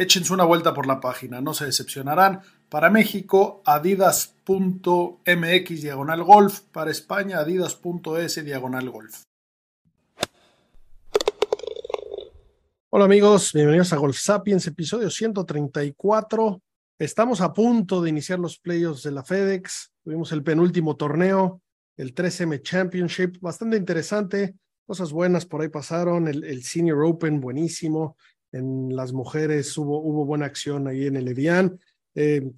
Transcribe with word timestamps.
Échense 0.00 0.32
una 0.32 0.44
vuelta 0.44 0.72
por 0.74 0.86
la 0.86 1.00
página, 1.00 1.40
no 1.40 1.54
se 1.54 1.66
decepcionarán. 1.66 2.42
Para 2.68 2.88
México, 2.88 3.64
adidas.mx 3.66 4.52
diagonal 5.82 6.22
golf. 6.22 6.60
Para 6.70 6.92
España, 6.92 7.40
adidas.es 7.40 8.44
diagonal 8.44 8.90
golf. 8.90 9.22
Hola 12.90 13.06
amigos, 13.06 13.52
bienvenidos 13.52 13.92
a 13.92 13.96
Golf 13.96 14.16
Sapiens, 14.16 14.68
episodio 14.68 15.10
134. 15.10 16.62
Estamos 17.00 17.40
a 17.40 17.52
punto 17.52 18.00
de 18.00 18.10
iniciar 18.10 18.38
los 18.38 18.56
playoffs 18.56 19.02
de 19.02 19.10
la 19.10 19.24
FedEx. 19.24 19.90
Tuvimos 20.04 20.30
el 20.30 20.44
penúltimo 20.44 20.94
torneo, 20.94 21.60
el 21.96 22.14
3M 22.14 22.62
Championship, 22.62 23.40
bastante 23.40 23.76
interesante. 23.76 24.54
Cosas 24.86 25.10
buenas 25.10 25.44
por 25.44 25.60
ahí 25.60 25.68
pasaron. 25.70 26.28
El, 26.28 26.44
el 26.44 26.62
Senior 26.62 27.02
Open, 27.04 27.40
buenísimo. 27.40 28.16
En 28.52 28.94
las 28.94 29.12
mujeres 29.12 29.76
hubo, 29.76 30.00
hubo 30.00 30.24
buena 30.24 30.46
acción 30.46 30.88
ahí 30.88 31.06
en 31.06 31.16
el 31.16 31.28
Edian. 31.28 31.78
Eh, 32.14 32.50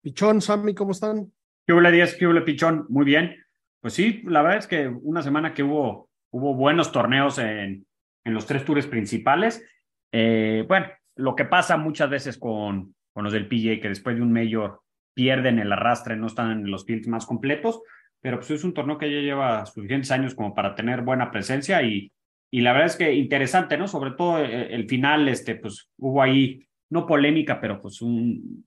Pichón, 0.00 0.40
Sammy, 0.40 0.74
¿cómo 0.74 0.92
están? 0.92 1.32
¿Qué 1.66 1.72
hubo, 1.72 1.90
Díaz? 1.90 2.14
¿Qué 2.14 2.26
hubo, 2.26 2.44
Pichón? 2.44 2.86
Muy 2.88 3.04
bien. 3.04 3.36
Pues 3.80 3.94
sí, 3.94 4.22
la 4.26 4.42
verdad 4.42 4.58
es 4.58 4.66
que 4.66 4.88
una 4.88 5.22
semana 5.22 5.54
que 5.54 5.62
hubo, 5.62 6.08
hubo 6.30 6.54
buenos 6.54 6.92
torneos 6.92 7.38
en, 7.38 7.84
en 8.24 8.34
los 8.34 8.46
tres 8.46 8.64
tours 8.64 8.86
principales. 8.86 9.64
Eh, 10.12 10.64
bueno, 10.68 10.86
lo 11.16 11.34
que 11.34 11.44
pasa 11.44 11.76
muchas 11.76 12.08
veces 12.08 12.38
con, 12.38 12.94
con 13.12 13.24
los 13.24 13.32
del 13.32 13.48
PGA, 13.48 13.80
que 13.80 13.88
después 13.88 14.16
de 14.16 14.22
un 14.22 14.32
mayor 14.32 14.82
pierden 15.14 15.58
el 15.58 15.72
arrastre, 15.72 16.16
no 16.16 16.26
están 16.26 16.52
en 16.52 16.70
los 16.70 16.84
fields 16.84 17.08
más 17.08 17.26
completos, 17.26 17.80
pero 18.20 18.38
pues 18.38 18.50
es 18.52 18.64
un 18.64 18.72
torneo 18.72 18.98
que 18.98 19.10
ya 19.10 19.20
lleva 19.20 19.66
suficientes 19.66 20.10
años 20.10 20.34
como 20.34 20.54
para 20.54 20.74
tener 20.74 21.02
buena 21.02 21.30
presencia 21.30 21.82
y, 21.82 22.12
y 22.54 22.60
la 22.60 22.72
verdad 22.72 22.88
es 22.88 22.96
que 22.96 23.14
interesante, 23.14 23.78
¿no? 23.78 23.88
Sobre 23.88 24.10
todo 24.10 24.38
el, 24.38 24.50
el 24.50 24.88
final, 24.88 25.26
este, 25.26 25.56
pues 25.56 25.88
hubo 25.96 26.20
ahí, 26.22 26.66
no 26.90 27.06
polémica, 27.06 27.58
pero 27.60 27.80
pues 27.80 28.02
un, 28.02 28.66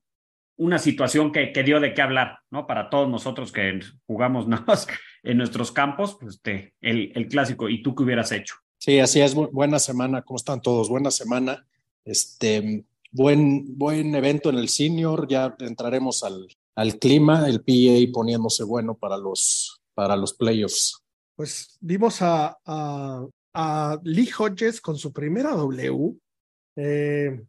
una 0.56 0.78
situación 0.78 1.30
que, 1.30 1.52
que, 1.52 1.62
dio 1.62 1.78
de 1.78 1.94
qué 1.94 2.02
hablar, 2.02 2.40
¿no? 2.50 2.66
Para 2.66 2.90
todos 2.90 3.08
nosotros 3.08 3.52
que 3.52 3.78
jugamos 4.04 4.48
nada 4.48 4.64
más 4.66 4.88
en 5.22 5.38
nuestros 5.38 5.70
campos, 5.70 6.16
pues 6.20 6.34
este, 6.34 6.74
el, 6.80 7.12
el 7.14 7.28
clásico, 7.28 7.68
¿y 7.68 7.80
tú 7.80 7.94
qué 7.94 8.02
hubieras 8.02 8.32
hecho? 8.32 8.56
Sí, 8.78 8.98
así 8.98 9.20
es. 9.20 9.34
Buena 9.34 9.78
semana. 9.78 10.22
¿Cómo 10.22 10.36
están 10.36 10.60
todos? 10.60 10.88
Buena 10.88 11.10
semana. 11.10 11.66
Este, 12.04 12.84
buen, 13.12 13.78
buen 13.78 14.14
evento 14.14 14.50
en 14.50 14.58
el 14.58 14.68
senior. 14.68 15.26
Ya 15.28 15.56
entraremos 15.60 16.24
al, 16.24 16.48
al 16.74 16.98
clima, 16.98 17.48
el 17.48 17.62
PA 17.62 18.12
poniéndose 18.12 18.64
bueno 18.64 18.94
para 18.94 19.16
los, 19.16 19.80
para 19.94 20.16
los 20.16 20.34
playoffs. 20.34 21.02
Pues 21.36 21.76
vimos 21.80 22.22
a, 22.22 22.58
a, 22.64 23.26
a 23.56 23.98
Lee 24.04 24.30
Hodges 24.38 24.80
con 24.80 24.96
su 24.96 25.12
primera 25.12 25.52
W. 25.52 26.14
Eh, 26.76 27.40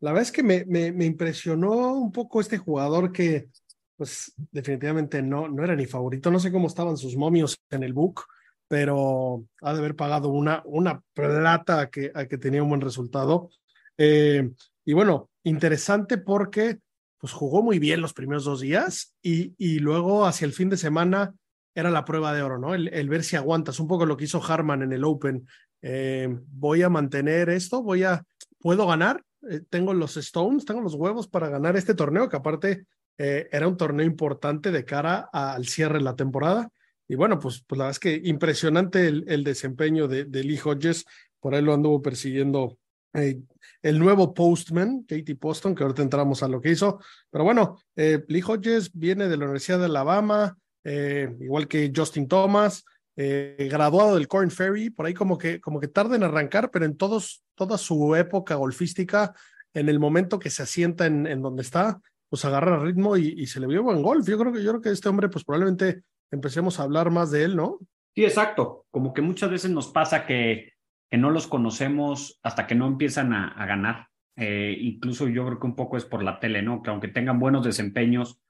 la 0.00 0.12
verdad 0.12 0.22
es 0.22 0.32
que 0.32 0.42
me, 0.42 0.64
me, 0.64 1.04
impresionó 1.04 1.94
un 1.94 2.12
poco 2.12 2.40
este 2.40 2.58
jugador 2.58 3.10
que, 3.10 3.48
pues, 3.96 4.32
definitivamente 4.52 5.22
no, 5.22 5.48
no 5.48 5.64
era 5.64 5.74
ni 5.74 5.86
favorito. 5.86 6.30
No 6.30 6.38
sé 6.38 6.52
cómo 6.52 6.68
estaban 6.68 6.96
sus 6.96 7.16
momios 7.16 7.56
en 7.70 7.82
el 7.82 7.92
book 7.92 8.26
pero 8.68 9.46
ha 9.62 9.72
de 9.72 9.78
haber 9.78 9.96
pagado 9.96 10.28
una, 10.28 10.62
una 10.66 11.02
plata 11.14 11.80
a 11.80 11.90
que, 11.90 12.12
a 12.14 12.26
que 12.26 12.38
tenía 12.38 12.62
un 12.62 12.68
buen 12.68 12.82
resultado. 12.82 13.50
Eh, 13.96 14.50
y 14.84 14.92
bueno, 14.92 15.30
interesante 15.42 16.18
porque 16.18 16.78
pues 17.18 17.32
jugó 17.32 17.62
muy 17.62 17.78
bien 17.78 18.00
los 18.00 18.12
primeros 18.12 18.44
dos 18.44 18.60
días 18.60 19.16
y, 19.22 19.54
y 19.58 19.80
luego 19.80 20.26
hacia 20.26 20.44
el 20.44 20.52
fin 20.52 20.68
de 20.68 20.76
semana 20.76 21.34
era 21.78 21.90
la 21.90 22.04
prueba 22.04 22.34
de 22.34 22.42
oro, 22.42 22.58
¿no? 22.58 22.74
El, 22.74 22.88
el 22.88 23.08
ver 23.08 23.22
si 23.22 23.36
aguantas, 23.36 23.78
un 23.78 23.86
poco 23.86 24.04
lo 24.04 24.16
que 24.16 24.24
hizo 24.24 24.42
Harman 24.42 24.82
en 24.82 24.92
el 24.92 25.04
Open. 25.04 25.46
Eh, 25.80 26.28
voy 26.50 26.82
a 26.82 26.88
mantener 26.88 27.50
esto, 27.50 27.84
voy 27.84 28.02
a, 28.02 28.24
puedo 28.58 28.84
ganar, 28.84 29.22
eh, 29.48 29.60
tengo 29.70 29.94
los 29.94 30.16
stones, 30.16 30.64
tengo 30.64 30.80
los 30.80 30.94
huevos 30.94 31.28
para 31.28 31.48
ganar 31.48 31.76
este 31.76 31.94
torneo, 31.94 32.28
que 32.28 32.36
aparte 32.36 32.86
eh, 33.16 33.48
era 33.52 33.68
un 33.68 33.76
torneo 33.76 34.04
importante 34.04 34.72
de 34.72 34.84
cara 34.84 35.28
al 35.32 35.66
cierre 35.66 35.98
de 35.98 36.04
la 36.04 36.16
temporada. 36.16 36.68
Y 37.06 37.14
bueno, 37.14 37.38
pues, 37.38 37.62
pues 37.64 37.78
la 37.78 37.84
verdad 37.84 37.92
es 37.92 38.00
que 38.00 38.28
impresionante 38.28 39.06
el, 39.06 39.44
desempeño 39.44 40.08
de, 40.08 40.24
de, 40.24 40.42
Lee 40.42 40.58
Hodges. 40.62 41.06
Por 41.38 41.54
ahí 41.54 41.62
lo 41.62 41.74
anduvo 41.74 42.02
persiguiendo 42.02 42.76
eh, 43.14 43.38
el 43.82 44.00
nuevo 44.00 44.34
postman, 44.34 45.04
Katie 45.04 45.36
Poston, 45.36 45.76
que 45.76 45.84
ahorita 45.84 46.02
entramos 46.02 46.42
a 46.42 46.48
lo 46.48 46.60
que 46.60 46.72
hizo. 46.72 46.98
Pero 47.30 47.44
bueno, 47.44 47.78
Lee 47.94 48.42
Hodges 48.42 48.90
viene 48.92 49.28
de 49.28 49.36
la 49.36 49.44
Universidad 49.44 49.78
de 49.78 49.86
Alabama, 49.86 50.58
eh, 50.84 51.34
igual 51.40 51.68
que 51.68 51.92
Justin 51.94 52.28
Thomas, 52.28 52.84
eh, 53.16 53.68
graduado 53.70 54.14
del 54.14 54.28
Corn 54.28 54.50
Ferry, 54.50 54.90
por 54.90 55.06
ahí 55.06 55.14
como 55.14 55.38
que, 55.38 55.60
como 55.60 55.80
que 55.80 55.88
tarda 55.88 56.16
en 56.16 56.22
arrancar, 56.22 56.70
pero 56.70 56.84
en 56.84 56.96
todos, 56.96 57.42
toda 57.54 57.76
su 57.76 58.14
época 58.14 58.54
golfística, 58.54 59.34
en 59.74 59.88
el 59.88 59.98
momento 59.98 60.38
que 60.38 60.50
se 60.50 60.62
asienta 60.62 61.06
en, 61.06 61.42
donde 61.42 61.62
está, 61.62 62.00
pues 62.28 62.44
agarra 62.44 62.78
ritmo 62.78 63.16
y, 63.16 63.46
se 63.46 63.60
le 63.60 63.66
vio 63.66 63.82
buen 63.82 64.02
golf. 64.02 64.26
Yo 64.26 64.38
creo 64.38 64.52
que 64.52 64.62
yo 64.62 64.70
creo 64.70 64.80
que 64.80 64.90
este 64.90 65.08
hombre, 65.08 65.28
pues 65.28 65.44
probablemente 65.44 66.02
empecemos 66.30 66.78
a 66.78 66.84
hablar 66.84 67.10
más 67.10 67.30
de 67.30 67.44
él, 67.44 67.56
¿no? 67.56 67.78
Sí, 68.14 68.24
exacto. 68.24 68.86
Como 68.90 69.12
que 69.12 69.22
muchas 69.22 69.50
veces 69.50 69.70
nos 69.70 69.88
pasa 69.88 70.26
que, 70.26 70.72
que 71.10 71.18
no 71.18 71.30
los 71.30 71.46
conocemos 71.46 72.38
hasta 72.42 72.66
que 72.66 72.74
no 72.74 72.86
empiezan 72.86 73.32
a, 73.32 73.48
a 73.48 73.66
ganar. 73.66 74.08
Eh, 74.36 74.76
incluso 74.80 75.26
yo 75.26 75.44
creo 75.44 75.58
que 75.58 75.66
un 75.66 75.74
poco 75.74 75.96
es 75.96 76.04
por 76.04 76.22
la 76.22 76.38
tele, 76.38 76.62
¿no? 76.62 76.82
Que 76.82 76.90
aunque 76.90 77.08
tengan 77.08 77.40
buenos 77.40 77.64
desempeños, 77.64 78.40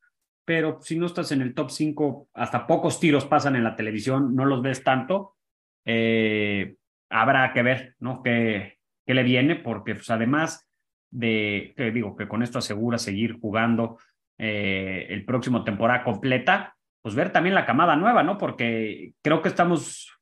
pero 0.48 0.78
si 0.80 0.98
no 0.98 1.04
estás 1.04 1.30
en 1.32 1.42
el 1.42 1.52
top 1.52 1.68
5, 1.68 2.30
hasta 2.32 2.66
pocos 2.66 2.98
tiros 2.98 3.26
pasan 3.26 3.54
en 3.54 3.64
la 3.64 3.76
televisión, 3.76 4.34
no 4.34 4.46
los 4.46 4.62
ves 4.62 4.82
tanto. 4.82 5.36
Eh, 5.84 6.76
habrá 7.10 7.52
que 7.52 7.62
ver, 7.62 7.96
¿no? 7.98 8.22
¿Qué, 8.22 8.78
qué 9.06 9.12
le 9.12 9.24
viene? 9.24 9.56
Porque 9.56 9.94
pues, 9.94 10.08
además 10.08 10.66
de, 11.10 11.74
te 11.76 11.90
digo, 11.90 12.16
que 12.16 12.26
con 12.26 12.42
esto 12.42 12.60
asegura 12.60 12.96
seguir 12.96 13.38
jugando 13.38 13.98
eh, 14.38 15.08
el 15.10 15.26
próximo 15.26 15.64
temporada 15.64 16.02
completa, 16.02 16.74
pues 17.02 17.14
ver 17.14 17.30
también 17.30 17.54
la 17.54 17.66
camada 17.66 17.94
nueva, 17.94 18.22
¿no? 18.22 18.38
Porque 18.38 19.12
creo 19.20 19.42
que 19.42 19.50
estamos 19.50 20.18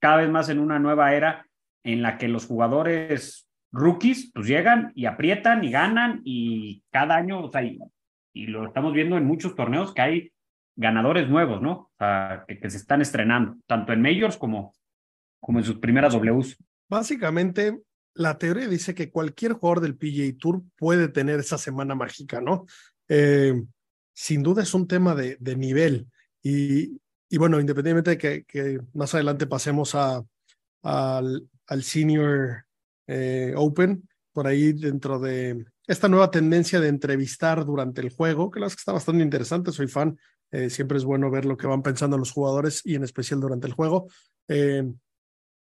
cada 0.00 0.16
vez 0.16 0.30
más 0.30 0.48
en 0.48 0.58
una 0.58 0.78
nueva 0.78 1.12
era 1.12 1.46
en 1.84 2.00
la 2.00 2.16
que 2.16 2.28
los 2.28 2.46
jugadores 2.46 3.46
rookies 3.72 4.32
pues 4.32 4.46
llegan 4.46 4.92
y 4.94 5.04
aprietan 5.04 5.62
y 5.64 5.70
ganan 5.70 6.22
y 6.24 6.82
cada 6.90 7.16
año, 7.16 7.44
o 7.44 7.52
sea, 7.52 7.60
y, 8.36 8.46
lo 8.46 8.66
estamos 8.66 8.92
viendo 8.92 9.16
en 9.16 9.24
muchos 9.24 9.54
torneos 9.54 9.94
que 9.94 10.02
hay 10.02 10.32
ganadores 10.76 11.28
nuevos, 11.28 11.62
¿no? 11.62 11.72
O 11.72 11.92
sea, 11.98 12.44
que, 12.46 12.70
se 12.70 12.76
están 12.76 13.00
estrenando, 13.00 13.56
tanto 13.66 13.92
en 13.92 14.02
majors 14.02 14.36
como, 14.36 14.74
como 15.40 15.58
en 15.58 15.64
sus 15.64 15.78
primeras 15.78 16.14
Ws. 16.14 16.56
Básicamente, 16.88 17.80
la 18.14 18.38
teoría 18.38 18.68
dice 18.68 18.94
que 18.94 19.10
cualquier 19.10 19.52
jugador 19.52 19.80
del 19.80 19.96
PGA 19.96 20.36
Tour 20.38 20.62
puede 20.76 21.08
tener 21.08 21.40
esa 21.40 21.58
semana 21.58 21.94
mágica, 21.94 22.40
¿no? 22.40 22.66
Eh, 23.08 23.54
sin 24.14 24.42
duda 24.42 24.62
es 24.62 24.74
un 24.74 24.86
tema 24.86 25.14
de, 25.14 25.36
de 25.40 25.56
nivel. 25.56 26.06
Y, 26.42 27.00
y, 27.28 27.38
bueno, 27.38 27.58
independientemente 27.58 28.10
de 28.10 28.18
que, 28.18 28.44
que, 28.44 28.80
más 28.92 29.14
adelante 29.14 29.46
pasemos 29.46 29.94
a 29.94 30.22
al, 30.82 31.48
al, 31.66 31.82
Senior 31.82 32.64
eh, 33.06 33.54
Open, 33.56 34.08
por 34.32 34.46
ahí 34.46 34.72
dentro 34.72 35.18
de 35.18 35.64
esta 35.86 36.08
nueva 36.08 36.30
tendencia 36.30 36.80
de 36.80 36.88
entrevistar 36.88 37.64
durante 37.64 38.00
el 38.00 38.10
juego, 38.10 38.50
que 38.50 38.60
la 38.60 38.66
verdad 38.66 38.76
que 38.76 38.80
está 38.80 38.92
bastante 38.92 39.22
interesante, 39.22 39.72
soy 39.72 39.88
fan, 39.88 40.18
eh, 40.50 40.70
siempre 40.70 40.98
es 40.98 41.04
bueno 41.04 41.30
ver 41.30 41.44
lo 41.44 41.56
que 41.56 41.66
van 41.66 41.82
pensando 41.82 42.18
los 42.18 42.32
jugadores 42.32 42.82
y 42.84 42.94
en 42.94 43.04
especial 43.04 43.40
durante 43.40 43.66
el 43.66 43.72
juego. 43.72 44.08
Eh, 44.48 44.84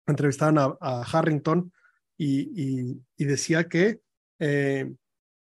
entrevistaron 0.07 0.77
a, 0.79 1.01
Harrington 1.01 1.71
y, 2.17 2.99
decía 3.17 3.67
que 3.67 3.99
eh, 4.39 4.91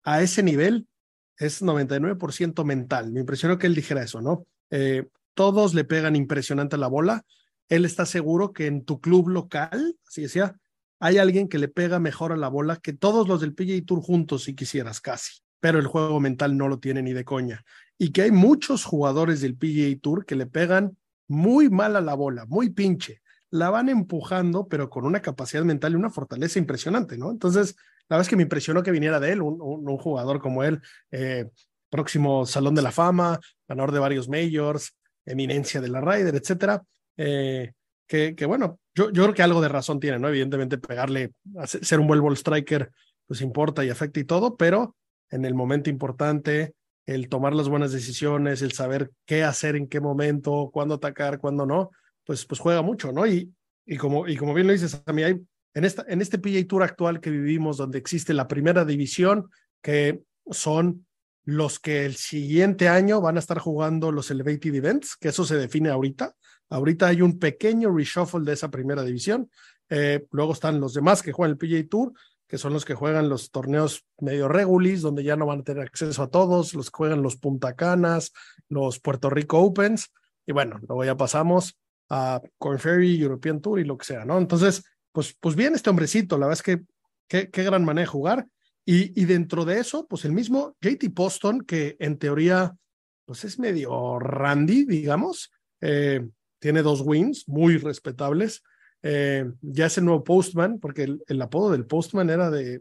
a 0.03 0.23
ese 0.23 0.43
nivel 0.43 0.89
es 1.37 1.63
99% 1.63 2.65
mental. 2.65 3.13
Me 3.13 3.21
impresionó 3.21 3.59
que 3.59 3.67
él 3.67 3.75
dijera 3.75 4.03
eso, 4.03 4.21
¿no? 4.21 4.47
Eh, 4.71 5.09
todos 5.35 5.75
le 5.75 5.85
pegan 5.85 6.17
impresionante 6.17 6.77
la 6.77 6.89
bola 6.89 7.25
él 7.69 7.85
está 7.85 8.07
seguro 8.07 8.53
que 8.53 8.67
en 8.67 8.85
tu 8.85 9.01
club 9.01 9.29
local, 9.29 9.97
así 10.07 10.23
decía, 10.23 10.57
hay 11.01 11.19
alguien 11.19 11.49
que 11.49 11.59
le 11.59 11.69
pega 11.69 11.99
mejor 11.99 12.33
a 12.33 12.37
la 12.37 12.49
bola 12.49 12.77
que 12.77 12.93
todos 12.93 13.29
los 13.29 13.41
del 13.41 13.55
PGA 13.55 13.85
Tour 13.85 14.01
juntos, 14.01 14.45
si 14.45 14.55
quisieras 14.55 15.01
casi, 15.01 15.41
pero 15.61 15.79
el 15.79 15.87
juego 15.87 16.21
mental 16.21 16.57
no 16.57 16.69
lo 16.69 16.79
tiene 16.79 17.03
ni 17.03 17.13
de 17.13 17.25
coña. 17.25 17.65
Y 17.99 18.13
que 18.13 18.23
hay 18.23 18.31
muchos 18.31 18.85
jugadores 18.85 19.41
del 19.41 19.57
PGA 19.57 19.99
Tour 20.01 20.27
que 20.27 20.37
le 20.37 20.47
pegan 20.47 20.97
muy 21.29 21.71
mal 21.71 21.97
a 21.97 22.01
la 22.01 22.15
bola, 22.15 22.47
muy 22.47 22.71
pinche. 22.71 23.23
La 23.51 23.71
van 23.71 23.89
empujando, 23.89 24.67
pero 24.69 24.91
con 24.91 25.05
una 25.05 25.21
capacidad 25.21 25.65
mental 25.65 25.93
y 25.93 25.97
una 25.97 26.11
fortaleza 26.11 26.59
impresionante, 26.59 27.17
¿no? 27.17 27.31
Entonces, 27.31 27.77
la 28.09 28.21
es 28.21 28.29
que 28.29 28.37
me 28.37 28.43
impresionó 28.43 28.83
que 28.83 28.91
viniera 28.91 29.21
de 29.21 29.33
él, 29.33 29.43
un, 29.43 29.59
un, 29.61 29.97
jugador 29.99 30.41
como 30.41 30.65
él, 30.65 30.81
eh, 31.11 31.49
próximo 31.89 32.45
Salón 32.45 32.75
de 32.75 32.83
la 32.83 32.91
Fama, 32.91 33.39
ganador 33.69 33.93
de 33.93 34.01
varios 34.01 34.29
majors, 34.29 34.97
eminencia 35.25 35.81
de 35.81 35.89
la 35.89 36.01
Ryder, 36.01 36.35
etcétera. 36.35 36.83
Eh, 37.17 37.73
que, 38.07 38.47
bueno, 38.47 38.81
yo, 38.95 39.11
yo 39.11 39.23
creo 39.25 39.35
que 39.35 39.43
algo 39.43 39.61
de 39.61 39.69
razón 39.69 40.01
tiene, 40.01 40.19
¿no? 40.19 40.29
Evidentemente, 40.29 40.79
pegarle, 40.79 41.33
ser 41.67 42.01
un 42.01 42.07
buen 42.07 42.21
ball 42.21 42.37
striker, 42.37 42.91
pues 43.27 43.41
importa 43.41 43.85
y 43.85 43.91
afecta 43.91 44.21
y 44.21 44.25
todo, 44.25 44.57
pero 44.57 44.97
en 45.31 45.45
el 45.45 45.55
momento 45.55 45.91
importante, 45.91 46.75
el 47.07 47.29
tomar 47.29 47.55
las 47.55 47.69
buenas 47.69 47.93
decisiones, 47.93 48.63
el 48.63 48.73
saber 48.73 49.11
qué 49.27 49.43
hacer 49.43 49.77
en 49.77 49.89
qué 49.89 50.01
momento, 50.01 50.71
cuándo 50.73 50.95
atacar, 50.95 51.39
cuándo 51.39 51.67
no, 51.67 51.91
pues, 52.25 52.47
pues 52.47 52.61
juega 52.61 52.83
mucho, 52.83 53.13
¿no? 53.13 53.27
Y, 53.27 53.53
como, 53.99 54.25
bien 54.25 54.67
lo 54.67 54.73
dices, 54.73 54.95
a 54.95 55.13
hay 55.13 55.41
en, 55.75 55.85
en 55.85 56.23
este 56.23 56.39
PGA 56.39 56.67
Tour 56.67 56.83
actual 56.83 57.21
que 57.21 57.31
vivimos, 57.31 57.77
donde 57.77 57.99
existe 57.99 58.33
la 58.33 58.49
primera 58.49 58.85
división, 58.85 59.51
que 59.83 60.23
son 60.51 61.05
los 61.45 61.79
que 61.79 62.07
el 62.07 62.15
siguiente 62.15 62.89
año 62.89 63.21
van 63.21 63.37
a 63.37 63.41
estar 63.41 63.59
jugando 63.59 64.11
los 64.11 64.31
Elevated 64.31 64.75
Events, 64.75 65.17
que 65.17 65.29
eso 65.29 65.45
se 65.45 65.57
define 65.57 65.91
ahorita. 65.91 66.35
Ahorita 66.75 67.07
hay 67.07 67.23
un 67.23 67.39
pequeño 67.39 67.95
reshuffle 67.95 68.45
de 68.45 68.53
esa 68.53 68.69
primera 68.69 69.05
división. 69.05 69.49
Eh, 69.89 70.27
luego 70.33 70.55
están 70.55 70.81
los 70.81 70.93
demás 70.93 71.23
que 71.23 71.31
juegan 71.31 71.53
el 71.53 71.57
PGA 71.57 71.89
Tour, 71.89 72.13
que 72.49 72.59
son 72.59 72.73
los 72.73 72.85
que 72.85 72.95
juegan 72.95 73.29
los 73.29 73.53
torneos 73.53 74.05
medio 74.19 74.49
regulis, 74.49 75.01
donde 75.01 75.23
ya 75.23 75.37
no 75.37 75.47
van 75.47 75.61
a 75.61 75.63
tener 75.63 75.85
acceso 75.85 76.21
a 76.21 76.31
todos, 76.31 76.75
los 76.75 76.91
que 76.91 76.97
juegan 76.97 77.23
los 77.23 77.37
Punta 77.37 77.77
Canas, 77.77 78.33
los 78.69 78.99
Puerto 78.99 79.31
Rico 79.31 79.61
Opens, 79.61 80.13
y 80.45 80.53
bueno, 80.53 80.81
luego 80.89 81.05
ya 81.05 81.17
pasamos 81.17 81.79
a 82.11 82.43
Corn 82.59 82.81
Ferry, 82.81 83.23
European 83.23 83.61
Tour 83.61 83.79
y 83.79 83.85
lo 83.85 83.97
que 83.97 84.07
sea, 84.07 84.25
¿no? 84.25 84.37
Entonces, 84.39 84.83
pues, 85.13 85.37
pues 85.39 85.55
bien 85.55 85.77
este 85.77 85.91
hombrecito, 85.91 86.37
la 86.39 86.47
verdad 86.47 86.61
es 86.67 86.89
que 87.29 87.47
qué, 87.47 87.63
gran 87.63 87.85
manera 87.85 88.03
de 88.03 88.11
jugar. 88.11 88.49
Y, 88.85 89.19
y, 89.19 89.27
dentro 89.27 89.65
de 89.65 89.79
eso, 89.79 90.09
pues 90.09 90.25
el 90.25 90.33
mismo 90.33 90.77
JT 90.83 91.15
Poston, 91.15 91.61
que 91.61 91.97
en 92.01 92.19
teoría, 92.19 92.77
pues 93.25 93.45
es 93.45 93.61
medio 93.61 94.19
randy, 94.19 94.85
digamos, 94.87 95.53
eh, 95.81 96.29
tiene 96.65 96.81
dos 96.81 97.03
wins 97.03 97.47
muy 97.47 97.77
respetables, 97.77 98.63
eh, 99.03 99.45
ya 99.61 99.85
es 99.85 99.99
el 99.99 100.07
nuevo 100.07 100.25
Postman, 100.25 100.81
porque 100.81 101.03
el, 101.03 101.23
el, 101.27 101.43
apodo 101.43 101.71
del 101.71 101.85
Postman 101.85 102.31
era 102.31 102.51
de, 102.51 102.81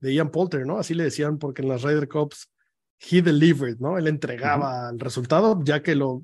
de 0.00 0.14
Ian 0.14 0.30
Poulter, 0.30 0.64
¿no? 0.64 0.78
Así 0.78 0.94
le 0.94 1.04
decían 1.04 1.36
porque 1.36 1.60
en 1.60 1.68
las 1.68 1.82
Ryder 1.82 2.08
Cups 2.08 2.50
he 2.98 3.20
delivered, 3.20 3.76
¿no? 3.80 3.98
Él 3.98 4.06
entregaba 4.06 4.70
uh 4.70 4.86
-huh. 4.86 4.92
el 4.94 5.00
resultado, 5.00 5.60
ya 5.62 5.82
que 5.82 5.94
lo, 5.94 6.22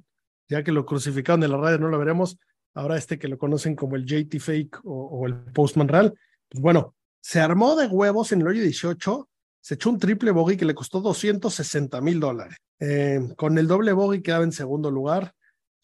ya 0.49 0.65
que 0.65 0.73
lo 0.73 0.87
crucificaron 0.87 1.43
en 1.43 1.51
la 1.51 1.59
Ryder, 1.59 1.81
no 1.81 1.89
lo 1.89 1.99
veremos. 1.99 2.39
Ahora 2.73 2.97
este 2.97 3.19
que 3.19 3.29
lo 3.29 3.37
conocen 3.37 3.77
como 3.77 3.97
el 3.97 4.06
JT 4.06 4.41
Fake 4.41 4.81
o, 4.85 5.05
o 5.05 5.27
el 5.27 5.35
Postman 5.53 5.89
Real, 5.89 6.15
pues 6.49 6.62
bueno, 6.62 6.95
se 7.21 7.39
armó 7.39 7.77
de 7.77 7.87
huevos 7.87 8.33
en 8.33 8.41
el 8.41 8.47
hoyo 8.47 8.62
18, 8.62 9.29
se 9.61 9.75
echó 9.75 9.91
un 9.91 9.99
triple 9.99 10.31
bogey 10.31 10.56
que 10.56 10.65
le 10.65 10.75
costó 10.75 11.03
260 11.03 12.01
mil 12.01 12.19
dólares. 12.19 12.56
Eh, 12.81 13.21
con 13.37 13.59
el 13.59 13.67
doble 13.67 13.93
bogey 13.93 14.23
quedaba 14.23 14.45
en 14.45 14.53
segundo 14.53 14.91
lugar, 14.91 15.35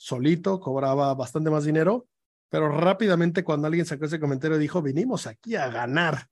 solito, 0.00 0.60
cobraba 0.60 1.12
bastante 1.14 1.50
más 1.50 1.64
dinero, 1.64 2.08
pero 2.48 2.70
rápidamente 2.70 3.44
cuando 3.44 3.66
alguien 3.66 3.84
sacó 3.84 4.06
ese 4.06 4.18
comentario 4.18 4.56
dijo, 4.56 4.80
vinimos 4.80 5.26
aquí 5.26 5.56
a 5.56 5.68
ganar. 5.68 6.26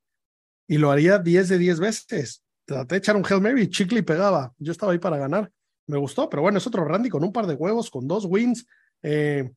Y 0.66 0.78
lo 0.78 0.90
haría 0.90 1.18
10 1.18 1.50
de 1.50 1.58
10 1.58 1.80
veces. 1.80 2.42
Traté 2.64 2.94
de 2.94 2.98
echar 2.98 3.16
un 3.16 3.24
Hail 3.28 3.42
Mary, 3.42 3.68
chicle 3.68 3.98
y 3.98 4.02
pegaba. 4.02 4.54
Yo 4.58 4.72
estaba 4.72 4.92
ahí 4.92 4.98
para 4.98 5.18
ganar. 5.18 5.50
Me 5.86 5.98
gustó, 5.98 6.30
pero 6.30 6.42
bueno, 6.42 6.58
es 6.58 6.66
otro 6.66 6.84
Randy 6.84 7.10
con 7.10 7.22
un 7.22 7.32
par 7.32 7.46
de 7.46 7.54
huevos, 7.54 7.90
con 7.90 8.08
dos 8.08 8.24
wins. 8.24 8.66
Eh, 9.02 9.50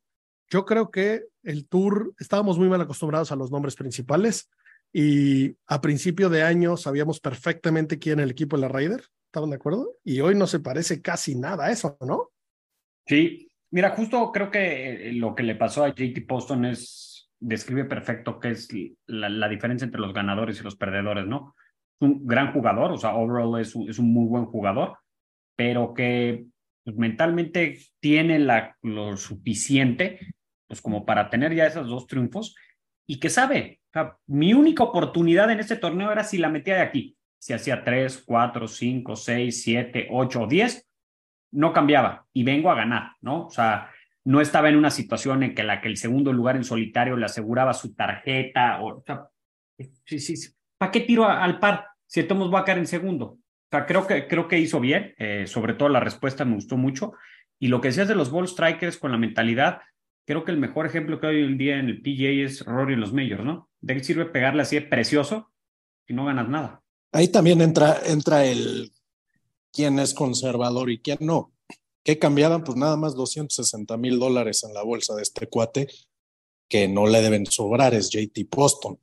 yo 0.50 0.66
creo 0.66 0.92
que 0.92 1.26
el 1.44 1.68
tour, 1.68 2.14
estábamos 2.20 2.58
muy 2.58 2.68
mal 2.68 2.82
acostumbrados 2.82 3.32
a 3.32 3.38
los 3.38 3.50
nombres 3.50 3.76
principales 3.76 4.50
y 4.92 5.56
a 5.68 5.80
principio 5.80 6.30
de 6.30 6.44
año 6.44 6.76
sabíamos 6.76 7.22
perfectamente 7.22 7.98
quién 7.98 8.20
era 8.20 8.26
el 8.26 8.32
equipo 8.32 8.58
de 8.58 8.62
la 8.62 8.68
Raider. 8.68 9.06
¿Estaban 9.28 9.52
de 9.52 9.56
acuerdo? 9.56 9.94
Y 10.04 10.20
hoy 10.20 10.36
no 10.36 10.48
se 10.48 10.60
parece 10.60 11.02
casi 11.02 11.36
nada 11.36 11.66
a 11.66 11.72
eso, 11.72 11.98
¿no? 12.02 12.32
Sí, 13.08 13.51
Mira, 13.72 13.92
justo 13.92 14.32
creo 14.32 14.52
que 14.52 15.12
lo 15.14 15.34
que 15.34 15.44
le 15.44 15.56
pasó 15.56 15.86
a 15.86 15.90
JT 15.90 16.26
Poston 16.28 16.66
es, 16.66 17.32
describe 17.40 17.86
perfecto 17.86 18.40
qué 18.40 18.52
es 18.52 18.68
la, 19.08 19.48
diferencia 19.48 19.86
entre 19.86 20.02
los 20.02 20.14
ganadores 20.14 20.60
y 20.60 20.64
los 20.64 20.76
perdedores, 20.76 21.26
¿no? 21.26 21.56
Un 22.02 22.26
gran 22.28 22.52
jugador, 22.52 22.92
o 22.92 22.98
sea, 22.98 23.16
overall 23.16 23.62
es 23.62 23.74
un, 23.74 23.90
es 23.90 23.98
un 23.98 24.12
muy 24.12 24.28
buen 24.28 24.46
jugador, 24.46 24.98
pero 25.56 25.94
que 25.94 26.46
pues, 26.84 26.98
mentalmente 26.98 27.80
tiene 28.02 28.40
la, 28.40 28.76
lo 28.82 29.16
suficiente, 29.16 30.20
pues 30.68 30.82
como 30.82 31.06
para 31.06 31.30
tener 31.30 31.56
ya 31.56 31.68
esos 31.68 31.88
dos 31.88 32.08
triunfos 32.08 32.56
y 33.08 33.20
que 33.20 33.30
sabe, 33.30 33.80
mi 34.28 34.54
única 34.54 34.84
oportunidad 34.84 35.50
en 35.50 35.60
este 35.60 35.78
torneo 35.78 36.12
era 36.12 36.24
si 36.24 36.38
la 36.38 36.50
metía 36.50 36.76
de 36.76 36.82
aquí, 36.82 37.18
si 37.40 37.54
hacía 37.54 37.84
tres, 37.84 38.22
cuatro, 38.26 38.68
cinco, 38.68 39.16
seis, 39.16 39.64
siete, 39.64 40.08
ocho 40.12 40.42
o 40.42 40.48
diez, 40.48 40.88
no 41.52 41.74
cambiaba 41.74 42.26
y 42.34 42.44
vengo 42.44 42.72
a 42.72 42.76
ganar, 42.76 43.14
¿no? 43.22 43.48
O 43.48 43.50
sea, 43.50 43.90
no 44.24 44.42
estaba 44.42 44.70
en 44.70 44.76
una 44.76 44.90
situación 44.90 45.44
en 45.44 45.56
que 45.56 45.64
la 45.64 45.82
que 45.82 45.88
el 45.88 45.98
segundo 45.98 46.32
lugar 46.32 46.56
en 46.56 46.64
solitario 46.64 47.18
le 47.18 47.26
aseguraba 47.26 47.74
su 47.74 47.94
tarjeta, 47.94 48.82
o, 48.82 49.00
o 49.00 49.04
sea, 49.06 49.28
sí, 50.06 50.20
sí. 50.20 50.54
¿para 50.78 50.92
qué 50.92 51.02
tiro 51.02 51.28
al 51.28 51.60
par 51.60 51.88
si 52.06 52.20
estamos 52.20 52.54
va 52.54 52.60
a 52.60 52.64
caer 52.64 52.80
en 52.80 52.88
segundo? 52.88 53.26
O 53.26 53.70
sea, 53.72 53.86
creo 53.86 54.06
que, 54.06 54.28
creo 54.28 54.48
que 54.48 54.60
hizo 54.60 54.80
bien, 54.80 55.16
eh, 55.18 55.46
sobre 55.48 55.74
todo 55.74 55.90
la 55.90 56.00
respuesta 56.00 56.46
me 56.46 56.56
gustó 56.56 56.78
mucho, 56.78 57.14
y 57.60 57.68
lo 57.68 57.80
que 57.80 57.90
decías 57.90 58.08
de 58.08 58.16
los 58.16 58.32
ball 58.32 58.48
strikers 58.48 58.98
con 58.98 59.12
la 59.12 59.18
mentalidad, 59.18 59.82
creo 60.26 60.44
que 60.44 60.52
el 60.52 60.58
mejor 60.58 60.86
ejemplo 60.86 61.20
que 61.20 61.28
hoy 61.28 61.44
en 61.44 61.58
día 61.58 61.78
en 61.78 61.88
el 61.88 62.02
PGA 62.02 62.46
es 62.46 62.66
Rory 62.66 62.94
en 62.94 63.00
los 63.00 63.14
majors, 63.14 63.44
¿no? 63.44 63.70
¿De 63.80 63.96
qué 63.96 64.04
sirve 64.04 64.26
pegarle 64.26 64.62
así 64.64 64.76
de 64.76 64.84
precioso 64.84 65.52
si 66.08 66.14
no 66.14 66.26
ganas 66.26 66.50
nada? 66.50 66.82
Ahí 67.12 67.28
también 67.28 67.62
entra, 67.62 67.98
entra 68.06 68.46
el 68.46 68.92
quién 69.72 70.00
es 70.00 70.14
conservador 70.14 70.90
y 70.90 71.00
quién 71.00 71.20
no. 71.22 71.52
¿Qué 72.04 72.18
cambiaban? 72.18 72.64
Pues 72.64 72.78
nada 72.78 72.98
más 72.98 73.16
260 73.16 73.96
mil 73.98 74.20
dólares 74.20 74.64
en 74.64 74.74
la 74.74 74.84
bolsa 74.84 75.16
de 75.16 75.22
este 75.22 75.48
cuate, 75.48 75.88
que 76.68 76.88
no 76.88 77.06
le 77.06 77.22
deben 77.22 77.46
sobrar, 77.46 77.94
es 77.94 78.10
JT 78.10 78.48
Poston. 78.50 79.00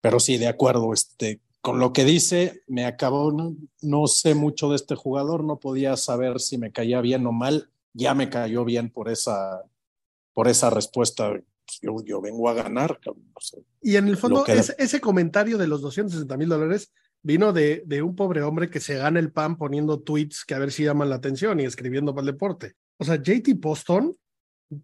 Pero 0.00 0.20
sí, 0.20 0.36
de 0.36 0.48
acuerdo, 0.48 0.92
este, 0.92 1.40
con 1.62 1.78
lo 1.78 1.92
que 1.92 2.04
dice, 2.04 2.62
me 2.66 2.84
acabó, 2.84 3.32
no, 3.32 3.56
no 3.80 4.06
sé 4.06 4.34
mucho 4.34 4.68
de 4.68 4.76
este 4.76 4.94
jugador, 4.94 5.42
no 5.42 5.58
podía 5.58 5.96
saber 5.96 6.40
si 6.40 6.58
me 6.58 6.72
caía 6.72 7.00
bien 7.00 7.26
o 7.26 7.32
mal, 7.32 7.70
ya 7.94 8.12
me 8.12 8.28
cayó 8.28 8.64
bien 8.64 8.90
por 8.90 9.08
esa, 9.08 9.62
por 10.34 10.48
esa 10.48 10.68
respuesta. 10.68 11.32
Yo, 11.80 12.04
yo 12.04 12.20
vengo 12.20 12.50
a 12.50 12.52
ganar. 12.52 13.00
Y 13.80 13.96
en 13.96 14.08
el 14.08 14.18
fondo, 14.18 14.44
ese, 14.46 14.74
ese 14.76 15.00
comentario 15.00 15.56
de 15.56 15.66
los 15.66 15.80
260 15.80 16.36
mil 16.36 16.50
dólares 16.50 16.92
vino 17.24 17.52
de, 17.52 17.82
de, 17.86 18.02
un 18.02 18.14
pobre 18.14 18.42
hombre 18.42 18.70
que 18.70 18.80
se 18.80 18.96
gana 18.96 19.18
el 19.18 19.32
pan 19.32 19.56
poniendo 19.56 20.00
tweets 20.00 20.44
que 20.44 20.54
a 20.54 20.58
ver 20.58 20.70
si 20.70 20.84
llaman 20.84 21.08
la 21.08 21.16
atención 21.16 21.58
y 21.58 21.64
escribiendo 21.64 22.14
para 22.14 22.26
el 22.26 22.32
deporte. 22.32 22.74
O 22.98 23.04
sea, 23.04 23.16
JT 23.16 23.56
Poston 23.60 24.16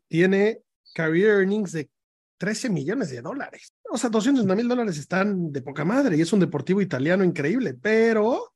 tiene 0.09 0.63
career 0.95 1.41
earnings 1.41 1.73
de 1.73 1.91
13 2.39 2.71
millones 2.71 3.11
de 3.11 3.21
dólares. 3.21 3.75
O 3.91 3.99
sea, 3.99 4.09
200 4.09 4.47
mil 4.47 4.67
dólares 4.67 4.97
están 4.97 5.53
de 5.53 5.61
poca 5.61 5.85
madre 5.85 6.17
y 6.17 6.23
es 6.23 6.33
un 6.33 6.41
deportivo 6.41 6.81
italiano 6.81 7.23
increíble, 7.23 7.75
pero 7.75 8.55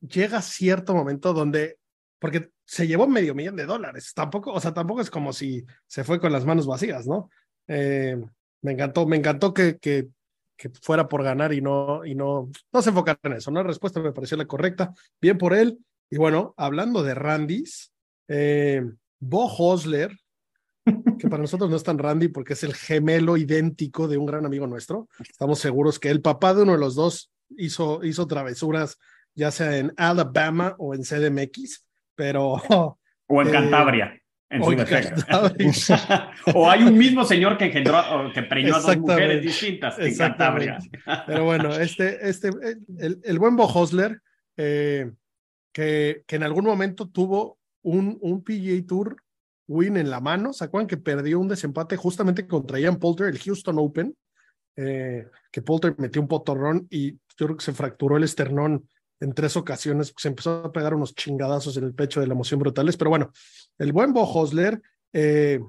llega 0.00 0.42
cierto 0.42 0.92
momento 0.92 1.32
donde, 1.32 1.78
porque 2.18 2.50
se 2.64 2.88
llevó 2.88 3.06
medio 3.06 3.36
millón 3.36 3.54
de 3.54 3.66
dólares, 3.66 4.12
tampoco, 4.14 4.52
o 4.52 4.60
sea, 4.60 4.74
tampoco 4.74 5.00
es 5.00 5.10
como 5.10 5.32
si 5.32 5.64
se 5.86 6.02
fue 6.02 6.18
con 6.18 6.32
las 6.32 6.44
manos 6.44 6.66
vacías, 6.66 7.06
¿no? 7.06 7.30
Eh, 7.68 8.20
me 8.62 8.72
encantó, 8.72 9.06
me 9.06 9.16
encantó 9.16 9.54
que, 9.54 9.78
que 9.78 10.08
que 10.62 10.70
fuera 10.80 11.08
por 11.08 11.24
ganar 11.24 11.52
y 11.52 11.60
no, 11.60 12.04
y 12.04 12.14
no, 12.14 12.48
no 12.72 12.82
se 12.82 12.90
enfocar 12.90 13.18
en 13.24 13.32
eso. 13.32 13.50
La 13.50 13.64
respuesta 13.64 13.98
me 13.98 14.12
pareció 14.12 14.36
la 14.36 14.44
correcta. 14.44 14.94
Bien 15.20 15.36
por 15.36 15.54
él. 15.54 15.80
Y 16.08 16.18
bueno, 16.18 16.54
hablando 16.56 17.02
de 17.02 17.14
Randys, 17.14 17.92
eh, 18.28 18.80
Bo 19.18 19.46
Hosler, 19.46 20.16
que 21.18 21.28
para 21.28 21.42
nosotros 21.42 21.68
no 21.68 21.74
es 21.74 21.82
tan 21.82 21.98
Randy 21.98 22.28
porque 22.28 22.52
es 22.52 22.62
el 22.62 22.74
gemelo 22.74 23.36
idéntico 23.36 24.06
de 24.06 24.18
un 24.18 24.26
gran 24.26 24.46
amigo 24.46 24.68
nuestro. 24.68 25.08
Estamos 25.28 25.58
seguros 25.58 25.98
que 25.98 26.10
el 26.10 26.22
papá 26.22 26.54
de 26.54 26.62
uno 26.62 26.72
de 26.72 26.78
los 26.78 26.94
dos 26.94 27.32
hizo, 27.56 28.04
hizo 28.04 28.28
travesuras, 28.28 28.98
ya 29.34 29.50
sea 29.50 29.78
en 29.78 29.92
Alabama 29.96 30.76
o 30.78 30.94
en 30.94 31.02
CDMX, 31.02 31.84
pero... 32.14 32.52
O 33.26 33.42
en 33.42 33.48
eh, 33.48 33.50
Cantabria. 33.50 34.21
En 34.52 35.72
su 35.72 35.94
o 36.54 36.70
hay 36.70 36.82
un 36.82 36.96
mismo 36.96 37.24
señor 37.24 37.56
que 37.56 37.66
engendró, 37.66 38.30
que 38.34 38.42
preñó 38.42 38.76
a 38.76 38.80
dos 38.80 38.96
mujeres 38.98 39.42
distintas 39.42 39.98
en 39.98 40.14
Cantabria. 40.16 40.78
Pero 41.26 41.44
bueno, 41.44 41.74
este, 41.74 42.28
este, 42.28 42.50
el, 42.98 43.20
el 43.24 43.38
buen 43.38 43.56
Bo 43.56 43.64
Hosler, 43.64 44.20
eh, 44.56 45.10
que, 45.72 46.22
que 46.26 46.36
en 46.36 46.42
algún 46.42 46.66
momento 46.66 47.08
tuvo 47.08 47.58
un, 47.82 48.18
un 48.20 48.44
PGA 48.44 48.86
Tour 48.86 49.16
win 49.66 49.96
en 49.96 50.10
la 50.10 50.20
mano. 50.20 50.52
¿Se 50.52 50.64
acuerdan 50.64 50.86
que 50.86 50.98
perdió 50.98 51.40
un 51.40 51.48
desempate 51.48 51.96
justamente 51.96 52.46
contra 52.46 52.78
Ian 52.78 52.96
Poulter, 52.96 53.28
el 53.28 53.38
Houston 53.38 53.78
Open? 53.78 54.14
Eh, 54.76 55.26
que 55.50 55.62
Poulter 55.62 55.94
metió 55.98 56.20
un 56.20 56.28
potorrón 56.28 56.86
y 56.90 57.12
yo 57.12 57.46
creo 57.46 57.56
que 57.56 57.64
se 57.64 57.72
fracturó 57.72 58.16
el 58.16 58.24
esternón 58.24 58.88
en 59.22 59.32
tres 59.34 59.56
ocasiones, 59.56 60.12
se 60.16 60.28
empezó 60.28 60.64
a 60.64 60.72
pegar 60.72 60.94
unos 60.94 61.14
chingadazos 61.14 61.76
en 61.76 61.84
el 61.84 61.94
pecho 61.94 62.20
de 62.20 62.26
la 62.26 62.34
emoción 62.34 62.58
brutales, 62.58 62.96
pero 62.96 63.10
bueno, 63.10 63.30
el 63.78 63.92
buen 63.92 64.12
Bo 64.12 64.24
Hosler 64.24 64.82
eh, 65.12 65.60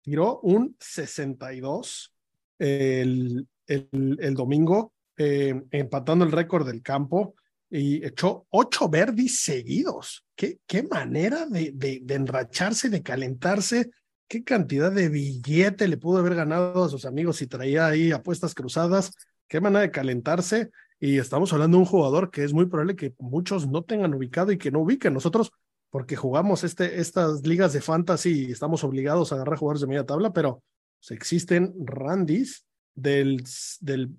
tiró 0.00 0.40
un 0.40 0.74
62 0.80 2.14
el, 2.58 3.46
el, 3.66 4.18
el 4.18 4.34
domingo, 4.34 4.94
eh, 5.18 5.62
empatando 5.70 6.24
el 6.24 6.32
récord 6.32 6.66
del 6.66 6.82
campo 6.82 7.34
y 7.68 8.04
echó 8.04 8.46
ocho 8.48 8.88
verdis 8.88 9.42
seguidos. 9.42 10.24
Qué, 10.34 10.60
qué 10.66 10.82
manera 10.82 11.44
de, 11.46 11.72
de, 11.74 12.00
de, 12.02 12.14
enracharse, 12.14 12.88
de 12.88 13.02
calentarse, 13.02 13.90
qué 14.26 14.42
cantidad 14.42 14.90
de 14.90 15.10
billete 15.10 15.86
le 15.86 15.98
pudo 15.98 16.18
haber 16.18 16.34
ganado 16.34 16.84
a 16.84 16.88
sus 16.88 17.04
amigos 17.04 17.36
si 17.36 17.46
traía 17.46 17.86
ahí 17.88 18.10
apuestas 18.10 18.54
cruzadas, 18.54 19.12
qué 19.48 19.60
manera 19.60 19.82
de 19.82 19.90
calentarse. 19.90 20.70
Y 21.04 21.18
estamos 21.18 21.52
hablando 21.52 21.78
de 21.78 21.80
un 21.80 21.88
jugador 21.88 22.30
que 22.30 22.44
es 22.44 22.52
muy 22.52 22.66
probable 22.66 22.94
que 22.94 23.12
muchos 23.18 23.66
no 23.66 23.82
tengan 23.82 24.14
ubicado 24.14 24.52
y 24.52 24.56
que 24.56 24.70
no 24.70 24.78
ubiquen. 24.78 25.12
Nosotros, 25.12 25.50
porque 25.90 26.14
jugamos 26.14 26.62
este, 26.62 27.00
estas 27.00 27.44
ligas 27.44 27.72
de 27.72 27.80
fantasy 27.80 28.46
y 28.46 28.52
estamos 28.52 28.84
obligados 28.84 29.32
a 29.32 29.34
agarrar 29.34 29.58
jugadores 29.58 29.80
de 29.80 29.88
media 29.88 30.06
tabla, 30.06 30.32
pero 30.32 30.62
pues, 31.00 31.10
existen 31.10 31.74
randis 31.84 32.64
del, 32.94 33.42
del, 33.80 34.10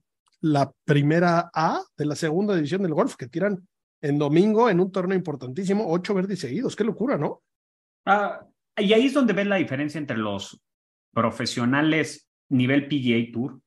la 0.42 0.74
primera 0.84 1.50
A 1.54 1.82
de 1.96 2.06
la 2.06 2.16
segunda 2.16 2.54
división 2.54 2.84
del 2.84 2.94
golf 2.94 3.16
que 3.16 3.30
tiran 3.30 3.66
en 4.02 4.20
domingo 4.20 4.70
en 4.70 4.82
un 4.82 4.92
torneo 4.92 5.18
importantísimo, 5.18 5.86
ocho 5.88 6.14
verdes 6.14 6.42
seguidos. 6.42 6.76
Qué 6.76 6.84
locura, 6.84 7.18
¿no? 7.18 7.44
Ah, 8.06 8.46
y 8.76 8.92
ahí 8.92 9.06
es 9.06 9.14
donde 9.14 9.32
ven 9.32 9.48
la 9.48 9.56
diferencia 9.56 10.00
entre 10.00 10.18
los 10.18 10.62
profesionales 11.14 12.28
nivel 12.50 12.90
PGA 12.90 13.32
Tour 13.32 13.62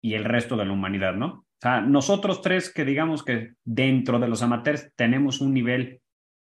y 0.00 0.14
el 0.14 0.24
resto 0.24 0.56
de 0.56 0.64
la 0.64 0.72
humanidad, 0.72 1.12
¿no? 1.12 1.44
O 1.58 1.60
sea, 1.60 1.80
nosotros 1.80 2.40
tres 2.40 2.72
que 2.72 2.84
digamos 2.84 3.24
que 3.24 3.54
dentro 3.64 4.20
de 4.20 4.28
los 4.28 4.42
amateurs 4.42 4.92
tenemos 4.94 5.40
un 5.40 5.52
nivel 5.52 6.00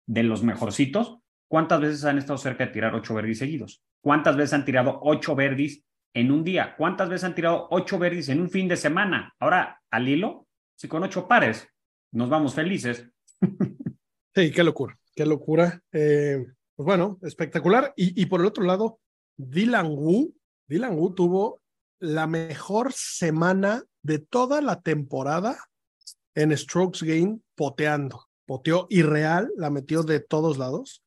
de 0.07 0.23
los 0.23 0.41
mejorcitos, 0.41 1.19
¿cuántas 1.47 1.81
veces 1.81 2.03
han 2.05 2.17
estado 2.17 2.39
cerca 2.39 2.65
de 2.65 2.71
tirar 2.71 2.95
ocho 2.95 3.13
verdis 3.13 3.37
seguidos? 3.37 3.83
¿Cuántas 4.01 4.35
veces 4.35 4.53
han 4.53 4.65
tirado 4.65 4.99
ocho 5.03 5.35
verdis 5.35 5.85
en 6.15 6.31
un 6.31 6.43
día? 6.43 6.75
¿Cuántas 6.75 7.09
veces 7.09 7.25
han 7.25 7.35
tirado 7.35 7.67
ocho 7.69 7.99
verdis 7.99 8.29
en 8.29 8.41
un 8.41 8.49
fin 8.49 8.67
de 8.67 8.75
semana? 8.75 9.35
Ahora, 9.39 9.79
al 9.91 10.09
hilo, 10.09 10.47
si 10.75 10.87
con 10.87 11.03
ocho 11.03 11.27
pares 11.27 11.67
nos 12.11 12.29
vamos 12.29 12.53
felices. 12.53 13.07
Sí, 14.35 14.49
qué 14.49 14.63
locura, 14.63 14.97
qué 15.15 15.27
locura. 15.27 15.79
Eh, 15.91 16.43
pues 16.75 16.85
bueno, 16.87 17.19
espectacular. 17.21 17.93
Y, 17.95 18.19
y 18.19 18.25
por 18.25 18.39
el 18.41 18.47
otro 18.47 18.63
lado, 18.63 18.99
Dylan 19.37 19.91
Wu, 19.91 20.33
Dylan 20.67 20.97
Wu 20.97 21.13
tuvo 21.13 21.61
la 21.99 22.25
mejor 22.25 22.93
semana 22.93 23.83
de 24.03 24.19
toda 24.19 24.61
la 24.61 24.81
temporada 24.81 25.57
en 26.35 26.55
Strokes 26.55 27.05
Game 27.05 27.39
poteando. 27.55 28.27
Poteó 28.45 28.87
irreal, 28.89 29.51
la 29.57 29.69
metió 29.69 30.03
de 30.03 30.19
todos 30.19 30.57
lados. 30.57 31.03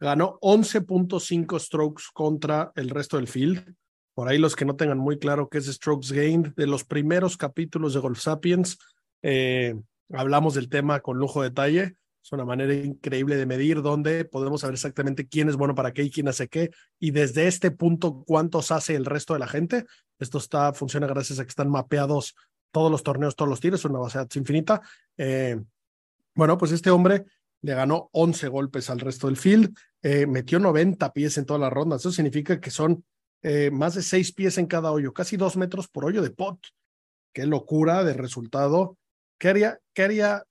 Ganó 0.00 0.38
11.5 0.40 1.58
strokes 1.60 2.04
contra 2.12 2.72
el 2.74 2.90
resto 2.90 3.16
del 3.16 3.28
field. 3.28 3.74
Por 4.14 4.28
ahí 4.28 4.38
los 4.38 4.56
que 4.56 4.64
no 4.64 4.76
tengan 4.76 4.98
muy 4.98 5.18
claro 5.18 5.48
qué 5.48 5.58
es 5.58 5.66
Strokes 5.66 6.12
Gained, 6.12 6.54
de 6.54 6.66
los 6.66 6.84
primeros 6.84 7.36
capítulos 7.36 7.94
de 7.94 8.00
Golf 8.00 8.20
Sapiens, 8.20 8.78
eh, 9.22 9.74
hablamos 10.12 10.54
del 10.54 10.68
tema 10.68 11.00
con 11.00 11.18
lujo 11.18 11.42
de 11.42 11.50
detalle. 11.50 11.96
Es 12.22 12.32
una 12.32 12.44
manera 12.44 12.74
increíble 12.74 13.36
de 13.36 13.46
medir 13.46 13.82
donde 13.82 14.24
podemos 14.24 14.60
saber 14.60 14.74
exactamente 14.74 15.26
quién 15.26 15.48
es 15.48 15.56
bueno 15.56 15.74
para 15.74 15.92
qué 15.92 16.02
y 16.02 16.10
quién 16.10 16.28
hace 16.28 16.48
qué. 16.48 16.70
Y 16.98 17.12
desde 17.12 17.46
este 17.46 17.70
punto, 17.70 18.24
cuántos 18.26 18.70
hace 18.70 18.94
el 18.94 19.06
resto 19.06 19.32
de 19.32 19.40
la 19.40 19.48
gente. 19.48 19.86
Esto 20.18 20.38
está, 20.38 20.72
funciona 20.74 21.06
gracias 21.06 21.38
a 21.38 21.44
que 21.44 21.48
están 21.48 21.70
mapeados 21.70 22.34
todos 22.70 22.90
los 22.90 23.02
torneos, 23.02 23.36
todos 23.36 23.48
los 23.48 23.60
tiros, 23.60 23.84
una 23.84 23.98
base 23.98 24.26
infinita. 24.34 24.80
Eh, 25.16 25.58
bueno, 26.34 26.58
pues 26.58 26.72
este 26.72 26.90
hombre 26.90 27.24
le 27.62 27.74
ganó 27.74 28.08
11 28.12 28.48
golpes 28.48 28.90
al 28.90 29.00
resto 29.00 29.26
del 29.26 29.36
field, 29.36 29.76
eh, 30.02 30.26
metió 30.26 30.58
90 30.58 31.12
pies 31.12 31.38
en 31.38 31.46
todas 31.46 31.60
las 31.60 31.72
rondas. 31.72 32.00
Eso 32.00 32.12
significa 32.12 32.60
que 32.60 32.70
son 32.70 33.04
eh, 33.42 33.70
más 33.70 33.94
de 33.94 34.02
6 34.02 34.32
pies 34.32 34.58
en 34.58 34.66
cada 34.66 34.92
hoyo, 34.92 35.12
casi 35.12 35.36
2 35.36 35.56
metros 35.56 35.88
por 35.88 36.04
hoyo 36.04 36.22
de 36.22 36.30
pot. 36.30 36.58
Qué 37.32 37.46
locura 37.46 38.04
de 38.04 38.14
resultado. 38.14 38.96
¿Qué 39.38 39.48
haría, 39.48 39.78
qué 39.94 40.02
haría, 40.02 40.44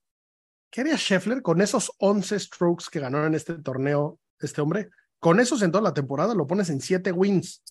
qué 0.70 0.82
haría 0.82 0.96
Scheffler 0.96 1.42
con 1.42 1.60
esos 1.60 1.92
11 1.98 2.38
strokes 2.38 2.86
que 2.90 3.00
ganó 3.00 3.24
en 3.26 3.34
este 3.34 3.54
torneo 3.54 4.18
este 4.38 4.60
hombre? 4.60 4.90
Con 5.18 5.40
esos 5.40 5.62
en 5.62 5.72
toda 5.72 5.82
la 5.82 5.94
temporada 5.94 6.34
lo 6.34 6.46
pones 6.46 6.70
en 6.70 6.80
7 6.80 7.12
wins. 7.12 7.62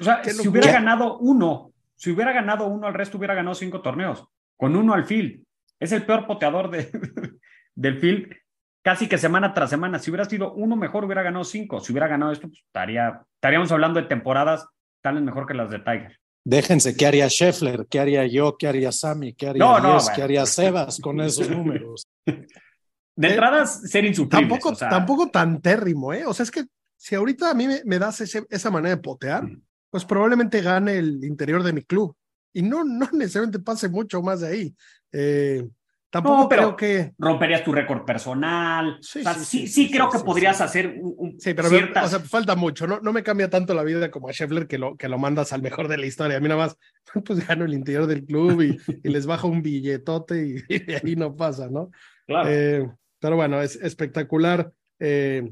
O 0.00 0.04
sea, 0.04 0.22
si 0.24 0.48
hubiera 0.48 0.72
ganado 0.72 1.18
uno, 1.18 1.72
si 1.96 2.10
hubiera 2.10 2.32
ganado 2.32 2.66
uno 2.66 2.86
al 2.86 2.94
resto, 2.94 3.18
hubiera 3.18 3.34
ganado 3.34 3.54
cinco 3.54 3.80
torneos. 3.80 4.26
Con 4.56 4.76
uno 4.76 4.94
al 4.94 5.04
field. 5.04 5.42
Es 5.80 5.92
el 5.92 6.04
peor 6.04 6.26
poteador 6.26 6.70
de, 6.70 6.90
del 7.74 7.98
field 7.98 8.34
casi 8.82 9.08
que 9.08 9.18
semana 9.18 9.54
tras 9.54 9.70
semana. 9.70 9.98
Si 9.98 10.10
hubiera 10.10 10.24
sido 10.26 10.52
uno 10.52 10.76
mejor, 10.76 11.04
hubiera 11.04 11.22
ganado 11.22 11.44
cinco. 11.44 11.80
Si 11.80 11.92
hubiera 11.92 12.08
ganado 12.08 12.32
esto, 12.32 12.48
pues, 12.48 12.60
estaría, 12.66 13.22
estaríamos 13.34 13.72
hablando 13.72 14.00
de 14.00 14.06
temporadas 14.06 14.66
tal 15.00 15.16
vez 15.16 15.24
mejor 15.24 15.46
que 15.46 15.54
las 15.54 15.70
de 15.70 15.78
Tiger. 15.78 16.18
Déjense, 16.44 16.94
¿qué 16.94 17.06
haría 17.06 17.28
Scheffler? 17.28 17.86
¿Qué 17.88 17.98
haría 18.00 18.26
yo? 18.26 18.56
¿Qué 18.58 18.66
haría 18.68 18.92
Sammy? 18.92 19.32
¿Qué 19.32 19.48
haría 19.48 19.64
No, 19.64 19.80
no, 19.80 19.92
Diez? 19.92 20.02
bueno. 20.04 20.16
¿Qué 20.16 20.22
haría 20.22 20.46
Sebas 20.46 21.00
con 21.00 21.20
esos 21.20 21.48
números? 21.50 22.06
De 22.26 23.28
Eh, 23.28 23.30
entrada, 23.30 23.64
ser 23.66 24.04
insufribles. 24.04 24.48
Tampoco, 24.48 24.68
o 24.70 24.74
sea, 24.74 24.88
tampoco 24.90 25.28
tan 25.30 25.60
térrimo, 25.62 26.12
¿eh? 26.12 26.26
O 26.26 26.34
sea, 26.34 26.44
es 26.44 26.50
que 26.50 26.64
si 26.98 27.14
ahorita 27.14 27.50
a 27.50 27.54
mí 27.54 27.66
me, 27.66 27.80
me 27.84 27.98
das 27.98 28.20
ese- 28.20 28.46
esa 28.50 28.70
manera 28.70 28.96
de 28.96 29.02
potear, 29.02 29.48
pues 29.90 30.04
probablemente 30.04 30.60
gane 30.60 30.98
el 30.98 31.24
interior 31.24 31.62
de 31.62 31.72
mi 31.72 31.82
club. 31.82 32.14
Y 32.52 32.62
no, 32.62 32.84
no 32.84 33.08
necesariamente 33.12 33.60
pase 33.60 33.88
mucho 33.88 34.20
más 34.20 34.40
de 34.40 34.48
ahí. 34.48 34.74
Eh, 35.12 35.66
tampoco 36.14 36.42
No, 36.42 36.48
pero- 36.48 36.62
creo 36.62 36.76
que. 36.76 37.12
romperías 37.18 37.64
tu 37.64 37.72
récord 37.72 38.04
personal. 38.04 38.98
Sí, 39.00 39.18
o 39.18 39.22
sea, 39.22 39.34
sí, 39.34 39.40
sí, 39.44 39.58
sí, 39.58 39.66
sí, 39.66 39.84
sí, 39.86 39.90
creo 39.90 40.08
que 40.08 40.18
podrías 40.20 40.60
hacer 40.60 40.96
un, 41.00 41.14
un- 41.18 41.40
Sí, 41.40 41.54
pero 41.54 41.68
ciertas... 41.68 42.04
o 42.06 42.08
sea, 42.08 42.20
falta 42.20 42.54
mucho. 42.54 42.86
No, 42.86 43.00
no 43.00 43.12
me 43.12 43.22
cambia 43.22 43.50
tanto 43.50 43.74
la 43.74 43.82
vida 43.82 44.10
como 44.10 44.28
a 44.28 44.32
Scheffler 44.32 44.66
que 44.68 44.78
lo, 44.78 44.96
que 44.96 45.08
lo 45.08 45.18
mandas 45.18 45.52
al 45.52 45.62
mejor 45.62 45.88
de 45.88 45.98
la 45.98 46.06
historia. 46.06 46.36
A 46.36 46.40
mí 46.40 46.48
nada 46.48 46.60
más, 46.66 46.76
pues 47.24 47.46
gano 47.46 47.64
el 47.64 47.74
interior 47.74 48.06
del 48.06 48.24
club 48.24 48.62
y, 48.62 48.78
y 49.02 49.08
les 49.10 49.26
bajo 49.26 49.48
un 49.48 49.60
billetote 49.62 50.46
y, 50.46 50.54
y 50.92 50.92
ahí 50.94 51.16
no 51.16 51.34
pasa, 51.34 51.68
¿no? 51.70 51.90
claro. 52.26 52.48
Eh, 52.50 52.88
pero 53.18 53.36
bueno, 53.36 53.60
es 53.62 53.76
espectacular 53.76 54.70
eh, 55.00 55.50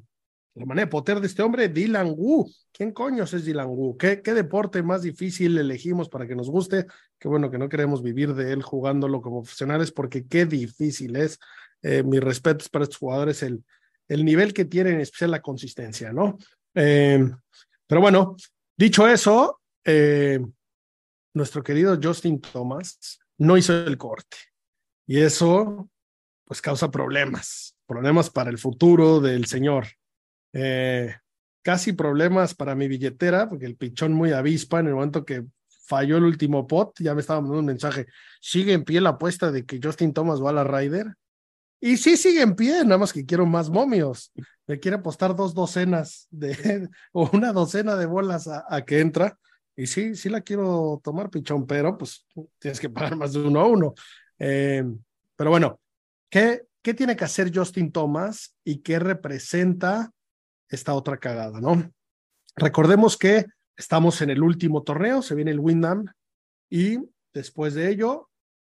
la 0.54 0.66
manera 0.66 0.86
de 0.86 0.90
poter 0.90 1.20
de 1.20 1.26
este 1.26 1.42
hombre, 1.42 1.68
Dylan 1.68 2.14
Wu. 2.16 2.50
¿Quién 2.72 2.92
coños 2.92 3.32
es 3.32 3.44
Dylan 3.44 3.68
Wu? 3.68 3.96
¿Qué, 3.96 4.20
¿Qué 4.20 4.34
deporte 4.34 4.82
más 4.82 5.02
difícil 5.02 5.56
elegimos 5.56 6.08
para 6.08 6.26
que 6.26 6.34
nos 6.34 6.50
guste? 6.50 6.86
Qué 7.18 7.28
bueno 7.28 7.50
que 7.50 7.58
no 7.58 7.68
queremos 7.68 8.02
vivir 8.02 8.34
de 8.34 8.52
él 8.52 8.62
jugándolo 8.62 9.22
como 9.22 9.42
profesionales, 9.42 9.92
porque 9.92 10.26
qué 10.26 10.44
difícil 10.44 11.16
es. 11.16 11.38
Eh, 11.82 12.02
mis 12.02 12.20
respetos 12.20 12.68
para 12.68 12.84
estos 12.84 12.98
jugadores, 12.98 13.42
el, 13.42 13.64
el 14.08 14.24
nivel 14.24 14.52
que 14.52 14.64
tienen, 14.64 14.94
en 14.94 15.00
especial 15.00 15.30
la 15.30 15.42
consistencia, 15.42 16.12
¿no? 16.12 16.38
Eh, 16.74 17.28
pero 17.86 18.00
bueno, 18.00 18.36
dicho 18.76 19.08
eso, 19.08 19.60
eh, 19.84 20.38
nuestro 21.34 21.62
querido 21.62 21.98
Justin 22.00 22.40
Thomas 22.40 23.18
no 23.38 23.56
hizo 23.56 23.74
el 23.74 23.96
corte. 23.96 24.36
Y 25.06 25.18
eso, 25.20 25.90
pues, 26.44 26.60
causa 26.60 26.90
problemas, 26.90 27.74
problemas 27.86 28.30
para 28.30 28.50
el 28.50 28.58
futuro 28.58 29.20
del 29.20 29.46
señor. 29.46 29.86
Eh, 30.52 31.14
casi 31.62 31.92
problemas 31.92 32.54
para 32.54 32.74
mi 32.74 32.88
billetera, 32.88 33.48
porque 33.48 33.66
el 33.66 33.76
pichón 33.76 34.12
muy 34.12 34.32
avispa 34.32 34.80
en 34.80 34.88
el 34.88 34.94
momento 34.94 35.24
que 35.24 35.44
falló 35.86 36.16
el 36.16 36.24
último 36.24 36.66
pot, 36.66 36.98
ya 37.00 37.14
me 37.14 37.20
estaba 37.20 37.40
mandando 37.40 37.60
un 37.60 37.66
mensaje, 37.66 38.06
sigue 38.40 38.72
en 38.72 38.84
pie 38.84 39.00
la 39.00 39.10
apuesta 39.10 39.50
de 39.50 39.64
que 39.64 39.80
Justin 39.82 40.12
Thomas 40.12 40.42
va 40.42 40.50
a 40.50 40.54
la 40.54 40.64
Ryder. 40.64 41.14
Y 41.80 41.96
sí 41.96 42.16
sigue 42.16 42.42
en 42.42 42.54
pie, 42.54 42.84
nada 42.84 42.98
más 42.98 43.12
que 43.12 43.26
quiero 43.26 43.44
más 43.44 43.68
momios. 43.68 44.32
Me 44.68 44.78
quiere 44.78 44.98
apostar 44.98 45.34
dos 45.34 45.52
docenas 45.52 46.28
de, 46.30 46.88
o 47.12 47.28
una 47.32 47.52
docena 47.52 47.96
de 47.96 48.06
bolas 48.06 48.48
a, 48.48 48.84
que 48.84 49.00
entra. 49.00 49.36
Y 49.74 49.86
sí, 49.86 50.14
sí 50.14 50.28
la 50.28 50.42
quiero 50.42 51.00
tomar, 51.02 51.28
pichón, 51.28 51.66
pero 51.66 51.98
pues 51.98 52.24
tienes 52.58 52.78
que 52.78 52.88
pagar 52.88 53.16
más 53.16 53.32
de 53.32 53.40
uno 53.40 53.60
a 53.60 53.66
uno. 53.66 53.94
Eh, 54.38 54.84
pero 55.34 55.50
bueno, 55.50 55.80
¿qué, 56.30 56.62
¿qué 56.82 56.94
tiene 56.94 57.16
que 57.16 57.24
hacer 57.24 57.50
Justin 57.52 57.90
Thomas 57.90 58.54
y 58.64 58.78
qué 58.78 59.00
representa 59.00 60.12
esta 60.72 60.94
otra 60.94 61.18
cagada, 61.18 61.60
no? 61.60 61.92
Recordemos 62.56 63.16
que 63.16 63.46
estamos 63.76 64.20
en 64.22 64.30
el 64.30 64.42
último 64.42 64.82
torneo, 64.82 65.22
se 65.22 65.34
viene 65.34 65.50
el 65.52 65.60
Windham 65.60 66.06
y 66.68 66.98
después 67.32 67.74
de 67.74 67.90
ello 67.90 68.28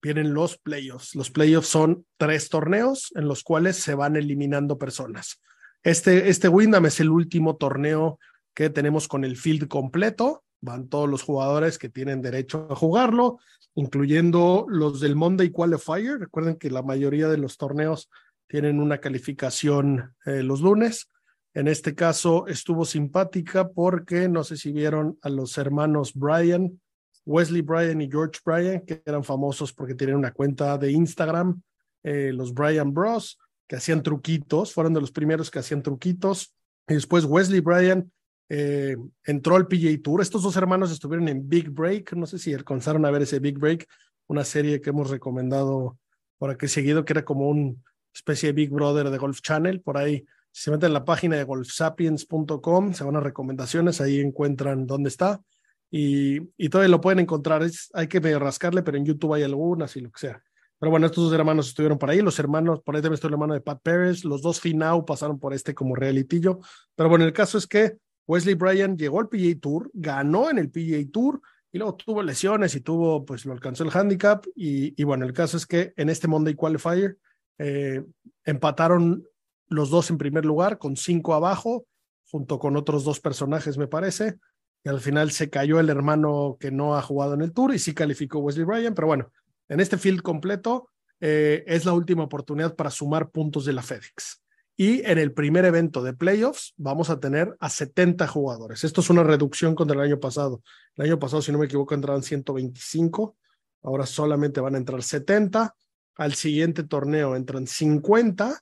vienen 0.03 0.35
los 0.35 0.59
playoffs. 0.59 1.15
Los 1.15 1.31
playoffs 1.31 1.69
son 1.69 2.07
tres 2.17 2.49
torneos 2.49 3.13
en 3.17 3.27
los 3.27 3.43
cuales 3.43 3.77
se 3.77 3.95
van 3.95 4.17
eliminando 4.17 4.79
personas. 4.79 5.41
Este, 5.83 6.29
este 6.29 6.49
Windham 6.49 6.87
es 6.87 7.01
el 7.01 7.11
último 7.11 7.57
torneo 7.57 8.19
que 8.55 8.71
tenemos 8.71 9.09
con 9.09 9.25
el 9.25 9.37
field 9.37 9.69
completo. 9.69 10.45
Van 10.61 10.89
todos 10.89 11.09
los 11.09 11.23
jugadores 11.23 11.79
que 11.79 11.89
tienen 11.89 12.23
derecho 12.23 12.67
a 12.71 12.77
jugarlo, 12.77 13.39
incluyendo 13.75 14.67
los 14.69 15.01
del 15.01 15.17
Monday 15.17 15.51
Qualifier. 15.51 16.19
Recuerden 16.19 16.57
que 16.57 16.71
la 16.71 16.83
mayoría 16.83 17.29
de 17.29 17.39
los 17.39 17.57
torneos 17.57 18.11
tienen 18.49 18.81
una 18.81 18.99
calificación 18.99 20.15
eh, 20.25 20.43
los 20.43 20.61
lunes. 20.61 21.09
En 21.57 21.69
este 21.69 21.95
caso 21.95 22.47
estuvo 22.49 22.85
simpática 22.85 23.67
porque 23.67 24.29
no 24.29 24.45
sé 24.45 24.59
si 24.59 24.73
vieron 24.73 25.19
a 25.23 25.31
los 25.31 25.57
hermanos 25.57 26.13
Bryan, 26.13 26.79
Wesley 27.25 27.63
Bryan 27.63 28.03
y 28.03 28.11
George 28.11 28.41
Bryan, 28.45 28.83
que 28.83 29.03
eran 29.07 29.25
famosos 29.25 29.73
porque 29.73 29.95
tienen 29.95 30.17
una 30.17 30.33
cuenta 30.33 30.77
de 30.77 30.93
Instagram, 30.93 31.63
eh, 32.03 32.31
los 32.35 32.53
Bryan 32.53 32.93
Bros, 32.93 33.39
que 33.67 33.77
hacían 33.77 34.03
truquitos, 34.03 34.75
fueron 34.75 34.93
de 34.93 35.01
los 35.01 35.11
primeros 35.11 35.51
que 35.51 35.61
hacían 35.61 35.83
truquitos. 35.83 36.55
Y 36.87 36.93
después 36.93 37.25
Wesley 37.25 37.61
Bryan 37.61 38.13
eh, 38.51 38.99
entró 39.25 39.57
al 39.57 39.67
PGA 39.67 39.99
Tour. 40.03 40.21
Estos 40.21 40.43
dos 40.43 40.57
hermanos 40.57 40.93
estuvieron 40.93 41.27
en 41.27 41.49
Big 41.49 41.71
Break, 41.71 42.13
no 42.13 42.27
sé 42.27 42.39
si 42.39 42.53
alcanzaron 42.53 43.07
a 43.07 43.11
ver 43.11 43.23
ese 43.23 43.39
Big 43.39 43.59
Break, 43.59 43.89
una 44.27 44.45
serie 44.45 44.83
que 44.83 44.91
hemos 44.91 45.09
recomendado 45.09 45.97
por 46.37 46.51
aquí 46.51 46.69
seguido, 46.69 47.07
que 47.07 47.15
era 47.15 47.25
como 47.25 47.49
una 47.49 47.73
especie 48.13 48.51
de 48.51 48.53
Big 48.53 48.69
Brother 48.69 49.09
de 49.09 49.17
Golf 49.17 49.41
Channel. 49.41 49.81
Por 49.81 49.97
ahí, 49.97 50.27
se 50.59 50.71
meten 50.71 50.87
en 50.87 50.95
la 50.95 51.05
página 51.05 51.37
de 51.37 51.45
golfsapiens.com, 51.45 52.95
se 52.95 53.05
van 53.05 53.17
a 53.17 53.21
recomendaciones, 53.21 54.01
ahí 54.01 54.21
encuentran 54.21 54.87
dónde 54.87 55.11
está. 55.11 55.43
Y, 55.91 56.39
y 56.57 56.71
todavía 56.71 56.89
lo 56.89 57.03
pueden 57.03 57.19
encontrar. 57.19 57.63
Hay 57.93 58.09
que 58.09 58.21
rascarle, 58.39 58.83
pero 58.83 58.97
en 58.97 59.05
YouTube 59.05 59.35
hay 59.35 59.43
algunas 59.43 59.95
y 59.97 60.01
lo 60.01 60.11
que 60.11 60.19
sea. 60.19 60.43
Pero 60.79 60.91
bueno, 60.91 61.05
estos 61.05 61.25
dos 61.25 61.33
hermanos 61.35 61.69
estuvieron 61.69 61.99
por 61.99 62.09
ahí, 62.09 62.23
los 62.23 62.39
hermanos, 62.39 62.81
por 62.81 62.97
ahí 62.97 63.03
también 63.03 63.17
estuvo 63.17 63.29
el 63.29 63.35
hermano 63.35 63.53
de 63.53 63.61
Pat 63.61 63.83
Pérez, 63.83 64.25
los 64.25 64.41
dos 64.41 64.59
Finau 64.59 65.05
pasaron 65.05 65.39
por 65.39 65.53
este 65.53 65.75
como 65.75 65.95
realitillo. 65.95 66.61
Pero 66.95 67.11
bueno, 67.11 67.27
el 67.27 67.35
caso 67.35 67.59
es 67.59 67.67
que 67.67 67.99
Wesley 68.27 68.55
Bryan 68.55 68.97
llegó 68.97 69.21
al 69.21 69.29
PGA 69.29 69.61
Tour, 69.61 69.91
ganó 69.93 70.49
en 70.49 70.57
el 70.57 70.71
PGA 70.71 71.05
Tour 71.13 71.43
y 71.71 71.77
luego 71.77 71.97
tuvo 71.97 72.23
lesiones 72.23 72.75
y 72.75 72.81
tuvo, 72.81 73.27
pues 73.27 73.45
lo 73.45 73.53
alcanzó 73.53 73.85
el 73.85 73.91
handicap. 73.95 74.47
Y, 74.55 74.99
y 74.99 75.05
bueno, 75.05 75.27
el 75.27 75.35
caso 75.35 75.59
es 75.59 75.67
que 75.67 75.93
en 75.99 76.09
este 76.09 76.29
Monday 76.29 76.55
Qualifier 76.55 77.19
eh, 77.59 78.03
empataron 78.43 79.23
los 79.69 79.91
dos 79.91 80.11
en 80.11 80.19
primer 80.19 80.45
lugar 80.45 80.79
con 80.79 80.97
cinco 80.97 81.35
abajo, 81.35 81.87
junto 82.31 82.59
con 82.59 82.77
otros 82.77 83.05
dos 83.05 83.21
personajes, 83.21 83.79
me 83.79 83.87
parece. 83.87 84.39
Y 84.85 84.89
al 84.89 85.01
final 85.01 85.31
se 85.31 85.51
cayó 85.51 85.81
el 85.81 85.91
hermano 85.91 86.57
que 86.61 86.71
no 86.71 86.97
ha 86.97 87.03
jugado 87.03 87.35
en 87.35 87.43
el 87.43 87.53
Tour 87.53 87.75
y 87.75 87.79
sí 87.79 87.95
calificó 87.95 88.39
Wesley 88.39 88.65
Bryan, 88.65 88.95
pero 88.95 89.09
bueno, 89.09 89.33
en 89.69 89.81
este 89.81 89.99
field 89.99 90.23
completo 90.23 90.91
eh, 91.21 91.65
es 91.67 91.85
la 91.85 91.93
última 91.93 92.25
oportunidad 92.25 92.77
para 92.77 92.91
sumar 92.91 93.31
puntos 93.31 93.65
de 93.65 93.73
la 93.73 93.83
FedEx. 93.83 94.43
Y 94.79 95.05
en 95.07 95.19
el 95.19 95.33
primer 95.33 95.65
evento 95.65 96.03
de 96.03 96.13
playoffs 96.13 96.75
vamos 96.77 97.09
a 97.09 97.19
tener 97.19 97.57
a 97.61 97.71
70 97.71 98.27
jugadores. 98.29 98.85
Esto 98.85 99.01
es 99.01 99.09
una 99.09 99.23
reducción 99.23 99.75
contra 99.75 99.97
el 99.97 100.03
año 100.03 100.21
pasado. 100.21 100.63
El 100.97 101.07
año 101.07 101.19
pasado, 101.19 101.41
si 101.41 101.51
no 101.51 101.59
me 101.59 101.65
equivoco, 101.65 101.95
entraban 101.95 102.23
125. 102.23 103.37
Ahora 103.83 104.05
solamente 104.05 104.61
van 104.61 104.75
a 104.75 104.79
entrar 104.79 105.03
70. 105.03 105.75
Al 106.17 106.35
siguiente 106.35 106.85
torneo 106.85 107.35
entran 107.35 107.67
50 107.67 108.61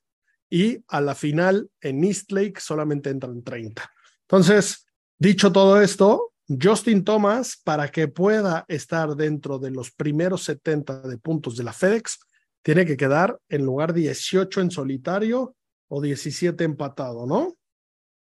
y 0.54 0.84
a 0.86 1.00
la 1.00 1.16
final 1.16 1.68
en 1.80 2.04
East 2.04 2.30
Lake 2.30 2.60
solamente 2.60 3.10
entran 3.10 3.42
30. 3.42 3.90
Entonces, 4.20 4.86
dicho 5.18 5.50
todo 5.50 5.80
esto, 5.80 6.32
Justin 6.46 7.02
Thomas, 7.02 7.60
para 7.64 7.88
que 7.88 8.06
pueda 8.06 8.64
estar 8.68 9.16
dentro 9.16 9.58
de 9.58 9.72
los 9.72 9.90
primeros 9.90 10.44
70 10.44 11.08
de 11.08 11.18
puntos 11.18 11.56
de 11.56 11.64
la 11.64 11.72
FedEx, 11.72 12.20
tiene 12.62 12.86
que 12.86 12.96
quedar 12.96 13.36
en 13.48 13.64
lugar 13.64 13.92
18 13.92 14.60
en 14.60 14.70
solitario 14.70 15.56
o 15.88 16.00
17 16.00 16.62
empatado, 16.62 17.26
¿no? 17.26 17.56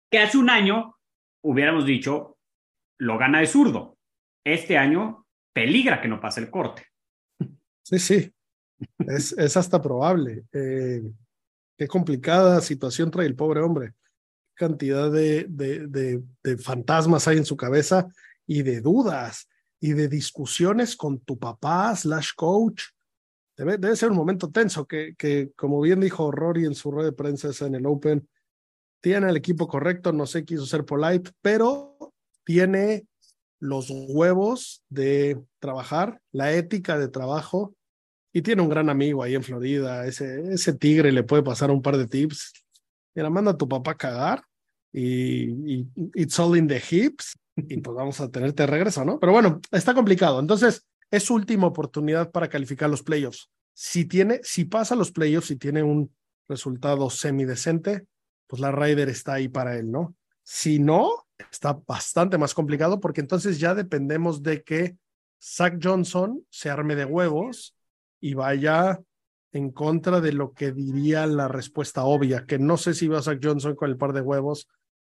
Que 0.10 0.18
hace 0.18 0.40
un 0.40 0.50
año 0.50 0.96
hubiéramos 1.44 1.86
dicho, 1.86 2.40
lo 2.98 3.20
gana 3.20 3.42
de 3.42 3.46
zurdo. 3.46 4.00
Este 4.44 4.80
año 4.80 5.28
peligra 5.54 6.02
que 6.02 6.08
no 6.08 6.20
pase 6.20 6.42
el 6.42 6.50
corte. 6.50 6.88
Sí, 7.84 8.00
sí, 8.00 8.34
es, 8.98 9.32
es 9.34 9.58
hasta 9.58 9.80
probable. 9.80 10.46
Eh, 10.52 11.04
qué 11.78 11.88
complicada 11.88 12.62
situación 12.62 13.12
trae 13.12 13.28
el 13.28 13.36
pobre 13.36 13.62
hombre. 13.62 13.94
Qué 14.56 14.66
cantidad 14.66 15.12
de, 15.12 16.22
fantasmas 16.62 17.28
hay 17.28 17.38
en 17.38 17.46
su 17.46 17.58
cabeza 17.58 18.08
y 18.48 18.64
de 18.64 18.82
dudas 18.82 19.48
y 19.80 19.94
de 19.94 20.08
discusiones 20.08 20.96
con 20.96 21.20
tu 21.20 21.38
papá 21.38 21.96
slash 21.96 22.30
coach. 22.36 22.84
Debe, 23.58 23.78
debe 23.78 23.96
ser 23.96 24.12
un 24.12 24.18
momento 24.18 24.50
tenso 24.50 24.86
que, 24.86 25.16
que, 25.18 25.52
como 25.56 25.80
bien 25.82 26.00
dijo 26.00 26.32
Rory 26.32 26.66
en 26.66 26.76
su 26.76 26.92
rueda 26.92 27.10
de 27.10 27.16
prensa 27.16 27.66
en 27.66 27.76
el 27.76 27.86
Open, 27.86 28.28
tiene 29.02 29.30
el 29.30 29.38
equipo 29.38 29.68
correcto, 29.68 30.12
no 30.12 30.26
sé, 30.26 30.44
quiso 30.44 30.66
ser 30.66 30.84
polite, 30.84 31.32
pero 31.42 31.96
tiene 32.44 33.08
los 33.60 33.90
huevos 33.90 34.84
de 34.90 35.42
trabajar, 35.60 36.22
la 36.32 36.54
ética 36.54 36.98
de 36.98 37.08
trabajo 37.08 37.76
y 38.36 38.42
tiene 38.42 38.62
un 38.62 38.68
gran 38.68 38.90
amigo 38.90 39.24
ahí 39.24 39.34
en 39.34 39.44
Florida. 39.44 40.06
Ese, 40.06 40.52
ese 40.54 40.74
tigre 40.74 41.10
le 41.14 41.24
puede 41.24 41.42
pasar 41.42 41.72
un 41.72 41.82
par 41.82 41.96
de 41.96 42.06
tips. 42.06 42.52
Mira, 43.16 43.30
manda 43.30 43.52
a 43.52 43.58
tu 43.58 43.66
papá 43.66 43.92
a 43.92 43.96
cagar 43.96 44.44
y, 44.92 45.52
y 45.74 45.88
it's 46.16 46.38
all 46.38 46.58
in 46.58 46.68
the 46.68 46.76
hips 46.90 47.40
y 47.56 47.78
pues 47.78 47.96
vamos 47.96 48.20
a 48.20 48.30
tenerte 48.30 48.64
de 48.64 48.68
regreso, 48.68 49.06
¿no? 49.06 49.22
Pero 49.22 49.32
bueno, 49.32 49.62
está 49.72 49.94
complicado. 49.94 50.42
Entonces, 50.42 50.86
es 51.10 51.24
su 51.24 51.34
última 51.34 51.68
oportunidad 51.68 52.30
para 52.32 52.50
calificar 52.50 52.90
los 52.90 53.04
playoffs. 53.04 53.50
Si 53.74 54.04
tiene, 54.04 54.42
si 54.44 54.66
pasa 54.66 54.98
los 54.98 55.14
playoffs 55.14 55.52
y 55.52 55.56
tiene 55.56 55.82
un 55.84 56.14
resultado 56.50 57.10
semidecente, 57.10 58.06
pues 58.48 58.60
la 58.60 58.74
Ryder 58.74 59.08
está 59.08 59.36
ahí 59.36 59.48
para 59.48 59.78
él, 59.78 59.90
¿no? 59.90 60.14
Si 60.44 60.80
no, 60.80 61.26
está 61.50 61.80
bastante 61.88 62.38
más 62.38 62.54
complicado 62.54 63.00
porque 63.00 63.22
entonces 63.22 63.62
ya 63.62 63.74
dependemos 63.74 64.44
de 64.44 64.62
que 64.62 64.98
Zach 65.42 65.80
Johnson 65.82 66.46
se 66.50 66.70
arme 66.70 66.98
de 66.98 67.06
huevos 67.06 67.76
y 68.26 68.34
vaya 68.34 69.00
en 69.52 69.70
contra 69.70 70.20
de 70.20 70.34
lo 70.34 70.52
que 70.52 70.72
diría 70.72 71.28
la 71.28 71.48
respuesta 71.48 72.06
obvia, 72.06 72.48
que 72.48 72.58
no 72.58 72.76
sé 72.76 72.96
si 72.96 73.08
va 73.08 73.20
a 73.20 73.22
Zach 73.22 73.40
Johnson 73.42 73.76
con 73.76 73.88
el 73.88 73.98
par 73.98 74.14
de 74.14 74.22
huevos 74.22 74.68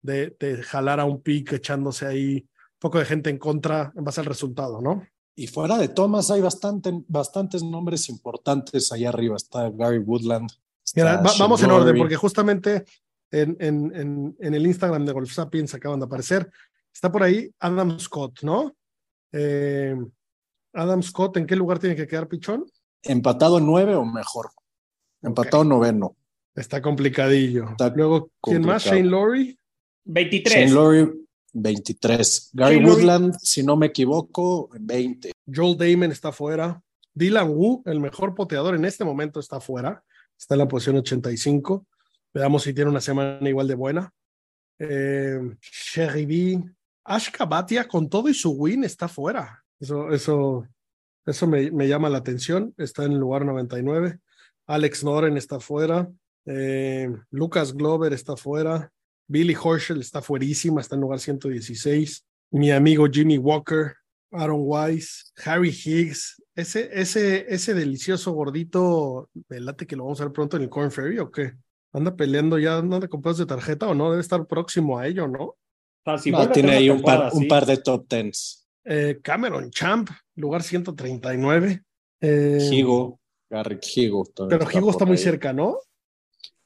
de, 0.04 0.38
de 0.39 0.62
jalar 0.62 1.00
a 1.00 1.06
un 1.06 1.19
pick 1.24 1.54
echándose 1.54 2.06
ahí 2.06 2.36
un 2.36 2.80
poco 2.80 3.00
de 3.00 3.06
gente 3.06 3.32
en 3.32 3.39
contra 3.39 3.91
en 3.98 4.04
base 4.04 4.22
al 4.22 4.28
resultado, 4.28 4.80
¿no? 4.80 5.08
Y 5.36 5.48
fuera 5.48 5.80
de 5.80 5.88
Thomas 5.88 6.30
hay 6.30 6.41
bastante, 6.41 6.91
bastantes 7.08 7.63
nombres 7.63 8.10
importantes 8.10 8.91
allá 8.91 9.10
arriba. 9.10 9.38
Está 9.38 9.72
Gary 9.72 9.98
Woodland. 9.98 10.52
Está 10.86 11.02
Mira, 11.02 11.17
va, 11.17 11.32
vamos 11.39 11.63
en 11.63 11.72
orden, 11.72 11.98
porque 11.98 12.15
justamente 12.15 12.86
en, 13.32 13.58
en, 13.60 13.95
en, 13.95 14.38
en, 14.39 14.54
el 14.54 14.67
Instagram 14.67 15.04
de 15.04 15.13
Golf 15.13 15.32
Sapiens 15.32 15.74
acaban 15.74 16.00
de 16.00 16.06
aparecer. 16.06 16.48
Está 16.93 17.12
por 17.12 17.24
ahí 17.24 17.50
Adam 17.60 18.00
Scott, 18.00 18.43
¿no? 18.43 18.76
Eh, 19.32 19.95
Adam 20.74 21.02
Scott, 21.02 21.38
¿en 21.38 21.48
qué 21.48 21.56
lugar 21.56 21.80
tiene 21.80 21.95
que 21.95 22.06
quedar 22.06 22.28
Pichón? 22.28 22.65
Empatado 23.03 23.59
nueve 23.59 23.95
o 23.95 24.05
mejor. 24.05 24.51
Empatado 25.21 25.62
okay. 25.62 25.69
noveno. 25.69 26.15
Está 26.55 26.81
complicadillo. 26.81 27.69
Está 27.71 27.89
Luego, 27.89 28.31
¿quién 28.41 28.62
complicado. 28.63 28.73
más? 28.73 28.83
Shane 28.85 29.03
Lowry. 29.03 29.59
23. 30.05 30.55
Shane 30.55 30.73
Lowry, 30.73 31.27
23. 31.53 32.49
Gary 32.53 32.75
Shane 32.75 32.89
Woodland, 32.89 33.25
Lowry. 33.27 33.39
si 33.41 33.63
no 33.63 33.75
me 33.77 33.88
equivoco, 33.88 34.69
20. 34.79 35.31
Joel 35.53 35.77
Damon 35.77 36.12
está 36.12 36.31
fuera. 36.31 36.81
Dylan 37.13 37.49
Wu, 37.49 37.83
el 37.85 37.99
mejor 37.99 38.33
poteador 38.33 38.75
en 38.75 38.85
este 38.85 39.03
momento, 39.03 39.39
está 39.39 39.59
fuera. 39.59 40.03
Está 40.38 40.55
en 40.55 40.59
la 40.59 40.67
posición 40.67 40.97
85. 40.97 41.85
Veamos 42.33 42.63
si 42.63 42.73
tiene 42.73 42.89
una 42.89 43.01
semana 43.01 43.47
igual 43.47 43.67
de 43.67 43.75
buena. 43.75 44.13
Eh, 44.79 45.39
Sherry 45.62 46.25
B. 46.25 46.63
Ashka 47.03 47.45
Batia, 47.45 47.88
con 47.88 48.09
todo 48.09 48.29
y 48.29 48.33
su 48.33 48.51
win, 48.51 48.83
está 48.83 49.07
fuera. 49.07 49.63
Eso, 49.79 50.12
eso, 50.12 50.67
eso 51.25 51.47
me, 51.47 51.71
me, 51.71 51.88
llama 51.88 52.10
la 52.10 52.19
atención. 52.19 52.73
Está 52.77 53.05
en 53.05 53.13
el 53.13 53.19
lugar 53.19 53.45
99. 53.45 54.19
Alex 54.67 55.03
Noren 55.03 55.38
está 55.38 55.60
fuera. 55.60 56.10
Eh, 56.45 57.10
Lucas 57.32 57.73
Glover 57.73 58.13
está 58.13 58.36
fuera. 58.36 58.91
Billy 59.27 59.55
Horschel 59.55 60.01
está 60.01 60.21
fuerísima, 60.21 60.82
está 60.82 60.95
en 60.95 61.01
lugar 61.01 61.19
116. 61.19 62.25
Mi 62.51 62.71
amigo 62.71 63.08
Jimmy 63.12 63.38
Walker, 63.38 63.93
Aaron 64.32 64.62
Wise, 64.63 65.25
Harry 65.45 65.69
Higgs. 65.69 66.41
Ese, 66.55 66.89
ese, 66.91 67.45
ese 67.47 67.73
delicioso 67.73 68.32
gordito, 68.34 69.29
me 69.47 69.60
late 69.60 69.86
que 69.86 69.95
lo 69.95 70.03
vamos 70.03 70.19
a 70.19 70.25
ver 70.25 70.34
pronto 70.34 70.58
en 70.58 70.63
el 70.63 70.69
Corn 70.69 70.91
Ferry 70.91 71.19
o 71.19 71.32
qué? 71.32 71.53
Anda 71.93 72.15
peleando 72.15 72.58
ya, 72.58 72.77
anda 72.77 72.99
de 72.99 73.08
compras 73.08 73.38
de 73.38 73.45
tarjeta 73.45 73.88
o 73.88 73.93
no? 73.95 74.10
Debe 74.10 74.21
estar 74.21 74.45
próximo 74.45 74.97
a 74.97 75.08
ello, 75.08 75.27
¿no? 75.27 75.55
Si 76.17 76.32
no, 76.32 76.49
tiene 76.49 76.71
ahí 76.71 76.89
un 76.89 77.01
par, 77.01 77.29
un 77.34 77.47
par 77.47 77.65
de 77.65 77.77
top 77.77 78.08
tens. 78.08 78.67
Eh, 78.84 79.19
Cameron 79.21 79.69
Champ, 79.69 80.10
lugar 80.39 80.63
139. 80.63 81.84
Eh, 82.21 82.69
Higo, 82.71 83.19
Garrick 83.49 83.82
Higo. 83.95 84.25
Pero 84.36 84.63
está 84.63 84.78
Higo 84.78 84.89
está 84.91 85.06
muy 85.06 85.17
ahí. 85.17 85.23
cerca, 85.23 85.54
¿no? 85.54 85.78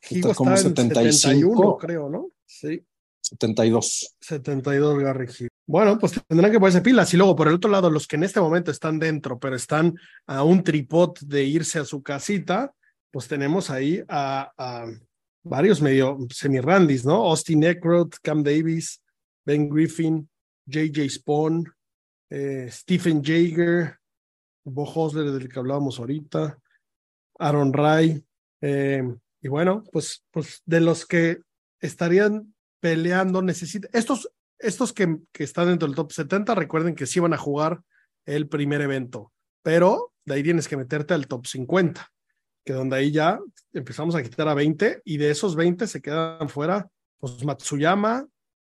Higo 0.09 0.31
está, 0.31 0.36
como 0.36 0.53
está 0.53 0.69
75, 0.69 1.12
71, 1.13 1.77
creo, 1.77 2.09
¿no? 2.09 2.29
Sí. 2.45 2.83
72. 3.21 4.15
72 4.19 4.99
Garrick 4.99 5.41
Higo. 5.41 5.49
Bueno, 5.65 5.97
pues 5.97 6.19
tendrán 6.27 6.51
que 6.51 6.59
ponerse 6.59 6.81
pilas. 6.81 7.13
Y 7.13 7.17
luego, 7.17 7.36
por 7.36 7.47
el 7.47 7.55
otro 7.55 7.69
lado, 7.69 7.89
los 7.89 8.05
que 8.07 8.17
en 8.17 8.23
este 8.23 8.41
momento 8.41 8.69
están 8.69 8.99
dentro, 8.99 9.39
pero 9.39 9.55
están 9.55 9.95
a 10.27 10.43
un 10.43 10.63
tripod 10.63 11.17
de 11.21 11.43
irse 11.43 11.79
a 11.79 11.86
su 11.86 12.03
casita, 12.03 12.73
pues 13.12 13.27
tenemos 13.27 13.69
ahí 13.69 14.03
a, 14.09 14.51
a 14.57 14.86
varios 15.43 15.81
medio 15.81 16.17
semi-randis, 16.29 17.05
¿no? 17.05 17.25
Austin 17.27 17.63
Eckroth, 17.63 18.15
Cam 18.21 18.43
Davis, 18.43 19.01
Ben 19.45 19.69
Griffin, 19.69 20.29
JJ 20.65 21.09
Spawn, 21.09 21.65
eh, 22.35 22.67
Stephen 22.71 23.21
Jaeger, 23.21 23.99
Bo 24.63 24.91
Hosler, 24.91 25.29
del 25.31 25.47
que 25.47 25.59
hablábamos 25.59 25.99
ahorita, 25.99 26.57
Aaron 27.37 27.71
Ray, 27.71 28.25
eh, 28.59 29.03
y 29.39 29.47
bueno, 29.47 29.83
pues, 29.91 30.25
pues 30.31 30.63
de 30.65 30.81
los 30.81 31.05
que 31.05 31.41
estarían 31.79 32.55
peleando, 32.79 33.43
necesita, 33.43 33.87
estos, 33.93 34.31
estos 34.57 34.93
que, 34.93 35.19
que 35.31 35.43
están 35.43 35.67
dentro 35.67 35.87
del 35.87 35.95
top 35.95 36.11
70, 36.11 36.55
recuerden 36.55 36.95
que 36.95 37.05
sí 37.05 37.19
van 37.19 37.33
a 37.33 37.37
jugar 37.37 37.83
el 38.25 38.47
primer 38.47 38.81
evento, 38.81 39.31
pero 39.61 40.11
de 40.25 40.33
ahí 40.33 40.41
tienes 40.41 40.67
que 40.67 40.77
meterte 40.77 41.13
al 41.13 41.27
top 41.27 41.45
50, 41.45 42.11
que 42.65 42.73
donde 42.73 42.95
ahí 42.95 43.11
ya 43.11 43.39
empezamos 43.73 44.15
a 44.15 44.23
quitar 44.23 44.47
a 44.47 44.55
20 44.55 45.03
y 45.05 45.17
de 45.17 45.29
esos 45.29 45.55
20 45.55 45.85
se 45.85 46.01
quedan 46.01 46.49
fuera, 46.49 46.89
pues 47.19 47.45
Matsuyama, 47.45 48.27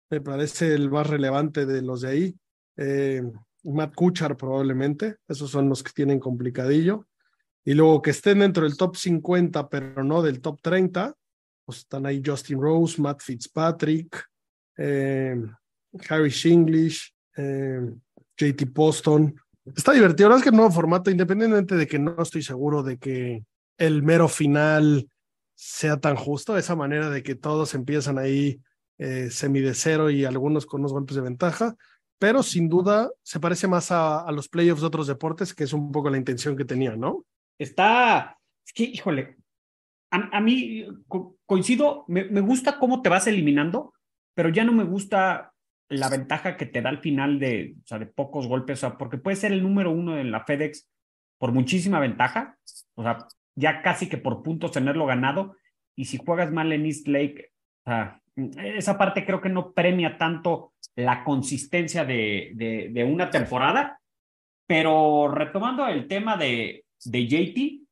me 0.09 0.19
parece 0.19 0.73
el 0.73 0.89
más 0.89 1.05
relevante 1.05 1.67
de 1.67 1.83
los 1.83 2.01
de 2.01 2.09
ahí, 2.09 2.35
eh, 2.77 3.21
Matt 3.63 3.93
Kuchar 3.95 4.37
probablemente, 4.37 5.17
esos 5.27 5.51
son 5.51 5.69
los 5.69 5.83
que 5.83 5.91
tienen 5.91 6.19
complicadillo. 6.19 7.07
Y 7.63 7.73
luego 7.73 8.01
que 8.01 8.09
estén 8.09 8.39
dentro 8.39 8.63
del 8.63 8.77
top 8.77 8.95
50, 8.95 9.69
pero 9.69 10.03
no 10.03 10.21
del 10.21 10.41
top 10.41 10.59
30, 10.61 11.13
pues 11.65 11.79
están 11.79 12.05
ahí 12.05 12.21
Justin 12.25 12.59
Rose, 12.59 12.99
Matt 12.99 13.21
Fitzpatrick, 13.21 14.25
eh, 14.77 15.35
Harry 16.09 16.29
Shinglish, 16.29 17.13
eh, 17.37 17.81
JT 18.37 18.65
Poston. 18.73 19.35
Está 19.75 19.91
divertido, 19.91 20.29
la 20.29 20.35
verdad 20.35 20.39
es 20.39 20.43
que 20.43 20.49
el 20.49 20.55
nuevo 20.55 20.71
formato, 20.71 21.11
independientemente 21.11 21.75
de 21.75 21.87
que 21.87 21.99
no 21.99 22.15
estoy 22.21 22.41
seguro 22.41 22.81
de 22.81 22.97
que 22.97 23.45
el 23.77 24.01
mero 24.01 24.27
final 24.27 25.07
sea 25.53 25.99
tan 25.99 26.15
justo, 26.15 26.57
esa 26.57 26.75
manera 26.75 27.11
de 27.11 27.21
que 27.21 27.35
todos 27.35 27.75
empiezan 27.75 28.17
ahí 28.17 28.59
eh, 28.97 29.29
semi 29.29 29.61
de 29.61 29.75
cero 29.75 30.09
y 30.09 30.25
algunos 30.25 30.65
con 30.65 30.81
unos 30.81 30.93
golpes 30.93 31.15
de 31.15 31.21
ventaja, 31.21 31.75
pero 32.21 32.43
sin 32.43 32.69
duda 32.69 33.09
se 33.23 33.39
parece 33.39 33.67
más 33.67 33.91
a, 33.91 34.19
a, 34.19 34.31
los 34.31 34.47
playoffs 34.47 34.81
de 34.81 34.87
otros 34.87 35.07
deportes, 35.07 35.55
que 35.55 35.63
es 35.63 35.73
un 35.73 35.91
poco 35.91 36.11
la 36.11 36.19
intención 36.19 36.55
que 36.55 36.65
tenía, 36.65 36.95
¿no? 36.95 37.25
Está, 37.57 38.37
es 38.63 38.73
que, 38.73 38.83
híjole, 38.83 39.37
a, 40.11 40.37
a 40.37 40.39
mí 40.39 40.85
co 41.07 41.37
coincido, 41.47 42.05
me, 42.07 42.25
me, 42.25 42.41
gusta 42.41 42.77
cómo 42.77 43.01
te 43.01 43.09
vas 43.09 43.25
eliminando, 43.25 43.95
pero 44.35 44.49
ya 44.49 44.63
no 44.63 44.71
me 44.71 44.83
gusta 44.83 45.51
la 45.89 46.09
ventaja 46.09 46.57
que 46.57 46.67
te 46.67 46.83
da 46.83 46.89
al 46.89 46.99
final 46.99 47.39
de, 47.39 47.73
o 47.83 47.87
sea, 47.87 47.97
de 47.97 48.05
pocos 48.05 48.47
golpes, 48.47 48.83
o 48.83 48.87
sea, 48.87 48.99
porque 48.99 49.17
puede 49.17 49.35
ser 49.35 49.51
el 49.51 49.63
número 49.63 49.89
uno 49.89 50.19
en 50.19 50.29
la 50.29 50.45
FedEx 50.45 50.87
por 51.39 51.51
muchísima 51.53 51.99
ventaja, 51.99 52.55
o 52.93 53.01
sea, 53.01 53.27
ya 53.55 53.81
casi 53.81 54.09
que 54.09 54.19
por 54.19 54.43
puntos 54.43 54.73
tenerlo 54.73 55.07
ganado, 55.07 55.55
y 55.97 56.05
si 56.05 56.17
juegas 56.17 56.51
mal 56.51 56.71
en 56.71 56.85
East 56.85 57.07
Lake, 57.07 57.51
o 57.83 57.89
sea, 57.89 58.20
esa 58.35 58.97
parte 58.97 59.25
creo 59.25 59.41
que 59.41 59.49
no 59.49 59.73
premia 59.73 60.17
tanto 60.17 60.73
la 60.95 61.23
consistencia 61.23 62.05
de, 62.05 62.51
de, 62.55 62.89
de 62.91 63.03
una 63.03 63.29
temporada, 63.29 63.99
pero 64.67 65.29
retomando 65.29 65.87
el 65.87 66.07
tema 66.07 66.37
de, 66.37 66.85
de 67.05 67.27
JT, 67.27 67.87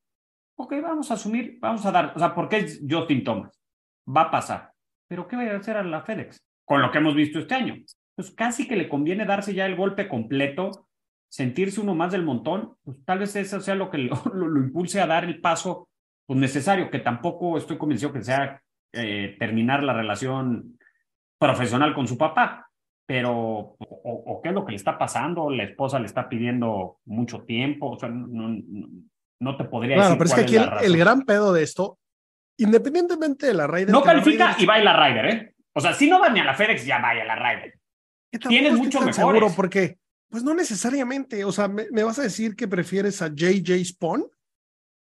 ok, 0.57 0.73
vamos 0.81 1.11
a 1.11 1.15
asumir, 1.15 1.57
vamos 1.59 1.85
a 1.85 1.91
dar, 1.91 2.13
o 2.15 2.19
sea, 2.19 2.33
porque 2.33 2.57
es 2.57 2.81
Justin 2.87 3.23
Thomas, 3.23 3.59
va 4.07 4.23
a 4.23 4.31
pasar, 4.31 4.71
pero 5.07 5.27
¿qué 5.27 5.35
va 5.35 5.43
a 5.43 5.57
hacer 5.57 5.77
a 5.77 5.83
la 5.83 6.03
FedEx? 6.03 6.37
Con 6.65 6.81
lo 6.81 6.91
que 6.91 6.99
hemos 6.99 7.15
visto 7.15 7.39
este 7.39 7.55
año. 7.55 7.75
Pues 8.15 8.31
casi 8.31 8.67
que 8.67 8.75
le 8.75 8.89
conviene 8.89 9.25
darse 9.25 9.53
ya 9.53 9.65
el 9.65 9.75
golpe 9.75 10.07
completo, 10.07 10.87
sentirse 11.29 11.79
uno 11.81 11.95
más 11.95 12.11
del 12.11 12.23
montón, 12.23 12.75
pues 12.83 13.03
tal 13.05 13.19
vez 13.19 13.35
eso 13.35 13.59
sea 13.61 13.75
lo 13.75 13.89
que 13.89 13.97
lo, 13.99 14.21
lo, 14.33 14.47
lo 14.47 14.59
impulse 14.59 14.99
a 15.01 15.07
dar 15.07 15.23
el 15.23 15.41
paso 15.41 15.89
pues, 16.25 16.39
necesario, 16.39 16.91
que 16.91 16.99
tampoco 16.99 17.57
estoy 17.57 17.77
convencido 17.77 18.13
que 18.13 18.23
sea 18.23 18.61
eh, 18.93 19.35
terminar 19.39 19.83
la 19.83 19.93
relación 19.93 20.77
profesional 21.37 21.93
con 21.93 22.07
su 22.07 22.17
papá, 22.17 22.69
pero 23.05 23.33
o, 23.33 23.77
o, 23.79 24.41
qué 24.41 24.49
es 24.49 24.55
lo 24.55 24.65
que 24.65 24.71
le 24.71 24.77
está 24.77 24.97
pasando, 24.97 25.49
la 25.49 25.63
esposa 25.63 25.99
le 25.99 26.05
está 26.05 26.27
pidiendo 26.29 26.99
mucho 27.05 27.43
tiempo, 27.43 27.91
o 27.91 27.99
sea, 27.99 28.09
no, 28.09 28.49
no, 28.49 28.87
no 29.39 29.57
te 29.57 29.63
podría 29.65 29.95
claro, 29.95 30.15
decir. 30.15 30.17
pero 30.17 30.29
es 30.29 30.35
que 30.35 30.41
aquí 30.41 30.55
el, 30.55 30.93
el, 30.93 30.97
gran 30.97 31.23
pedo 31.23 31.53
de 31.53 31.63
esto, 31.63 31.97
independientemente 32.57 33.47
de 33.47 33.53
la 33.53 33.67
Ryder. 33.67 33.89
No 33.89 34.03
califica 34.03 34.55
y 34.59 34.65
va 34.65 34.75
a 34.75 34.83
la 34.83 35.07
Ryder, 35.07 35.25
¿eh? 35.25 35.55
O 35.73 35.81
sea, 35.81 35.93
si 35.93 36.09
no 36.09 36.19
va 36.19 36.29
ni 36.29 36.39
a 36.39 36.45
la 36.45 36.55
FedEx, 36.55 36.85
ya 36.85 36.99
vaya 36.99 37.23
a 37.23 37.25
la 37.25 37.35
Ryder. 37.35 37.79
Tienes 38.47 38.73
mucho 38.73 38.99
mejor. 38.99 39.13
seguro 39.13 39.51
porque, 39.55 39.97
pues 40.29 40.43
no 40.43 40.53
necesariamente, 40.53 41.45
o 41.45 41.51
sea, 41.51 41.67
me, 41.67 41.87
me, 41.91 42.03
vas 42.03 42.19
a 42.19 42.23
decir 42.23 42.55
que 42.55 42.67
prefieres 42.67 43.21
a 43.21 43.29
JJ 43.29 43.83
Spawn 43.85 44.25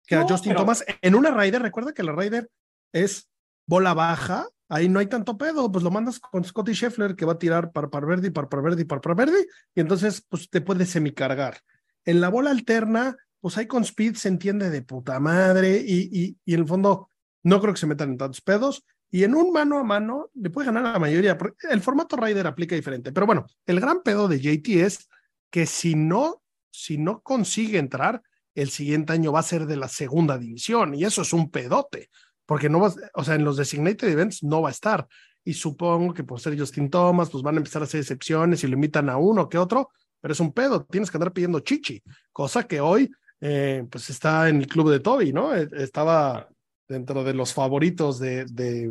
que 0.06 0.16
no, 0.16 0.22
a 0.22 0.28
Justin 0.28 0.52
pero... 0.52 0.62
Thomas 0.62 0.84
en 1.02 1.14
una 1.14 1.30
Ryder. 1.30 1.60
Recuerda 1.60 1.92
que 1.92 2.02
la 2.02 2.12
Ryder 2.12 2.48
es 2.92 3.28
bola 3.68 3.92
baja, 3.92 4.48
ahí 4.68 4.88
no 4.88 4.98
hay 4.98 5.06
tanto 5.06 5.36
pedo, 5.36 5.70
pues 5.70 5.84
lo 5.84 5.90
mandas 5.90 6.18
con 6.18 6.42
Scotty 6.42 6.72
Scheffler 6.72 7.14
que 7.14 7.26
va 7.26 7.34
a 7.34 7.38
tirar 7.38 7.70
par 7.70 7.90
par 7.90 8.06
verde, 8.06 8.30
par 8.30 8.48
par 8.48 8.62
verde, 8.62 8.84
par 8.86 9.00
par 9.00 9.14
verde, 9.14 9.46
y 9.74 9.80
entonces 9.80 10.24
pues 10.28 10.48
te 10.48 10.62
puede 10.62 10.86
semicargar. 10.86 11.58
En 12.04 12.20
la 12.22 12.30
bola 12.30 12.50
alterna, 12.50 13.16
pues 13.40 13.58
ahí 13.58 13.66
con 13.66 13.84
speed 13.84 14.14
se 14.14 14.28
entiende 14.28 14.70
de 14.70 14.82
puta 14.82 15.20
madre 15.20 15.84
y, 15.86 16.08
y, 16.10 16.36
y 16.46 16.54
en 16.54 16.60
el 16.60 16.66
fondo 16.66 17.10
no 17.42 17.60
creo 17.60 17.74
que 17.74 17.80
se 17.80 17.86
metan 17.86 18.10
en 18.10 18.18
tantos 18.18 18.40
pedos. 18.40 18.84
Y 19.10 19.24
en 19.24 19.34
un 19.34 19.52
mano 19.52 19.78
a 19.78 19.84
mano 19.84 20.30
le 20.34 20.50
puede 20.50 20.66
ganar 20.66 20.86
a 20.86 20.92
la 20.92 20.98
mayoría. 20.98 21.38
El 21.70 21.80
formato 21.80 22.16
Rider 22.16 22.46
aplica 22.46 22.74
diferente. 22.74 23.12
Pero 23.12 23.26
bueno, 23.26 23.46
el 23.64 23.80
gran 23.80 24.02
pedo 24.02 24.28
de 24.28 24.38
JT 24.38 24.84
es 24.84 25.08
que 25.50 25.64
si 25.64 25.94
no, 25.94 26.42
si 26.70 26.98
no 26.98 27.22
consigue 27.22 27.78
entrar, 27.78 28.22
el 28.54 28.68
siguiente 28.68 29.14
año 29.14 29.32
va 29.32 29.40
a 29.40 29.44
ser 29.44 29.66
de 29.66 29.76
la 29.76 29.88
segunda 29.88 30.36
división. 30.36 30.94
Y 30.94 31.04
eso 31.04 31.22
es 31.22 31.32
un 31.32 31.50
pedote 31.50 32.10
porque 32.48 32.70
no 32.70 32.80
va, 32.80 32.90
o 33.12 33.22
sea, 33.22 33.34
en 33.34 33.44
los 33.44 33.58
designated 33.58 34.08
events 34.08 34.42
no 34.42 34.62
va 34.62 34.70
a 34.70 34.72
estar. 34.72 35.06
Y 35.44 35.52
supongo 35.52 36.14
que 36.14 36.24
por 36.24 36.40
ser 36.40 36.58
Justin 36.58 36.88
Thomas, 36.88 37.28
pues 37.28 37.42
van 37.42 37.56
a 37.56 37.58
empezar 37.58 37.82
a 37.82 37.84
hacer 37.84 38.00
excepciones 38.00 38.64
y 38.64 38.68
lo 38.68 38.72
invitan 38.72 39.10
a 39.10 39.18
uno 39.18 39.50
que 39.50 39.58
otro, 39.58 39.90
pero 40.18 40.32
es 40.32 40.40
un 40.40 40.54
pedo, 40.54 40.82
tienes 40.86 41.10
que 41.10 41.18
andar 41.18 41.34
pidiendo 41.34 41.60
chichi, 41.60 42.02
cosa 42.32 42.66
que 42.66 42.80
hoy, 42.80 43.10
eh, 43.42 43.84
pues 43.90 44.08
está 44.08 44.48
en 44.48 44.62
el 44.62 44.66
club 44.66 44.90
de 44.90 45.00
Toby, 45.00 45.30
¿no? 45.30 45.54
Estaba 45.54 46.48
dentro 46.88 47.22
de 47.22 47.34
los 47.34 47.52
favoritos 47.52 48.18
de, 48.18 48.46
de 48.46 48.90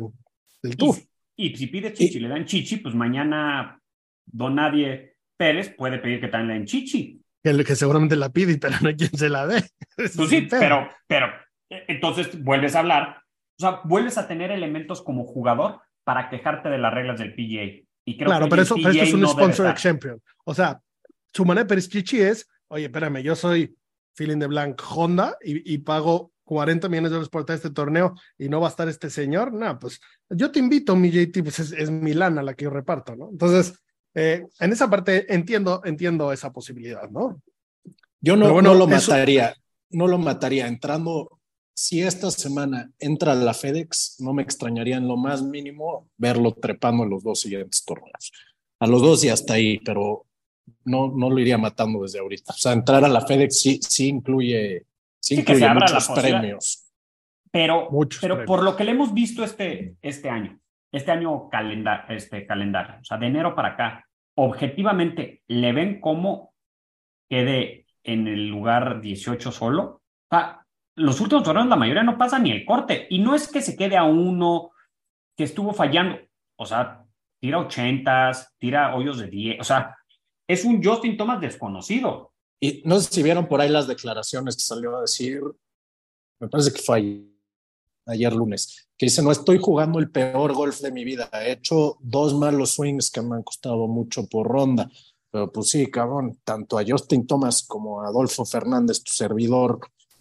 del 0.62 0.76
tour. 0.76 0.94
Y, 1.34 1.48
y, 1.48 1.56
si 1.56 1.66
pide 1.66 1.92
chichi, 1.92 2.18
y, 2.18 2.20
le 2.20 2.28
dan 2.28 2.44
chichi, 2.44 2.76
pues 2.76 2.94
mañana 2.94 3.76
Don 4.24 4.54
Nadie 4.54 5.16
Pérez 5.36 5.74
puede 5.76 5.98
pedir 5.98 6.20
que 6.20 6.28
también 6.28 6.48
le 6.48 6.54
den 6.54 6.66
chichi. 6.66 7.20
Que, 7.42 7.64
que 7.64 7.74
seguramente 7.74 8.14
la 8.14 8.30
pide, 8.30 8.56
pero 8.56 8.76
no 8.80 8.88
hay 8.88 8.94
quien 8.94 9.10
se 9.10 9.28
la 9.28 9.48
dé. 9.48 9.64
Pues 9.96 10.30
sí, 10.30 10.46
pero, 10.48 10.88
pero 11.08 11.26
entonces 11.68 12.40
vuelves 12.44 12.76
a 12.76 12.78
hablar 12.78 13.27
o 13.58 13.60
sea, 13.60 13.80
vuelves 13.84 14.16
a 14.18 14.28
tener 14.28 14.52
elementos 14.52 15.02
como 15.02 15.24
jugador 15.24 15.80
para 16.04 16.30
quejarte 16.30 16.68
de 16.68 16.78
las 16.78 16.94
reglas 16.94 17.18
del 17.18 17.34
PGA. 17.34 17.84
Y 18.04 18.16
creo 18.16 18.28
claro, 18.28 18.46
que 18.46 18.50
pero, 18.50 18.62
eso, 18.62 18.76
PGA 18.76 18.82
pero 18.84 18.94
esto 18.94 19.08
es 19.08 19.14
un 19.14 19.20
no 19.20 19.28
sponsor 19.28 19.74
champion. 19.74 20.22
O 20.44 20.54
sea, 20.54 20.80
su 21.32 21.44
manera 21.44 21.66
de 21.66 21.82
Chichi 21.82 22.20
es, 22.20 22.48
oye, 22.68 22.84
espérame, 22.84 23.20
yo 23.22 23.34
soy 23.34 23.76
feeling 24.14 24.38
de 24.38 24.46
blank 24.46 24.80
Honda 24.88 25.36
y, 25.42 25.74
y, 25.74 25.78
pago 25.78 26.32
40 26.44 26.88
millones 26.88 27.10
de 27.10 27.16
dólares 27.16 27.28
por 27.28 27.50
este 27.50 27.70
torneo 27.70 28.14
y 28.38 28.48
no 28.48 28.60
va 28.60 28.68
a 28.68 28.70
estar 28.70 28.88
este 28.88 29.10
señor. 29.10 29.52
No, 29.52 29.78
pues 29.78 30.00
yo 30.30 30.50
te 30.50 30.60
invito, 30.60 30.96
mi 30.96 31.10
JT, 31.10 31.42
pues 31.42 31.58
es, 31.58 31.72
es 31.72 31.90
mi 31.90 32.14
lana 32.14 32.42
la 32.42 32.54
que 32.54 32.64
yo 32.64 32.70
reparto, 32.70 33.14
¿no? 33.16 33.28
Entonces, 33.30 33.78
eh, 34.14 34.46
en 34.58 34.72
esa 34.72 34.88
parte 34.88 35.32
entiendo, 35.32 35.82
entiendo 35.84 36.32
esa 36.32 36.52
posibilidad, 36.52 37.08
¿no? 37.10 37.42
Yo 38.20 38.36
no, 38.36 38.52
bueno, 38.52 38.72
no 38.72 38.86
lo 38.86 38.94
eso... 38.94 39.10
mataría, 39.10 39.54
no 39.90 40.06
lo 40.06 40.18
mataría 40.18 40.66
entrando 40.66 41.37
si 41.78 42.02
esta 42.02 42.28
semana 42.32 42.90
entra 42.98 43.36
la 43.36 43.54
FedEx, 43.54 44.16
no 44.18 44.32
me 44.32 44.42
extrañaría 44.42 44.96
en 44.96 45.06
lo 45.06 45.16
más 45.16 45.44
mínimo 45.44 46.10
verlo 46.16 46.52
trepando 46.52 47.04
en 47.04 47.10
los 47.10 47.22
dos 47.22 47.38
siguientes 47.38 47.84
torneos. 47.84 48.32
A 48.80 48.88
los 48.88 49.00
dos 49.00 49.22
y 49.22 49.28
hasta 49.28 49.54
ahí, 49.54 49.78
pero 49.78 50.26
no, 50.84 51.06
no 51.06 51.30
lo 51.30 51.38
iría 51.38 51.56
matando 51.56 52.02
desde 52.02 52.18
ahorita. 52.18 52.52
O 52.52 52.56
sea, 52.56 52.72
entrar 52.72 53.04
a 53.04 53.08
la 53.08 53.20
FedEx 53.20 53.60
sí, 53.60 53.78
sí 53.80 54.08
incluye, 54.08 54.86
sí 55.20 55.36
sí 55.36 55.40
incluye 55.40 55.72
muchos 55.72 56.08
premios. 56.08 56.90
Pero, 57.52 57.88
muchos 57.92 58.20
pero 58.22 58.34
premios. 58.34 58.48
por 58.48 58.64
lo 58.64 58.74
que 58.74 58.82
le 58.82 58.90
hemos 58.90 59.14
visto 59.14 59.44
este, 59.44 59.94
este 60.02 60.28
año, 60.28 60.58
este 60.90 61.12
año 61.12 61.48
calenda, 61.48 62.06
este 62.08 62.44
calendario, 62.44 62.96
o 63.02 63.04
sea, 63.04 63.18
de 63.18 63.26
enero 63.28 63.54
para 63.54 63.74
acá, 63.74 64.04
objetivamente, 64.34 65.44
¿le 65.46 65.72
ven 65.72 66.00
cómo 66.00 66.54
quede 67.30 67.86
en 68.02 68.26
el 68.26 68.48
lugar 68.48 69.00
18 69.00 69.52
solo? 69.52 70.02
O 70.28 70.36
sea, 70.36 70.64
los 70.98 71.20
últimos 71.20 71.44
torneos 71.44 71.66
la 71.66 71.76
mayoría 71.76 72.02
no 72.02 72.18
pasa 72.18 72.38
ni 72.38 72.50
el 72.50 72.64
corte. 72.64 73.06
Y 73.10 73.18
no 73.20 73.34
es 73.34 73.48
que 73.48 73.62
se 73.62 73.76
quede 73.76 73.96
a 73.96 74.04
uno 74.04 74.70
que 75.36 75.44
estuvo 75.44 75.72
fallando. 75.72 76.18
O 76.56 76.66
sea, 76.66 77.04
tira 77.40 77.58
ochentas, 77.58 78.54
tira 78.58 78.94
hoyos 78.94 79.18
de 79.18 79.28
10. 79.28 79.60
O 79.60 79.64
sea, 79.64 79.96
es 80.46 80.64
un 80.64 80.82
Justin 80.82 81.16
Thomas 81.16 81.40
desconocido. 81.40 82.32
Y 82.60 82.82
no 82.84 82.98
sé 82.98 83.12
si 83.12 83.22
vieron 83.22 83.46
por 83.46 83.60
ahí 83.60 83.68
las 83.68 83.86
declaraciones 83.86 84.56
que 84.56 84.62
salió 84.62 84.96
a 84.96 85.02
decir, 85.02 85.40
me 86.40 86.48
parece 86.48 86.72
que 86.72 86.82
fue 86.82 87.24
ayer 88.06 88.32
lunes, 88.32 88.88
que 88.96 89.06
dice, 89.06 89.22
no 89.22 89.30
estoy 89.30 89.58
jugando 89.58 89.98
el 89.98 90.10
peor 90.10 90.54
golf 90.54 90.80
de 90.80 90.90
mi 90.90 91.04
vida. 91.04 91.28
He 91.32 91.52
hecho 91.52 91.98
dos 92.00 92.34
malos 92.34 92.74
swings 92.74 93.10
que 93.10 93.22
me 93.22 93.36
han 93.36 93.42
costado 93.42 93.86
mucho 93.86 94.26
por 94.26 94.48
ronda. 94.48 94.90
Pero 95.30 95.52
pues 95.52 95.68
sí, 95.68 95.90
cabrón, 95.90 96.38
tanto 96.42 96.78
a 96.78 96.84
Justin 96.86 97.26
Thomas 97.26 97.62
como 97.62 98.00
a 98.00 98.08
Adolfo 98.08 98.44
Fernández, 98.44 99.02
tu 99.04 99.12
servidor, 99.12 99.80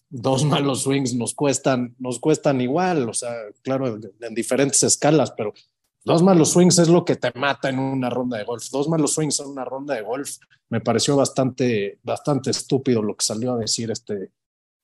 dos 0.09 0.43
malos 0.45 0.83
swings 0.83 1.13
nos 1.13 1.33
cuestan, 1.33 1.95
nos 1.99 2.19
cuestan 2.19 2.61
igual, 2.61 3.09
o 3.09 3.13
sea, 3.13 3.33
claro, 3.61 3.99
en 4.21 4.35
diferentes 4.35 4.83
escalas, 4.83 5.31
pero 5.31 5.53
dos 6.03 6.23
malos 6.23 6.51
swings 6.51 6.79
es 6.79 6.87
lo 6.87 7.03
que 7.03 7.15
te 7.15 7.31
mata 7.35 7.69
en 7.69 7.79
una 7.79 8.09
ronda 8.09 8.37
de 8.37 8.43
golf. 8.43 8.69
Dos 8.71 8.87
malos 8.87 9.13
swings 9.13 9.39
en 9.39 9.47
una 9.47 9.65
ronda 9.65 9.95
de 9.95 10.01
golf 10.01 10.37
me 10.69 10.81
pareció 10.81 11.15
bastante, 11.15 11.99
bastante 12.03 12.51
estúpido 12.51 13.01
lo 13.01 13.15
que 13.15 13.25
salió 13.25 13.53
a 13.53 13.57
decir 13.57 13.91
este, 13.91 14.31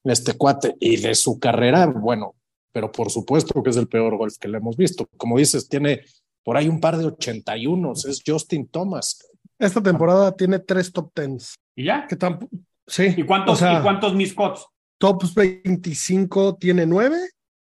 este 0.04 0.34
cuate 0.34 0.76
y 0.80 0.98
de 0.98 1.16
su 1.16 1.40
carrera, 1.40 1.86
bueno, 1.86 2.36
pero 2.72 2.92
por 2.92 3.10
supuesto 3.10 3.62
que 3.62 3.70
es 3.70 3.78
el 3.78 3.88
peor 3.88 4.18
golf 4.18 4.38
que 4.38 4.48
le 4.48 4.58
hemos 4.58 4.76
visto. 4.76 5.08
Como 5.18 5.38
dices, 5.38 5.70
tiene 5.70 6.02
por 6.44 6.58
ahí 6.58 6.68
un 6.68 6.82
par 6.82 6.98
de 6.98 7.06
81, 7.06 7.94
es 7.94 8.22
Justin 8.26 8.68
Thomas. 8.68 9.26
Esta 9.58 9.82
temporada 9.82 10.36
tiene 10.36 10.60
tres 10.60 10.92
top 10.92 11.12
tens. 11.14 11.56
¿Y 11.76 11.86
ya? 11.86 12.06
Que 12.08 12.16
tampoco. 12.16 12.56
Sí. 12.86 13.14
¿Y 13.16 13.24
cuántos, 13.24 13.54
o 13.54 13.66
sea, 13.66 13.80
¿y 13.80 13.82
cuántos 13.82 14.14
miscots? 14.14 14.68
Tops 14.98 15.34
25 15.34 16.56
tiene 16.56 16.86
9, 16.86 17.18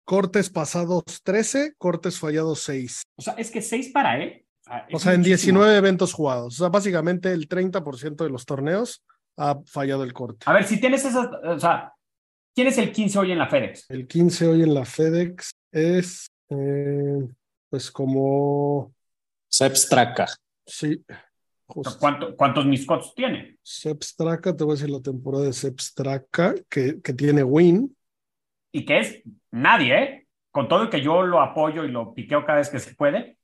cortes 0.05 0.51
pasados 0.51 1.03
13, 1.23 1.75
cortes 1.79 2.19
fallados 2.19 2.61
6. 2.63 3.03
O 3.17 3.23
sea, 3.23 3.35
es 3.35 3.51
que 3.51 3.63
seis 3.63 3.91
para 3.93 4.23
él. 4.23 4.45
O 4.93 4.99
sea, 4.99 5.15
en 5.15 5.23
19 5.23 5.77
eventos 5.77 6.13
jugados. 6.13 6.55
O 6.55 6.59
sea, 6.59 6.69
básicamente 6.69 7.33
el 7.33 7.49
30% 7.49 8.25
de 8.25 8.31
los 8.31 8.47
torneos 8.47 9.03
ha 9.37 9.59
fallado 9.67 10.05
el 10.05 10.13
corte. 10.13 10.45
A 10.47 10.53
ver, 10.53 10.65
si 10.65 10.79
tienes 10.79 11.05
esas, 11.05 11.29
o 11.45 11.59
sea, 11.59 11.93
¿quién 12.55 12.69
es 12.69 12.79
el 12.79 12.93
15 12.93 13.19
hoy 13.19 13.33
en 13.33 13.39
la 13.39 13.49
FedEx? 13.49 13.87
El 13.89 14.07
15 14.07 14.47
hoy 14.47 14.63
en 14.63 14.75
la 14.75 14.85
FedEx 14.85 15.51
es, 15.73 16.31
eh, 16.51 17.27
pues 17.69 17.91
como... 17.91 18.93
Sepp 19.49 19.75
Straka. 19.75 20.27
¿Cuánto, 21.99 22.37
¿Cuántos 22.37 22.67
miscots 22.67 23.15
tiene? 23.15 23.59
Sepp 23.63 24.03
Straka, 24.03 24.57
te 24.57 24.65
voy 24.65 24.73
a 24.73 24.77
decir 24.77 24.91
la 24.91 25.01
temporada 25.01 25.45
de 25.45 25.53
Sepp 25.53 25.79
Straka, 25.81 26.55
que, 26.69 27.01
que 27.01 27.13
tiene 27.13 27.43
win. 27.43 27.97
Y 28.73 28.85
que 28.85 28.99
es 28.99 29.23
nadie, 29.51 30.03
¿eh? 30.03 30.27
Con 30.51 30.69
todo 30.69 30.83
el 30.83 30.91
que 30.91 31.01
yo 31.01 31.23
lo 31.23 31.41
apoyo 31.41 31.85
y 31.85 31.91
lo 31.91 32.13
piqueo 32.15 32.45
cada 32.45 32.59
vez 32.59 32.69
que 32.71 32.79
se 32.81 32.95
puede. 32.95 33.37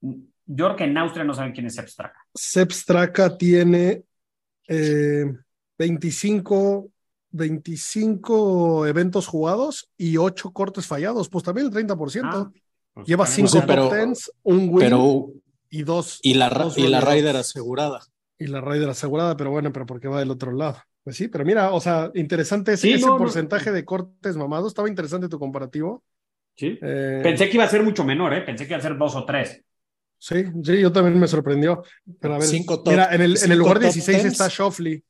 Yo 0.00 0.66
creo 0.66 0.76
que 0.76 0.84
en 0.84 0.98
Austria 0.98 1.24
no 1.24 1.34
saben 1.34 1.52
quién 1.52 1.66
es 1.66 1.74
Sepp 1.74 1.88
Straka. 1.88 2.18
Sepp 2.34 2.72
Straka 2.72 3.36
tiene 3.36 4.02
eh, 4.66 5.32
25, 5.78 6.88
25 7.30 8.86
eventos 8.86 9.26
jugados 9.26 9.90
y 9.96 10.16
8 10.16 10.52
cortes 10.52 10.86
fallados. 10.86 11.28
Pues 11.28 11.44
también 11.44 11.68
el 11.68 11.72
30%. 11.72 12.20
Ah, 12.24 12.50
pues 12.94 13.06
Lleva 13.06 13.24
también 13.24 13.48
5 13.48 13.60
Sí, 13.60 13.64
pero- 13.66 13.88
top 13.88 13.92
tens, 13.92 14.32
un 14.42 14.58
win 14.68 14.78
Pero, 14.78 15.30
y 15.70 15.82
dos. 15.84 16.18
y 16.22 16.34
la, 16.34 16.48
dos 16.50 16.76
y 16.76 16.86
la. 16.88 17.00
Raider 17.00 17.36
asegurada. 17.36 18.00
Y 18.38 18.46
la 18.46 18.60
Raider 18.60 18.88
asegurada, 18.90 19.36
pero 19.36 19.50
bueno, 19.50 19.72
pero 19.72 19.86
porque 19.86 20.08
va 20.08 20.18
del 20.20 20.30
otro 20.30 20.52
lado. 20.52 20.78
Pues 21.04 21.16
sí, 21.16 21.28
pero 21.28 21.44
mira, 21.44 21.72
o 21.72 21.80
sea, 21.80 22.10
interesante 22.14 22.72
ese, 22.74 22.88
Sí, 22.88 22.92
ese 22.94 23.06
no, 23.06 23.12
no. 23.12 23.18
porcentaje 23.18 23.70
de 23.72 23.84
cortes 23.84 24.36
mamados. 24.36 24.68
Estaba 24.68 24.88
interesante 24.88 25.28
tu 25.28 25.38
comparativo. 25.38 26.04
Sí. 26.56 26.78
Eh, 26.82 27.20
Pensé 27.22 27.48
que 27.48 27.56
iba 27.56 27.64
a 27.64 27.68
ser 27.68 27.82
mucho 27.82 28.04
menor, 28.04 28.34
¿eh? 28.34 28.42
Pensé 28.42 28.66
que 28.66 28.72
iba 28.74 28.78
a 28.78 28.82
ser 28.82 28.98
dos 28.98 29.14
o 29.16 29.24
tres. 29.24 29.62
Sí, 30.18 30.44
sí, 30.62 30.80
yo 30.80 30.92
también 30.92 31.18
me 31.18 31.26
sorprendió. 31.26 31.82
Pero 32.20 32.34
a 32.34 32.38
ver, 32.38 32.46
Cinco 32.46 32.82
top- 32.82 32.92
mira, 32.92 33.06
en 33.14 33.22
el, 33.22 33.30
en 33.30 33.30
el 33.30 33.38
cinco 33.38 33.56
lugar 33.56 33.74
top 33.76 33.82
16 33.84 34.18
tens. 34.22 34.32
está 34.32 34.48
Shoffley, 34.48 35.02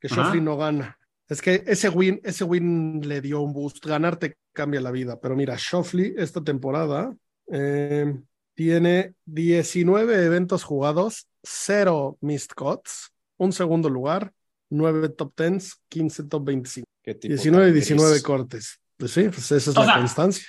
que. 0.00 0.08
Shoffley 0.08 0.40
no 0.40 0.56
gana. 0.56 0.96
Es 1.28 1.40
que 1.42 1.64
ese 1.66 1.88
win, 1.88 2.20
ese 2.22 2.44
win 2.44 3.00
le 3.08 3.20
dio 3.20 3.40
un 3.40 3.52
boost. 3.52 3.84
Ganar 3.84 4.16
te 4.16 4.36
cambia 4.52 4.80
la 4.80 4.92
vida. 4.92 5.18
Pero 5.20 5.34
mira, 5.34 5.56
Shoffley 5.58 6.14
esta 6.16 6.44
temporada 6.44 7.12
eh, 7.50 8.14
tiene 8.54 9.14
19 9.26 10.24
eventos 10.24 10.64
jugados, 10.64 11.28
0 11.42 12.18
missed 12.20 12.52
cuts, 12.54 13.12
un 13.36 13.52
segundo 13.52 13.90
lugar, 13.90 14.32
9 14.70 15.10
top 15.10 15.32
10, 15.36 15.82
15 15.88 16.24
top 16.24 16.44
25, 16.44 16.86
Qué 17.02 17.14
tipo 17.14 17.32
19 17.32 17.68
y 17.68 17.72
tan 17.72 17.74
19 17.74 18.10
gris. 18.12 18.22
cortes. 18.22 18.80
Pues 18.96 19.12
sí, 19.12 19.24
pues 19.24 19.50
esa 19.52 19.70
es 19.70 19.76
O 19.76 19.80
la 19.80 19.86
sea, 19.86 19.96
constancia. 19.96 20.46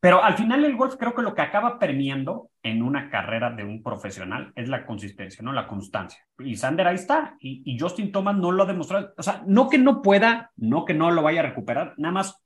Pero 0.00 0.22
al 0.22 0.34
final 0.36 0.64
el 0.64 0.76
golf 0.76 0.96
creo 0.96 1.14
que 1.14 1.22
lo 1.22 1.34
que 1.34 1.42
acaba 1.42 1.78
premiando 1.78 2.50
en 2.62 2.82
una 2.82 3.08
carrera 3.10 3.50
de 3.50 3.64
un 3.64 3.82
profesional 3.82 4.52
es 4.54 4.68
la 4.68 4.84
consistencia, 4.84 5.42
¿no? 5.42 5.52
La 5.52 5.66
constancia. 5.66 6.18
Y 6.38 6.56
Sander 6.56 6.86
ahí 6.88 6.96
está. 6.96 7.36
Y, 7.40 7.62
y 7.64 7.78
Justin 7.78 8.12
Thomas 8.12 8.36
no 8.36 8.50
lo 8.52 8.64
ha 8.64 8.66
demostrado. 8.66 9.14
O 9.16 9.22
sea, 9.22 9.42
no 9.46 9.68
que 9.68 9.78
no 9.78 10.02
pueda, 10.02 10.52
no 10.56 10.84
que 10.84 10.94
no 10.94 11.10
lo 11.10 11.22
vaya 11.22 11.40
a 11.40 11.44
recuperar, 11.44 11.94
nada 11.96 12.12
más 12.12 12.36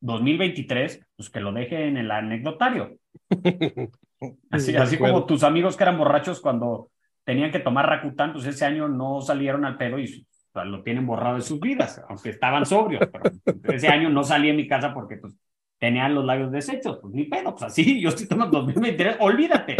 2023, 0.00 1.06
pues 1.16 1.28
que 1.30 1.40
lo 1.40 1.52
deje 1.52 1.88
en 1.88 1.96
el 1.96 2.10
anecdotario. 2.10 2.96
Así, 4.50 4.72
De 4.72 4.78
así 4.78 4.98
como 4.98 5.26
tus 5.26 5.42
amigos 5.42 5.76
que 5.76 5.84
eran 5.84 5.98
borrachos 5.98 6.40
cuando 6.40 6.90
tenían 7.24 7.50
que 7.50 7.60
tomar 7.60 7.86
Rakután, 7.86 8.32
pues 8.32 8.46
ese 8.46 8.64
año 8.64 8.88
no 8.88 9.20
salieron 9.20 9.64
al 9.64 9.76
pedo 9.76 9.98
y 9.98 10.04
o 10.04 10.52
sea, 10.52 10.64
lo 10.64 10.82
tienen 10.82 11.06
borrado 11.06 11.36
de 11.36 11.42
sus 11.42 11.60
vidas, 11.60 12.02
aunque 12.08 12.30
estaban 12.30 12.64
sobrios. 12.64 13.06
Pero 13.44 13.76
ese 13.76 13.88
año 13.88 14.08
no 14.08 14.24
salí 14.24 14.48
en 14.48 14.56
mi 14.56 14.66
casa 14.66 14.94
porque 14.94 15.18
pues, 15.18 15.34
tenían 15.78 16.14
los 16.14 16.24
labios 16.24 16.50
deshechos. 16.50 16.98
Pues 17.00 17.14
ni 17.14 17.24
pedo, 17.24 17.52
pues 17.52 17.64
así, 17.64 18.00
yo 18.00 18.08
estoy 18.08 18.26
tomando 18.26 18.58
2023, 18.62 19.16
olvídate. 19.20 19.76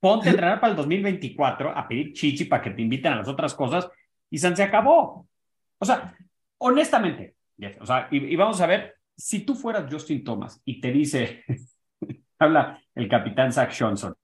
Ponte 0.00 0.28
a 0.28 0.32
entrenar 0.32 0.60
para 0.60 0.72
el 0.72 0.76
2024, 0.76 1.76
a 1.76 1.88
pedir 1.88 2.12
chichi 2.12 2.44
para 2.44 2.62
que 2.62 2.70
te 2.70 2.82
inviten 2.82 3.12
a 3.12 3.16
las 3.16 3.28
otras 3.28 3.54
cosas 3.54 3.88
y 4.30 4.38
San 4.38 4.56
se 4.56 4.62
acabó. 4.62 5.26
O 5.78 5.84
sea, 5.84 6.14
honestamente, 6.58 7.34
o 7.80 7.86
sea, 7.86 8.08
y, 8.10 8.18
y 8.18 8.36
vamos 8.36 8.60
a 8.60 8.66
ver, 8.66 8.94
si 9.16 9.40
tú 9.40 9.54
fueras 9.54 9.92
Justin 9.92 10.22
Thomas 10.22 10.60
y 10.64 10.80
te 10.80 10.92
dice, 10.92 11.44
habla 12.38 12.80
el 12.98 13.08
capitán 13.08 13.52
Zach 13.52 13.74
Johnson, 13.78 14.14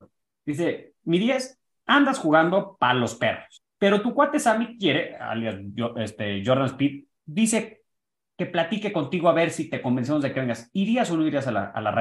dice, 0.45 0.95
mi 1.05 1.19
10, 1.19 1.59
andas 1.87 2.19
jugando 2.19 2.77
para 2.79 2.95
los 2.95 3.15
perros, 3.15 3.65
pero 3.79 4.03
tu 4.03 4.15
cuate 4.15 4.39
Sammy 4.39 4.77
quiere, 4.79 5.17
alias 5.17 5.57
este, 5.97 6.43
Jordan 6.45 6.67
Speed, 6.67 7.05
dice 7.25 7.83
que 8.37 8.47
platique 8.47 8.93
contigo 8.93 9.29
a 9.29 9.33
ver 9.33 9.51
si 9.51 9.71
te 9.71 9.81
convencemos 9.81 10.23
de 10.23 10.33
que 10.33 10.41
vengas. 10.41 10.69
¿Irías 10.73 11.11
o 11.11 11.17
no 11.17 11.27
irías 11.27 11.47
a 11.47 11.53
la, 11.53 11.65
a 11.67 11.81
la? 11.81 11.93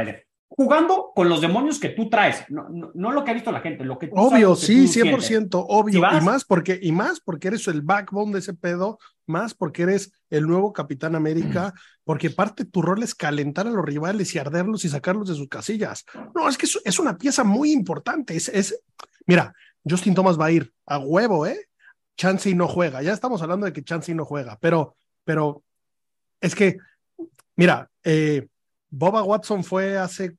Jugando 0.56 1.12
con 1.16 1.30
los 1.30 1.42
demonios 1.42 1.80
que 1.80 1.90
tú 1.90 2.10
traes, 2.10 2.46
no, 2.50 2.70
no, 2.70 2.92
no 2.94 3.12
lo 3.12 3.24
que 3.24 3.32
ha 3.32 3.34
visto 3.34 3.52
la 3.52 3.62
gente, 3.62 3.84
lo 3.84 3.98
que 3.98 4.08
tú 4.08 4.16
sabes, 4.16 4.32
Obvio, 4.32 4.50
lo 4.50 4.56
que 4.56 4.62
sí, 4.62 4.86
tú 4.86 4.88
sientes. 4.92 5.32
100%, 5.32 5.66
obvio. 5.68 6.00
Y 6.00 6.22
más 6.22 6.46
porque, 6.46 6.80
y 6.80 6.92
más 6.92 7.20
porque 7.20 7.48
eres 7.48 7.68
el 7.68 7.82
backbone 7.82 8.34
de 8.34 8.40
ese 8.40 8.54
pedo, 8.54 9.00
más 9.26 9.56
porque 9.56 9.84
eres 9.84 10.12
el 10.30 10.46
nuevo 10.46 10.72
Capitán 10.72 11.16
América, 11.16 11.74
porque 12.04 12.30
parte 12.30 12.66
tu 12.66 12.84
rol 12.84 13.02
es 13.02 13.16
calentar 13.16 13.66
a 13.66 13.72
los 13.72 13.84
rivales 13.84 14.36
y 14.36 14.40
arderlos 14.40 14.86
y 14.86 14.90
sacarlos 14.90 15.28
de 15.28 15.36
sus 15.36 15.48
casillas. 15.48 16.06
No, 16.36 16.48
es 16.48 16.58
que 16.58 16.68
es, 16.68 16.80
es 16.86 17.00
una 17.00 17.18
pieza 17.18 17.44
muy 17.44 17.72
importante. 17.72 18.36
Es, 18.36 18.50
es, 18.50 18.80
mira, 19.26 19.54
Justin 19.84 20.14
Thomas 20.14 20.40
va 20.40 20.46
a 20.46 20.52
ir 20.52 20.72
a 20.86 21.00
huevo, 21.00 21.48
¿eh? 21.48 21.68
Chansey 22.16 22.54
no 22.54 22.68
juega. 22.68 23.02
Ya 23.02 23.14
estamos 23.14 23.42
hablando 23.42 23.66
de 23.66 23.74
que 23.74 23.84
Chansey 23.84 24.14
no 24.14 24.26
juega, 24.26 24.58
pero, 24.62 24.96
pero 25.24 25.64
es 26.40 26.56
que, 26.56 26.78
mira, 27.56 27.90
eh, 28.04 28.48
Boba 28.90 29.24
Watson 29.24 29.64
fue 29.64 29.98
hace 29.98 30.38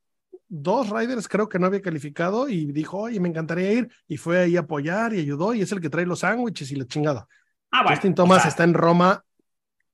dos 0.62 0.90
riders, 0.90 1.28
creo 1.28 1.48
que 1.48 1.58
no 1.58 1.66
había 1.66 1.82
calificado 1.82 2.48
y 2.48 2.72
dijo, 2.72 2.98
oye, 2.98 3.18
me 3.18 3.28
encantaría 3.28 3.72
ir, 3.72 3.90
y 4.06 4.16
fue 4.16 4.38
ahí 4.38 4.56
a 4.56 4.60
apoyar 4.60 5.12
y 5.12 5.20
ayudó, 5.20 5.52
y 5.54 5.62
es 5.62 5.72
el 5.72 5.80
que 5.80 5.90
trae 5.90 6.06
los 6.06 6.20
sándwiches 6.20 6.70
y 6.70 6.76
la 6.76 6.86
chingada. 6.86 7.26
Ah, 7.70 7.82
bueno, 7.82 7.96
Justin 7.96 8.14
Thomas 8.14 8.38
o 8.38 8.40
sea, 8.42 8.48
está 8.50 8.64
en 8.64 8.74
Roma, 8.74 9.24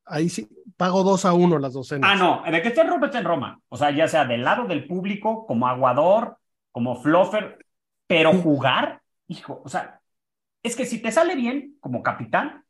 ahí 0.05 0.29
sí, 0.29 0.49
pago 0.77 1.03
dos 1.03 1.25
a 1.25 1.33
uno 1.33 1.59
las 1.59 1.73
docenas. 1.73 2.11
Ah, 2.13 2.17
no, 2.17 2.43
de 2.51 2.61
que 2.61 2.69
esté 2.69 2.83
en 2.83 2.89
Roma, 2.89 3.07
está 3.07 3.19
en 3.19 3.25
Roma. 3.25 3.61
O 3.69 3.77
sea, 3.77 3.91
ya 3.91 4.07
sea 4.07 4.27
del 4.27 4.45
lado 4.45 4.67
del 4.67 4.87
público, 4.87 5.47
como 5.47 5.67
aguador, 5.67 6.37
como 6.73 7.01
fluffer, 7.01 7.65
pero 8.07 8.33
jugar, 8.35 9.01
hijo, 9.29 9.63
o 9.65 9.69
sea, 9.69 10.01
es 10.63 10.77
que 10.77 10.85
si 10.85 11.01
te 11.01 11.11
sale 11.11 11.37
bien 11.37 11.77
como 11.81 12.03
capitán, 12.03 12.65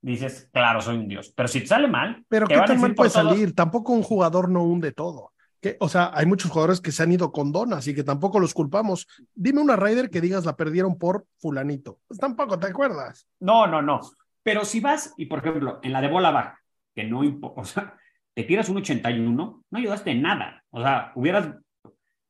dices, 0.00 0.48
claro, 0.52 0.80
soy 0.80 0.96
un 0.96 1.08
dios. 1.08 1.32
Pero 1.34 1.48
si 1.48 1.60
te 1.60 1.66
sale 1.66 1.86
mal, 1.86 2.24
Pero 2.28 2.46
qué 2.46 2.60
tan 2.60 2.80
mal 2.80 2.94
puede 2.94 3.10
todos, 3.10 3.28
salir, 3.28 3.54
tampoco 3.54 3.92
un 3.92 4.02
jugador 4.02 4.48
no 4.48 4.64
hunde 4.64 4.92
todo. 4.92 5.32
Que, 5.66 5.76
o 5.80 5.88
sea, 5.88 6.12
hay 6.14 6.26
muchos 6.26 6.48
jugadores 6.48 6.80
que 6.80 6.92
se 6.92 7.02
han 7.02 7.10
ido 7.10 7.32
con 7.32 7.50
donas 7.50 7.88
y 7.88 7.94
que 7.94 8.04
tampoco 8.04 8.38
los 8.38 8.54
culpamos. 8.54 9.08
Dime 9.34 9.60
una 9.60 9.74
Raider 9.74 10.10
que 10.10 10.20
digas 10.20 10.44
la 10.44 10.54
perdieron 10.54 10.96
por 10.96 11.26
fulanito. 11.38 11.98
Pues 12.06 12.20
tampoco 12.20 12.56
te 12.56 12.68
acuerdas. 12.68 13.26
No, 13.40 13.66
no, 13.66 13.82
no. 13.82 14.00
Pero 14.44 14.64
si 14.64 14.78
vas, 14.78 15.12
y 15.16 15.26
por 15.26 15.40
ejemplo, 15.40 15.80
en 15.82 15.92
la 15.92 16.00
de 16.00 16.08
bola 16.08 16.30
baja, 16.30 16.60
que 16.94 17.02
no 17.02 17.20
o 17.40 17.64
sea, 17.64 17.96
te 18.32 18.44
tiras 18.44 18.68
un 18.68 18.76
81, 18.76 19.64
no 19.68 19.78
ayudaste 19.78 20.12
en 20.12 20.22
nada. 20.22 20.62
O 20.70 20.80
sea, 20.80 21.10
hubieras, 21.16 21.48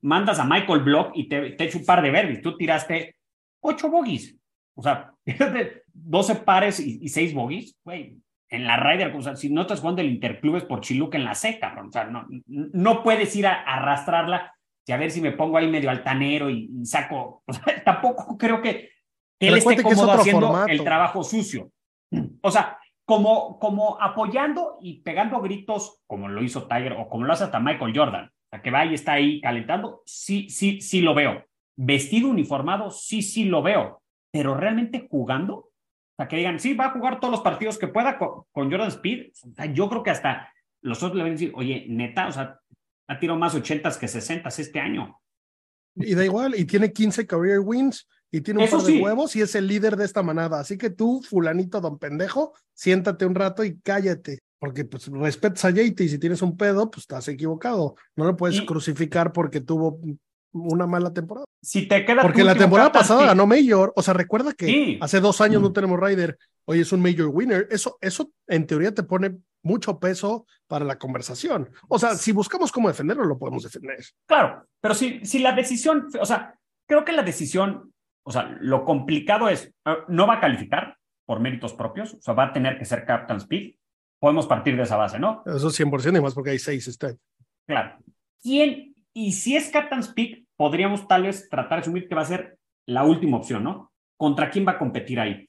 mandas 0.00 0.38
a 0.38 0.44
Michael 0.44 0.82
Block 0.82 1.10
y 1.14 1.28
te, 1.28 1.50
te 1.50 1.76
un 1.76 1.84
par 1.84 2.00
de 2.00 2.10
verdes. 2.10 2.40
Tú 2.40 2.56
tiraste 2.56 3.16
ocho 3.60 3.90
bogies. 3.90 4.34
O 4.74 4.82
sea, 4.82 5.12
tiraste 5.24 5.82
12 5.92 6.36
pares 6.36 6.80
y, 6.80 7.00
y 7.02 7.08
seis 7.10 7.34
bogies. 7.34 7.76
Güey, 7.84 8.18
en 8.48 8.66
la 8.66 8.76
Ryder, 8.76 9.14
o 9.14 9.22
sea, 9.22 9.36
si 9.36 9.50
no 9.50 9.62
estás 9.62 9.80
jugando 9.80 10.02
el 10.02 10.10
Interclubes 10.10 10.64
por 10.64 10.80
Chiluca 10.80 11.18
en 11.18 11.24
la 11.24 11.34
seca, 11.34 11.76
o 11.86 11.90
sea, 11.90 12.04
no, 12.04 12.26
no 12.46 13.02
puedes 13.02 13.34
ir 13.34 13.46
a, 13.46 13.54
a 13.54 13.76
arrastrarla 13.76 14.52
y 14.86 14.92
a 14.92 14.96
ver 14.96 15.10
si 15.10 15.20
me 15.20 15.32
pongo 15.32 15.58
ahí 15.58 15.68
medio 15.68 15.90
altanero 15.90 16.48
y, 16.48 16.70
y 16.72 16.86
saco. 16.86 17.42
O 17.46 17.52
sea, 17.52 17.64
tampoco 17.84 18.38
creo 18.38 18.62
que, 18.62 18.90
él 19.40 19.58
esté 19.58 19.74
es 19.74 19.82
cómodo 19.82 20.12
haciendo 20.12 20.46
formato. 20.46 20.72
el 20.72 20.84
trabajo 20.84 21.22
sucio. 21.22 21.70
O 22.40 22.50
sea, 22.50 22.78
como, 23.04 23.58
como 23.58 24.00
apoyando 24.00 24.78
y 24.80 25.02
pegando 25.02 25.40
gritos, 25.40 26.00
como 26.06 26.28
lo 26.28 26.42
hizo 26.42 26.66
Tiger 26.66 26.94
o 26.94 27.08
como 27.08 27.24
lo 27.24 27.32
hace 27.32 27.44
hasta 27.44 27.60
Michael 27.60 27.92
Jordan, 27.94 28.26
o 28.26 28.48
sea, 28.50 28.62
que 28.62 28.70
va 28.70 28.86
y 28.86 28.94
está 28.94 29.14
ahí 29.14 29.40
calentando, 29.40 30.02
sí, 30.06 30.48
sí, 30.48 30.80
sí 30.80 31.02
lo 31.02 31.14
veo. 31.14 31.44
Vestido 31.76 32.28
uniformado, 32.28 32.90
sí, 32.90 33.20
sí 33.20 33.44
lo 33.44 33.62
veo. 33.62 34.02
Pero 34.30 34.54
realmente 34.54 35.06
jugando, 35.10 35.65
o 36.18 36.22
sea, 36.22 36.28
que 36.28 36.36
digan, 36.36 36.58
sí, 36.58 36.72
va 36.74 36.86
a 36.86 36.90
jugar 36.92 37.20
todos 37.20 37.30
los 37.32 37.42
partidos 37.42 37.76
que 37.78 37.88
pueda 37.88 38.16
con, 38.18 38.44
con 38.50 38.70
Jordan 38.70 38.88
Speed, 38.88 39.32
o 39.50 39.54
sea, 39.54 39.66
yo 39.66 39.88
creo 39.90 40.02
que 40.02 40.10
hasta 40.10 40.50
los 40.80 41.02
otros 41.02 41.16
le 41.16 41.22
van 41.24 41.30
a 41.32 41.34
decir, 41.34 41.52
oye, 41.54 41.84
neta, 41.88 42.28
o 42.28 42.32
sea, 42.32 42.58
ha 43.08 43.18
tirado 43.18 43.38
más 43.38 43.54
ochentas 43.54 43.98
que 43.98 44.08
sesentas 44.08 44.58
este 44.58 44.80
año. 44.80 45.20
Y 45.94 46.14
da 46.14 46.24
igual, 46.24 46.54
y 46.58 46.64
tiene 46.64 46.92
15 46.92 47.26
career 47.26 47.60
wins 47.60 48.08
y 48.30 48.40
tiene 48.40 48.60
un 48.60 48.64
Eso 48.66 48.78
par 48.78 48.86
de 48.86 48.92
sí. 48.92 49.00
huevos 49.02 49.36
y 49.36 49.42
es 49.42 49.54
el 49.54 49.66
líder 49.66 49.96
de 49.96 50.04
esta 50.04 50.22
manada. 50.22 50.60
Así 50.60 50.76
que 50.76 50.90
tú, 50.90 51.22
fulanito 51.22 51.80
don 51.80 51.98
pendejo, 51.98 52.52
siéntate 52.74 53.24
un 53.26 53.34
rato 53.34 53.64
y 53.64 53.78
cállate. 53.80 54.40
Porque 54.58 54.84
pues 54.86 55.06
respetas 55.08 55.64
a 55.66 55.70
JT 55.70 56.00
y 56.04 56.08
si 56.08 56.18
tienes 56.18 56.40
un 56.42 56.56
pedo, 56.56 56.90
pues 56.90 57.02
estás 57.02 57.28
equivocado. 57.28 57.94
No 58.16 58.24
lo 58.24 58.36
puedes 58.36 58.56
Y- 58.56 58.66
crucificar 58.66 59.32
porque 59.32 59.60
tuvo 59.60 60.00
una 60.56 60.86
mala 60.86 61.12
temporada. 61.12 61.46
Si 61.62 61.86
te 61.86 62.04
queda 62.04 62.22
Porque 62.22 62.44
la 62.44 62.54
temporada 62.54 62.92
pasada 62.92 63.26
ganó 63.26 63.46
Major. 63.46 63.92
O 63.96 64.02
sea, 64.02 64.14
recuerda 64.14 64.52
que 64.52 64.98
hace 65.00 65.20
dos 65.20 65.40
años 65.40 65.62
no 65.62 65.70
mm. 65.70 65.72
tenemos 65.72 66.00
Ryder. 66.00 66.38
Hoy 66.64 66.80
es 66.80 66.92
un 66.92 67.00
Major 67.00 67.28
winner. 67.28 67.68
Eso, 67.70 67.98
eso 68.00 68.30
en 68.46 68.66
teoría 68.66 68.94
te 68.94 69.02
pone 69.02 69.36
mucho 69.62 69.98
peso 69.98 70.46
para 70.68 70.84
la 70.84 70.98
conversación. 70.98 71.70
O 71.88 71.98
sea, 71.98 72.14
si 72.14 72.32
buscamos 72.32 72.70
cómo 72.70 72.88
defenderlo, 72.88 73.24
lo 73.24 73.38
podemos 73.38 73.64
defender. 73.64 73.98
Claro, 74.26 74.66
pero 74.80 74.94
si, 74.94 75.24
si 75.24 75.40
la 75.40 75.52
decisión, 75.52 76.08
o 76.20 76.24
sea, 76.24 76.58
creo 76.86 77.04
que 77.04 77.12
la 77.12 77.22
decisión, 77.22 77.92
o 78.24 78.30
sea, 78.30 78.56
lo 78.60 78.84
complicado 78.84 79.48
es, 79.48 79.72
eh, 79.84 79.96
no 80.08 80.26
va 80.26 80.34
a 80.34 80.40
calificar 80.40 80.96
por 81.26 81.40
méritos 81.40 81.74
propios, 81.74 82.14
o 82.14 82.20
sea, 82.20 82.34
va 82.34 82.44
a 82.44 82.52
tener 82.52 82.78
que 82.78 82.84
ser 82.84 83.04
Captain 83.04 83.38
Speed. 83.38 83.74
Podemos 84.20 84.46
partir 84.46 84.76
de 84.76 84.84
esa 84.84 84.96
base, 84.96 85.18
¿no? 85.18 85.42
Eso 85.44 85.68
100% 85.68 86.16
y 86.16 86.20
más 86.20 86.32
porque 86.32 86.50
hay 86.50 86.58
seis 86.58 86.86
este 86.86 87.18
Claro. 87.66 87.98
¿Quién, 88.40 88.94
y 89.12 89.32
si 89.32 89.56
es 89.56 89.68
Captain 89.70 90.00
Speed, 90.00 90.45
podríamos 90.56 91.06
tal 91.06 91.24
vez 91.24 91.48
tratar 91.48 91.78
de 91.78 91.82
asumir 91.82 92.08
que 92.08 92.14
va 92.14 92.22
a 92.22 92.26
ser 92.26 92.58
la 92.86 93.04
última 93.04 93.36
opción, 93.36 93.64
¿no? 93.64 93.92
¿Contra 94.16 94.50
quién 94.50 94.66
va 94.66 94.72
a 94.72 94.78
competir 94.78 95.20
ahí? 95.20 95.48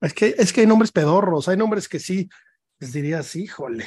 Es 0.00 0.12
que, 0.12 0.34
es 0.36 0.52
que 0.52 0.62
hay 0.62 0.66
nombres 0.66 0.92
pedorros, 0.92 1.48
hay 1.48 1.56
nombres 1.56 1.88
que 1.88 1.98
sí, 1.98 2.28
les 2.78 2.92
dirías, 2.92 3.36
híjole. 3.36 3.86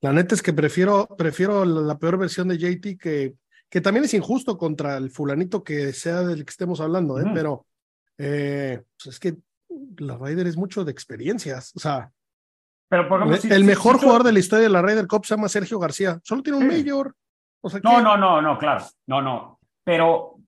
La 0.00 0.12
neta 0.12 0.34
es 0.34 0.42
que 0.42 0.52
prefiero, 0.52 1.06
prefiero 1.16 1.64
la, 1.64 1.96
peor 1.96 2.18
versión 2.18 2.48
de 2.48 2.58
JT 2.58 2.98
que, 2.98 3.34
que 3.70 3.80
también 3.80 4.04
es 4.04 4.14
injusto 4.14 4.58
contra 4.58 4.96
el 4.96 5.10
fulanito 5.10 5.64
que 5.64 5.92
sea 5.92 6.22
del 6.22 6.44
que 6.44 6.50
estemos 6.50 6.80
hablando, 6.80 7.18
¿eh? 7.18 7.24
pero 7.32 7.66
eh, 8.18 8.82
pues 8.96 9.14
es 9.14 9.20
que 9.20 9.36
la 9.98 10.16
Raider 10.16 10.46
es 10.46 10.56
mucho 10.56 10.84
de 10.84 10.92
experiencias, 10.92 11.72
o 11.74 11.80
sea. 11.80 12.10
Pero 12.88 13.08
por 13.08 13.22
ejemplo, 13.22 13.54
el 13.56 13.64
mejor 13.64 13.98
jugador 13.98 14.24
de 14.24 14.32
la 14.32 14.38
historia 14.38 14.64
de 14.64 14.70
la 14.70 14.82
Raider 14.82 15.06
Cup 15.06 15.24
se 15.24 15.34
llama 15.34 15.48
Sergio 15.48 15.78
García, 15.78 16.20
solo 16.22 16.42
tiene 16.42 16.58
un 16.58 16.66
mayor. 16.66 17.14
O 17.62 17.70
sea, 17.70 17.80
no, 17.82 18.00
no, 18.02 18.16
no, 18.16 18.42
no, 18.42 18.58
claro, 18.58 18.84
no, 19.06 19.22
no. 19.22 19.58
Pero 19.84 20.40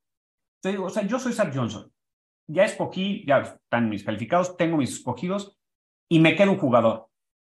te 0.63 0.71
digo, 0.71 0.87
o 0.87 0.91
sea, 0.91 1.07
yo 1.07 1.19
soy 1.19 1.33
Zach 1.33 1.55
Johnson. 1.55 1.93
Ya 2.49 2.65
escogí, 2.65 3.25
ya 3.27 3.39
están 3.39 3.89
mis 3.89 4.05
calificados, 4.05 4.57
tengo 4.57 4.77
mis 4.77 4.95
escogidos 4.95 5.59
y 6.09 6.21
me 6.21 6.35
queda 6.37 6.51
un 6.51 6.59
jugador. 6.59 7.09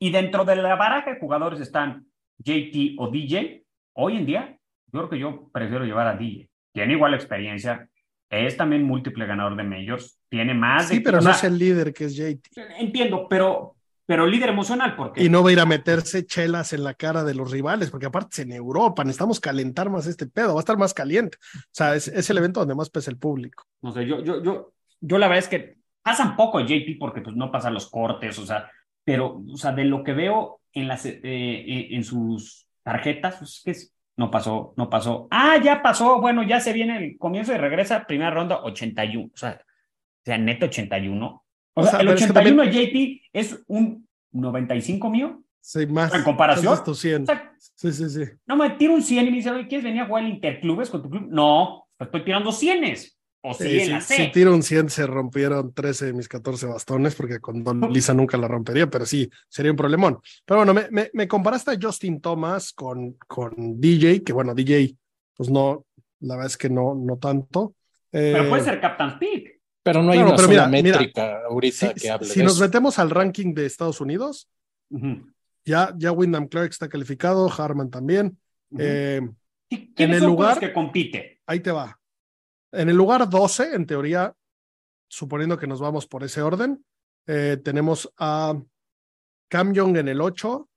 Y 0.01 0.11
dentro 0.11 0.45
de 0.45 0.57
la 0.57 0.77
baraja 0.77 1.13
de 1.13 1.21
jugadores 1.21 1.61
están 1.61 2.07
JT 2.39 2.97
o 2.99 3.09
DJ. 3.09 3.65
Hoy 3.95 4.17
en 4.17 4.27
día, 4.27 4.59
yo 4.93 5.01
creo 5.01 5.11
que 5.11 5.19
yo 5.19 5.51
prefiero 5.53 5.85
llevar 5.85 6.07
a 6.07 6.17
DJ. 6.17 6.49
Tiene 6.73 6.95
igual 6.95 7.15
experiencia, 7.15 7.89
es 8.31 8.57
también 8.57 8.85
múltiple 8.85 9.27
ganador 9.27 9.57
de 9.57 9.65
majors, 9.65 10.21
tiene 10.29 10.55
más. 10.55 10.89
Sí, 10.89 11.01
pero 11.01 11.21
no 11.21 11.31
es 11.31 11.43
el 11.45 11.59
líder 11.59 11.93
que 11.93 12.05
es 12.05 12.17
JT. 12.17 12.49
Entiendo, 12.79 13.27
pero, 13.29 13.77
pero 14.09 14.27
líder 14.27 14.49
emocional, 14.49 14.97
porque. 14.97 15.23
Y 15.23 15.29
no 15.29 15.43
va 15.43 15.51
a 15.51 15.53
ir 15.53 15.61
a 15.61 15.67
meterse 15.67 16.25
chelas 16.25 16.73
en 16.73 16.83
la 16.83 16.95
cara 16.95 17.25
de 17.25 17.35
los 17.35 17.51
rivales, 17.51 17.91
porque 17.91 18.07
aparte 18.07 18.41
en 18.41 18.53
Europa 18.53 19.05
necesitamos 19.05 19.39
calentar 19.39 19.91
más 19.91 20.07
este 20.07 20.27
pedo, 20.27 20.55
va 20.55 20.61
a 20.61 20.65
estar 20.65 20.79
más 20.79 20.95
caliente. 20.95 21.37
O 21.55 21.73
sea, 21.73 21.95
es, 21.95 22.09
es 22.09 22.31
el 22.31 22.39
evento 22.39 22.61
donde 22.61 22.75
más 22.75 22.89
pesa 22.89 23.11
el 23.11 23.19
público. 23.19 23.65
No 23.83 23.93
sé, 23.93 24.07
yo, 24.07 24.25
yo, 24.25 24.43
yo, 24.43 24.73
yo 24.99 25.19
la 25.19 25.29
verdad 25.29 25.45
es 25.45 25.49
que 25.49 25.77
pasan 26.03 26.37
poco 26.37 26.59
JT 26.59 26.97
porque 26.99 27.21
pues 27.21 27.37
no 27.37 27.53
pasan 27.53 27.75
los 27.75 27.91
cortes, 27.91 28.39
o 28.39 28.47
sea, 28.47 28.71
pero, 29.05 29.43
o 29.47 29.57
sea, 29.59 29.73
de 29.73 29.85
lo 29.85 30.03
que 30.03 30.15
veo 30.15 30.63
en, 30.73 30.89
las, 30.89 31.05
eh, 31.05 31.21
eh, 31.23 31.89
en 31.91 32.03
sus 32.03 32.67
tarjetas, 32.83 33.37
pues 33.37 33.61
que 33.63 33.77
no 34.17 34.31
pasó, 34.31 34.73
no 34.79 34.89
pasó. 34.89 35.29
Ah, 35.31 35.59
ya 35.63 35.83
pasó, 35.83 36.19
bueno, 36.19 36.43
ya 36.45 36.61
se 36.61 36.73
viene 36.73 36.97
el 36.97 37.19
comienzo 37.19 37.53
y 37.53 37.59
regresa, 37.59 38.07
primera 38.07 38.31
ronda, 38.31 38.63
81, 38.63 39.33
o 39.35 39.37
sea, 39.37 39.61
o 39.61 40.25
sea 40.25 40.39
neto 40.39 40.65
81. 40.65 41.45
O, 41.79 41.87
sea, 41.87 42.01
el 42.01 42.09
81 42.09 42.63
de 42.63 42.73
JP 42.73 43.23
es 43.33 43.63
un 43.67 44.07
95 44.33 45.11
mío. 45.11 45.43
Sí, 45.61 45.87
más. 45.87 46.13
En 46.15 46.23
comparación. 46.23 46.79
sí, 46.95 47.93
sí, 47.93 48.09
sí. 48.09 48.23
No, 48.47 48.57
me 48.57 48.71
tiro 48.71 48.95
un 48.95 49.03
100 49.03 49.27
y 49.27 49.31
me 49.31 49.37
dice, 49.37 49.51
oye, 49.51 49.69
¿quieres 49.69 49.85
venir 49.85 50.03
a 50.03 50.07
jugar 50.07 50.25
el 50.25 50.31
interclubes 50.31 50.91
con 50.91 51.03
tu 51.03 51.11
club? 51.11 51.27
No, 51.31 51.87
estoy 51.99 52.25
tirando 52.25 52.53
100 52.53 52.85
o 53.41 53.55
sí, 53.55 53.89
Si 54.01 54.33
tiro 54.33 54.53
un 54.53 54.63
100 54.65 54.91
se 54.91 55.07
rompieron 55.07 55.73
13 55.73 56.07
de 56.07 56.13
mis 56.13 56.29
14 56.29 56.67
bastones 56.67 57.15
porque 57.15 57.39
con 57.39 57.63
Don 57.63 57.81
Lisa 57.93 58.13
nunca 58.13 58.37
la 58.37 58.49
rompería, 58.49 58.91
pero 58.91 59.07
sí, 59.07 59.31
sería 59.49 59.71
un 59.71 59.77
problemón. 59.77 60.19
Pero 60.45 60.65
bueno, 60.65 60.75
me, 60.75 61.11
me, 61.13 61.29
comparaste 61.29 61.71
a 61.71 61.79
Justin 61.81 62.21
Thomas 62.21 62.73
con, 62.73 63.13
con 63.29 63.81
DJ, 63.81 64.25
que 64.25 64.33
bueno, 64.33 64.55
DJ, 64.55 64.97
pues 65.37 65.51
no, 65.51 65.87
la 66.21 66.35
verdad 66.35 66.51
es 66.51 66.57
que 66.57 66.69
no, 66.69 66.95
no 66.97 67.17
tanto. 67.19 67.75
pero 68.11 68.49
puede 68.49 68.63
eh, 68.63 68.65
ser 68.65 68.81
Captain 68.81 69.11
Speed. 69.11 69.58
Pero 69.89 70.03
no 70.03 70.13
hay 70.13 70.19
una 70.19 70.37
sola 70.37 70.69
métrica 70.69 71.45
ahorita 71.49 71.95
si, 71.95 71.95
que 71.95 72.11
hable 72.11 72.29
Si 72.29 72.43
nos 72.43 72.61
metemos 72.61 72.99
al 72.99 73.09
ranking 73.09 73.55
de 73.55 73.65
Estados 73.65 74.03
Unidos, 74.03 74.51
ya, 75.65 75.95
ya 75.97 76.13
Wyndham 76.13 76.47
Clark 76.47 76.69
está 76.69 76.91
calificado, 76.91 77.51
Harman 77.51 77.89
también. 77.89 78.39
Eh, 78.79 79.23
en 79.71 80.13
el 80.13 80.23
lugar 80.23 80.61
que 80.61 80.75
compite. 80.75 81.41
Ahí 81.47 81.61
te 81.61 81.71
va. 81.71 81.99
En 82.71 82.91
el 82.91 82.97
lugar 82.97 83.31
12, 83.31 83.75
en 83.75 83.87
teoría, 83.87 84.35
suponiendo 85.09 85.57
que 85.57 85.67
nos 85.67 85.81
vamos 85.81 86.07
por 86.07 86.23
ese 86.23 86.43
orden, 86.43 86.85
eh, 87.27 87.57
tenemos 87.65 88.13
a 88.19 88.61
Cam 89.49 89.73
Young 89.73 89.97
en 89.97 90.09
el 90.09 90.21
8, 90.21 90.69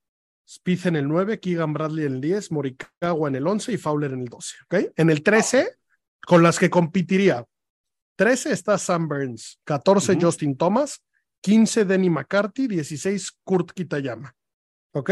Spieth 0.47 0.85
en 0.85 0.95
el 0.95 1.09
9, 1.09 1.41
Keegan 1.41 1.73
Bradley 1.73 2.05
en 2.05 2.13
el 2.13 2.21
10, 2.21 2.49
Morikawa 2.53 3.27
en 3.27 3.35
el 3.35 3.45
11 3.45 3.73
y 3.73 3.77
Fowler 3.77 4.13
en 4.13 4.21
el 4.21 4.29
12. 4.29 4.55
¿okay? 4.63 4.89
En 4.95 5.09
el 5.09 5.21
13, 5.21 5.67
con 6.25 6.43
las 6.43 6.57
que 6.57 6.69
competiría, 6.69 7.45
13 8.15 8.51
está 8.51 8.77
Sam 8.77 9.07
Burns, 9.07 9.59
14 9.63 10.17
Justin 10.21 10.55
Thomas, 10.55 11.03
15 11.41 11.85
Denny 11.85 12.09
McCarthy, 12.09 12.67
16 12.67 13.39
Kurt 13.43 13.71
Kitayama. 13.71 14.35
¿Ok? 14.93 15.11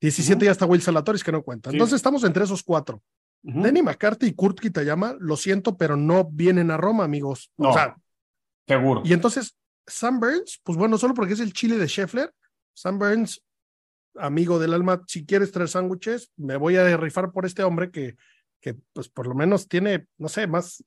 17 0.00 0.44
ya 0.44 0.50
está 0.50 0.66
Will 0.66 0.82
Salatoris 0.82 1.22
que 1.22 1.32
no 1.32 1.42
cuenta. 1.42 1.70
Entonces 1.70 1.96
estamos 1.96 2.24
entre 2.24 2.44
esos 2.44 2.62
cuatro. 2.62 3.02
Denny 3.42 3.82
McCarthy 3.82 4.26
y 4.26 4.34
Kurt 4.34 4.60
Kitayama, 4.60 5.16
lo 5.18 5.36
siento, 5.36 5.76
pero 5.76 5.96
no 5.96 6.28
vienen 6.30 6.70
a 6.70 6.76
Roma, 6.76 7.04
amigos. 7.04 7.50
o 7.56 7.72
sea, 7.72 7.96
seguro. 8.66 9.02
Y 9.04 9.12
entonces, 9.12 9.56
Sam 9.86 10.20
Burns, 10.20 10.60
pues 10.62 10.78
bueno, 10.78 10.96
solo 10.96 11.14
porque 11.14 11.34
es 11.34 11.40
el 11.40 11.52
chile 11.52 11.76
de 11.76 11.88
Scheffler, 11.88 12.32
Sam 12.74 12.98
Burns, 12.98 13.42
amigo 14.16 14.58
del 14.58 14.74
alma, 14.74 15.02
si 15.06 15.24
quieres 15.26 15.50
tres 15.52 15.72
sándwiches, 15.72 16.32
me 16.36 16.56
voy 16.56 16.76
a 16.76 16.96
rifar 16.96 17.32
por 17.32 17.46
este 17.46 17.64
hombre 17.64 17.90
que, 17.90 18.16
que 18.60 18.74
pues 18.92 19.08
por 19.08 19.26
lo 19.26 19.34
menos 19.34 19.68
tiene, 19.68 20.06
no 20.18 20.28
sé, 20.28 20.46
más. 20.46 20.84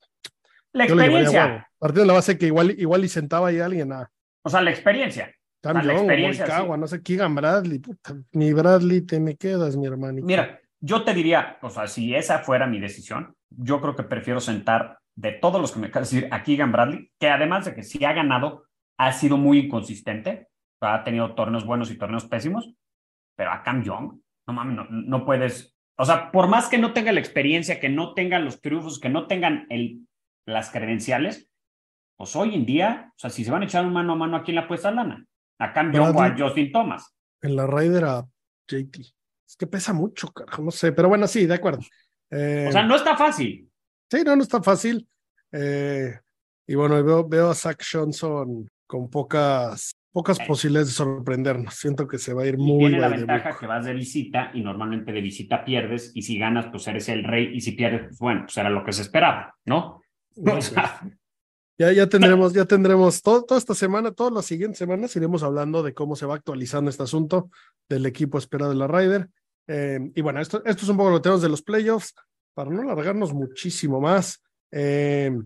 La 0.76 0.84
experiencia. 0.84 1.68
Partiendo 1.78 2.02
de 2.02 2.06
la 2.06 2.12
base 2.12 2.36
que 2.36 2.46
igual, 2.46 2.70
igual 2.78 3.04
y 3.04 3.08
sentaba 3.08 3.48
ahí 3.48 3.60
alguien 3.60 3.92
a. 3.92 4.10
O 4.42 4.50
sea, 4.50 4.60
la 4.60 4.70
experiencia. 4.70 5.34
Cam 5.62 5.84
la 5.84 5.94
experiencia, 5.94 6.64
no 6.76 6.86
sé, 6.86 7.02
Keegan 7.02 7.34
Bradley, 7.34 7.78
puta, 7.78 8.14
ni 8.32 8.52
Bradley 8.52 9.00
te 9.00 9.18
me 9.18 9.36
quedas, 9.36 9.76
mi 9.76 9.86
hermanito. 9.86 10.26
Mira, 10.26 10.60
yo 10.80 11.02
te 11.02 11.14
diría, 11.14 11.58
o 11.62 11.70
sea, 11.70 11.88
si 11.88 12.14
esa 12.14 12.40
fuera 12.40 12.66
mi 12.66 12.78
decisión, 12.78 13.34
yo 13.50 13.80
creo 13.80 13.96
que 13.96 14.04
prefiero 14.04 14.38
sentar 14.38 14.98
de 15.16 15.32
todos 15.32 15.60
los 15.60 15.72
que 15.72 15.80
me 15.80 15.86
acabas 15.86 16.10
de 16.10 16.16
decir 16.16 16.32
a 16.32 16.42
Keegan 16.42 16.72
Bradley, 16.72 17.10
que 17.18 17.28
además 17.28 17.64
de 17.64 17.74
que 17.74 17.82
si 17.82 18.04
ha 18.04 18.12
ganado, 18.12 18.66
ha 18.98 19.12
sido 19.12 19.38
muy 19.38 19.60
inconsistente, 19.60 20.48
ha 20.80 21.02
tenido 21.02 21.34
torneos 21.34 21.64
buenos 21.64 21.90
y 21.90 21.98
torneos 21.98 22.26
pésimos, 22.26 22.74
pero 23.34 23.50
a 23.50 23.62
Cam 23.62 23.82
Young, 23.82 24.20
no 24.46 24.52
mames, 24.52 24.86
no, 24.90 25.24
puedes, 25.24 25.74
o 25.96 26.04
sea, 26.04 26.30
por 26.30 26.48
más 26.48 26.68
que 26.68 26.78
no 26.78 26.92
tenga 26.92 27.12
la 27.12 27.20
experiencia, 27.20 27.80
que 27.80 27.88
no 27.88 28.14
tengan 28.14 28.44
los 28.44 28.60
triunfos, 28.60 29.00
que 29.00 29.08
no 29.08 29.26
tengan 29.26 29.66
el, 29.70 30.06
las 30.46 30.70
credenciales, 30.70 31.50
pues 32.16 32.34
hoy 32.34 32.54
en 32.54 32.64
día, 32.64 33.12
o 33.14 33.18
sea, 33.18 33.30
si 33.30 33.44
se 33.44 33.50
van 33.50 33.62
a 33.62 33.66
echar 33.66 33.84
un 33.84 33.92
mano 33.92 34.14
a 34.14 34.16
mano, 34.16 34.36
¿a 34.36 34.42
quién 34.42 34.54
le 34.54 34.62
apuesta 34.62 34.90
lana? 34.90 35.26
¿A 35.58 35.72
Cam 35.72 35.92
Young 35.92 36.16
o 36.16 36.22
a 36.22 36.34
Justin 36.36 36.72
Thomas? 36.72 37.14
En 37.42 37.56
la 37.56 37.66
Raider 37.66 38.04
a 38.04 38.26
JT. 38.68 39.00
Es 39.46 39.56
que 39.56 39.66
pesa 39.66 39.92
mucho, 39.92 40.32
carajo, 40.32 40.62
no 40.62 40.70
sé, 40.70 40.92
pero 40.92 41.08
bueno, 41.08 41.26
sí, 41.26 41.46
de 41.46 41.54
acuerdo. 41.54 41.80
o 41.80 42.72
sea, 42.72 42.82
no 42.82 42.96
está 42.96 43.16
fácil. 43.16 43.70
Sí, 44.10 44.22
no, 44.24 44.36
no 44.36 44.42
está 44.42 44.62
fácil. 44.62 45.06
Eh, 45.52 46.18
y 46.66 46.74
bueno, 46.74 47.02
veo, 47.02 47.28
veo 47.28 47.50
a 47.50 47.54
Zach 47.54 47.82
Johnson 47.90 48.68
con 48.86 49.08
pocas, 49.08 49.96
pocas 50.12 50.38
posibilidades 50.40 50.88
de 50.88 50.94
sorprendernos. 50.94 51.74
Siento 51.74 52.06
que 52.08 52.18
se 52.18 52.34
va 52.34 52.42
a 52.42 52.46
ir 52.46 52.58
muy 52.58 52.78
Tiene 52.78 52.98
la 52.98 53.08
ventaja 53.08 53.56
que 53.58 53.66
vas 53.66 53.84
de 53.84 53.94
visita 53.94 54.50
y 54.54 54.62
normalmente 54.62 55.12
de 55.12 55.20
visita 55.20 55.64
pierdes 55.64 56.12
y 56.14 56.22
si 56.22 56.38
ganas, 56.38 56.66
pues 56.66 56.86
eres 56.88 57.08
el 57.08 57.24
rey 57.24 57.50
y 57.54 57.60
si 57.60 57.72
pierdes, 57.72 58.06
pues 58.08 58.18
bueno, 58.18 58.42
pues 58.42 58.56
era 58.56 58.70
lo 58.70 58.84
que 58.84 58.92
se 58.92 59.02
esperaba, 59.02 59.54
¿no? 59.64 60.02
Ya, 61.78 61.92
ya 61.92 62.08
tendremos, 62.08 62.52
ya 62.52 62.64
tendremos 62.64 63.22
todo, 63.22 63.44
toda 63.44 63.58
esta 63.58 63.74
semana, 63.74 64.12
todas 64.12 64.32
las 64.32 64.46
siguientes 64.46 64.78
semanas 64.78 65.14
iremos 65.16 65.42
hablando 65.42 65.82
de 65.82 65.94
cómo 65.94 66.16
se 66.16 66.26
va 66.26 66.34
actualizando 66.34 66.90
este 66.90 67.02
asunto 67.02 67.50
del 67.88 68.06
equipo 68.06 68.38
esperado 68.38 68.70
de 68.70 68.76
la 68.76 68.86
Ryder. 68.86 69.30
Eh, 69.68 69.98
y 70.14 70.20
bueno, 70.20 70.40
esto, 70.40 70.64
esto 70.64 70.82
es 70.84 70.88
un 70.88 70.96
poco 70.96 71.10
lo 71.10 71.16
que 71.16 71.22
tenemos 71.22 71.42
de 71.42 71.48
los 71.48 71.62
playoffs, 71.62 72.14
para 72.54 72.70
no 72.70 72.82
alargarnos 72.82 73.32
muchísimo 73.32 74.00
más. 74.00 74.42
Eh, 74.70 75.36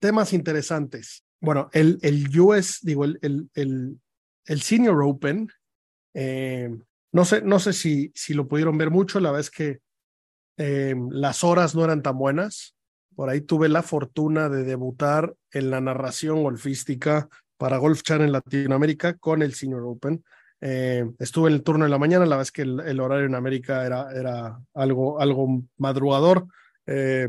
temas 0.00 0.32
interesantes. 0.32 1.24
Bueno, 1.40 1.68
el, 1.72 1.98
el 2.02 2.38
US, 2.38 2.80
digo, 2.82 3.04
el, 3.04 3.18
el, 3.54 3.98
el, 4.44 4.62
Senior 4.62 5.02
Open, 5.02 5.48
eh, 6.14 6.70
no 7.12 7.24
sé, 7.24 7.42
no 7.42 7.58
sé 7.58 7.72
si, 7.72 8.12
si 8.14 8.34
lo 8.34 8.46
pudieron 8.46 8.76
ver 8.76 8.90
mucho, 8.90 9.20
la 9.20 9.32
vez 9.32 9.50
que 9.50 9.80
las 10.62 11.42
horas 11.42 11.74
no 11.74 11.84
eran 11.84 12.02
tan 12.02 12.18
buenas. 12.18 12.76
Por 13.20 13.28
ahí 13.28 13.42
tuve 13.42 13.68
la 13.68 13.82
fortuna 13.82 14.48
de 14.48 14.64
debutar 14.64 15.34
en 15.52 15.68
la 15.68 15.82
narración 15.82 16.42
golfística 16.42 17.28
para 17.58 17.76
Golf 17.76 18.00
Channel 18.00 18.32
Latinoamérica 18.32 19.18
con 19.18 19.42
el 19.42 19.52
Senior 19.52 19.82
Open. 19.84 20.24
Eh, 20.62 21.04
estuve 21.18 21.50
en 21.50 21.56
el 21.56 21.62
turno 21.62 21.84
de 21.84 21.90
la 21.90 21.98
mañana, 21.98 22.24
la 22.24 22.38
vez 22.38 22.50
que 22.50 22.62
el, 22.62 22.98
horario 22.98 23.26
en 23.26 23.34
América 23.34 23.84
era, 23.84 24.10
era 24.18 24.58
algo, 24.72 25.20
algo 25.20 25.64
madrugador. 25.76 26.46
Eh, 26.86 27.28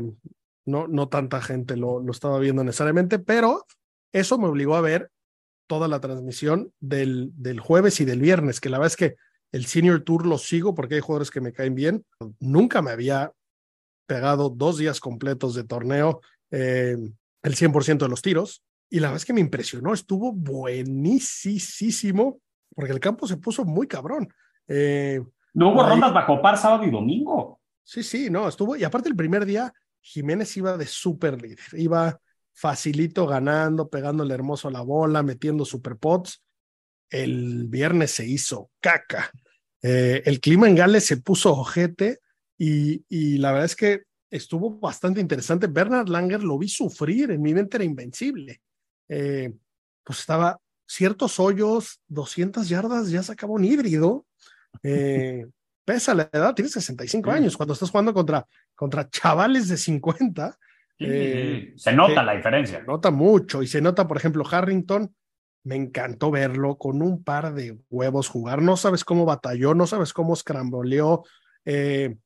no, 0.64 0.88
no 0.88 1.08
tanta 1.10 1.42
gente 1.42 1.76
lo, 1.76 2.00
lo 2.00 2.10
estaba 2.10 2.38
viendo 2.38 2.64
necesariamente, 2.64 3.18
pero 3.18 3.66
eso 4.14 4.38
me 4.38 4.48
obligó 4.48 4.76
a 4.76 4.80
ver 4.80 5.10
toda 5.66 5.88
la 5.88 6.00
transmisión 6.00 6.72
del, 6.80 7.32
del 7.34 7.60
jueves 7.60 8.00
y 8.00 8.06
del 8.06 8.20
viernes, 8.20 8.62
que 8.62 8.70
la 8.70 8.78
verdad 8.78 8.92
es 8.92 8.96
que 8.96 9.16
el 9.52 9.66
Senior 9.66 10.00
Tour 10.00 10.24
lo 10.24 10.38
sigo 10.38 10.74
porque 10.74 10.94
hay 10.94 11.02
jugadores 11.02 11.30
que 11.30 11.42
me 11.42 11.52
caen 11.52 11.74
bien. 11.74 12.06
Nunca 12.40 12.80
me 12.80 12.92
había 12.92 13.30
pegado 14.06 14.50
dos 14.50 14.78
días 14.78 15.00
completos 15.00 15.54
de 15.54 15.64
torneo, 15.64 16.20
eh, 16.50 16.96
el 17.42 17.54
100% 17.54 18.04
de 18.04 18.08
los 18.08 18.22
tiros, 18.22 18.62
y 18.90 19.00
la 19.00 19.08
verdad 19.08 19.22
es 19.22 19.24
que 19.24 19.32
me 19.32 19.40
impresionó, 19.40 19.94
estuvo 19.94 20.32
buenísimo, 20.32 22.40
porque 22.74 22.92
el 22.92 23.00
campo 23.00 23.26
se 23.26 23.38
puso 23.38 23.64
muy 23.64 23.86
cabrón. 23.86 24.28
Eh, 24.68 25.20
no 25.54 25.72
hubo 25.72 25.86
rondas 25.86 26.12
bajo 26.12 26.40
par 26.40 26.58
sábado 26.58 26.84
y 26.84 26.90
domingo. 26.90 27.60
Sí, 27.84 28.02
sí, 28.02 28.30
no, 28.30 28.48
estuvo, 28.48 28.76
y 28.76 28.84
aparte 28.84 29.08
el 29.08 29.16
primer 29.16 29.44
día, 29.44 29.72
Jiménez 30.00 30.56
iba 30.56 30.76
de 30.76 30.86
súper 30.86 31.40
líder, 31.40 31.58
iba 31.74 32.20
facilito 32.52 33.26
ganando, 33.26 33.88
pegándole 33.88 34.34
hermoso 34.34 34.68
a 34.68 34.72
la 34.72 34.82
bola, 34.82 35.22
metiendo 35.22 35.64
super 35.64 35.96
pots. 35.96 36.42
El 37.10 37.66
viernes 37.68 38.12
se 38.12 38.26
hizo 38.26 38.70
caca. 38.80 39.30
Eh, 39.82 40.22
el 40.24 40.40
clima 40.40 40.68
en 40.68 40.76
Gales 40.76 41.06
se 41.06 41.16
puso 41.16 41.52
ojete 41.52 42.20
y, 42.64 43.04
y, 43.08 43.38
la 43.38 43.50
verdad 43.50 43.64
es 43.64 43.74
que 43.74 44.02
estuvo 44.30 44.78
bastante 44.78 45.20
interesante. 45.20 45.66
Bernard 45.66 46.08
Langer 46.08 46.44
lo 46.44 46.58
vi 46.58 46.68
sufrir, 46.68 47.32
en 47.32 47.42
mi 47.42 47.52
mente 47.52 47.76
era 47.76 47.84
invencible. 47.84 48.62
Eh, 49.08 49.52
pues 50.04 50.20
estaba 50.20 50.58
ciertos 50.86 51.40
hoyos, 51.40 52.00
200 52.06 52.68
yardas, 52.68 53.10
ya 53.10 53.22
sacaba 53.24 53.54
un 53.54 53.64
híbrido. 53.64 54.26
Eh, 54.84 55.44
pesa 55.84 56.14
la 56.14 56.30
edad, 56.32 56.54
tiene 56.54 56.70
65 56.70 57.32
años. 57.32 57.56
Cuando 57.56 57.74
estás 57.74 57.90
jugando 57.90 58.14
contra, 58.14 58.46
contra 58.76 59.10
chavales 59.10 59.66
de 59.66 59.76
50, 59.76 60.56
eh, 61.00 61.72
se 61.76 61.92
nota 61.92 62.22
la 62.22 62.36
diferencia. 62.36 62.78
Se 62.78 62.86
nota 62.86 63.10
mucho 63.10 63.62
y 63.62 63.66
se 63.66 63.80
nota, 63.80 64.06
por 64.06 64.18
ejemplo, 64.18 64.44
Harrington. 64.48 65.12
Me 65.64 65.74
encantó 65.74 66.30
verlo 66.30 66.76
con 66.76 67.02
un 67.02 67.24
par 67.24 67.54
de 67.54 67.76
huevos 67.90 68.28
jugar. 68.28 68.62
No 68.62 68.76
sabes 68.76 69.04
cómo 69.04 69.24
batalló, 69.24 69.74
no 69.74 69.88
sabes 69.88 70.12
cómo 70.12 70.34
escramboleó. 70.34 71.24
Eh, 71.64 72.16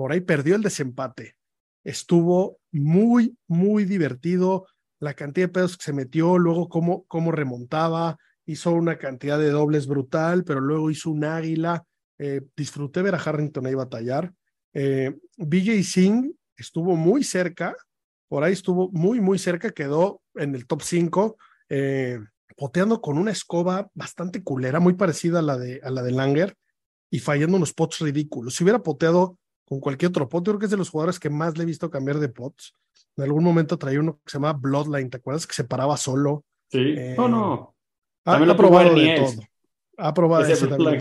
por 0.00 0.12
ahí 0.12 0.22
perdió 0.22 0.56
el 0.56 0.62
desempate. 0.62 1.36
Estuvo 1.84 2.58
muy, 2.72 3.36
muy 3.46 3.84
divertido. 3.84 4.66
La 4.98 5.12
cantidad 5.12 5.48
de 5.48 5.52
pedos 5.52 5.76
que 5.76 5.84
se 5.84 5.92
metió, 5.92 6.38
luego 6.38 6.70
cómo, 6.70 7.04
cómo 7.04 7.32
remontaba. 7.32 8.16
Hizo 8.46 8.72
una 8.72 8.96
cantidad 8.96 9.38
de 9.38 9.50
dobles 9.50 9.86
brutal, 9.86 10.42
pero 10.44 10.62
luego 10.62 10.90
hizo 10.90 11.10
un 11.10 11.24
águila. 11.24 11.84
Eh, 12.18 12.40
disfruté 12.56 13.02
ver 13.02 13.14
a 13.14 13.18
Harrington 13.18 13.66
ahí 13.66 13.74
batallar. 13.74 14.32
Eh, 14.72 15.14
BJ 15.36 15.82
Singh 15.82 16.32
estuvo 16.56 16.96
muy 16.96 17.22
cerca, 17.22 17.76
por 18.26 18.42
ahí 18.42 18.54
estuvo 18.54 18.90
muy, 18.92 19.20
muy 19.20 19.38
cerca, 19.38 19.70
quedó 19.70 20.22
en 20.34 20.54
el 20.54 20.66
top 20.66 20.80
5, 20.80 21.36
eh, 21.68 22.18
poteando 22.56 23.02
con 23.02 23.18
una 23.18 23.32
escoba 23.32 23.90
bastante 23.92 24.42
culera, 24.42 24.80
muy 24.80 24.94
parecida 24.94 25.40
a 25.40 25.42
la 25.42 25.58
de, 25.58 25.78
a 25.84 25.90
la 25.90 26.02
de 26.02 26.12
Langer, 26.12 26.56
y 27.10 27.18
fallando 27.18 27.58
unos 27.58 27.74
pots 27.74 27.98
ridículos. 27.98 28.54
Si 28.54 28.64
hubiera 28.64 28.82
poteado 28.82 29.36
con 29.70 29.78
cualquier 29.78 30.08
otro 30.08 30.28
pot, 30.28 30.44
yo 30.44 30.50
creo 30.50 30.58
que 30.58 30.64
es 30.64 30.70
de 30.72 30.76
los 30.76 30.90
jugadores 30.90 31.20
que 31.20 31.30
más 31.30 31.56
le 31.56 31.62
he 31.62 31.66
visto 31.66 31.88
cambiar 31.88 32.18
de 32.18 32.28
pots. 32.28 32.74
En 33.16 33.22
algún 33.22 33.44
momento 33.44 33.78
traía 33.78 34.00
uno 34.00 34.14
que 34.14 34.32
se 34.32 34.38
llamaba 34.38 34.58
Bloodline, 34.60 35.08
¿te 35.08 35.18
acuerdas? 35.18 35.46
Que 35.46 35.54
se 35.54 35.62
paraba 35.62 35.96
solo. 35.96 36.44
Sí, 36.68 36.94
eh, 36.98 37.14
no, 37.16 37.28
no. 37.28 37.76
Ha, 38.24 38.34
ha 38.34 38.56
probado 38.56 38.96
de 38.96 39.14
todo. 39.14 39.42
Ha 39.96 40.12
probado 40.12 40.44
ese, 40.44 40.66
también 40.66 40.98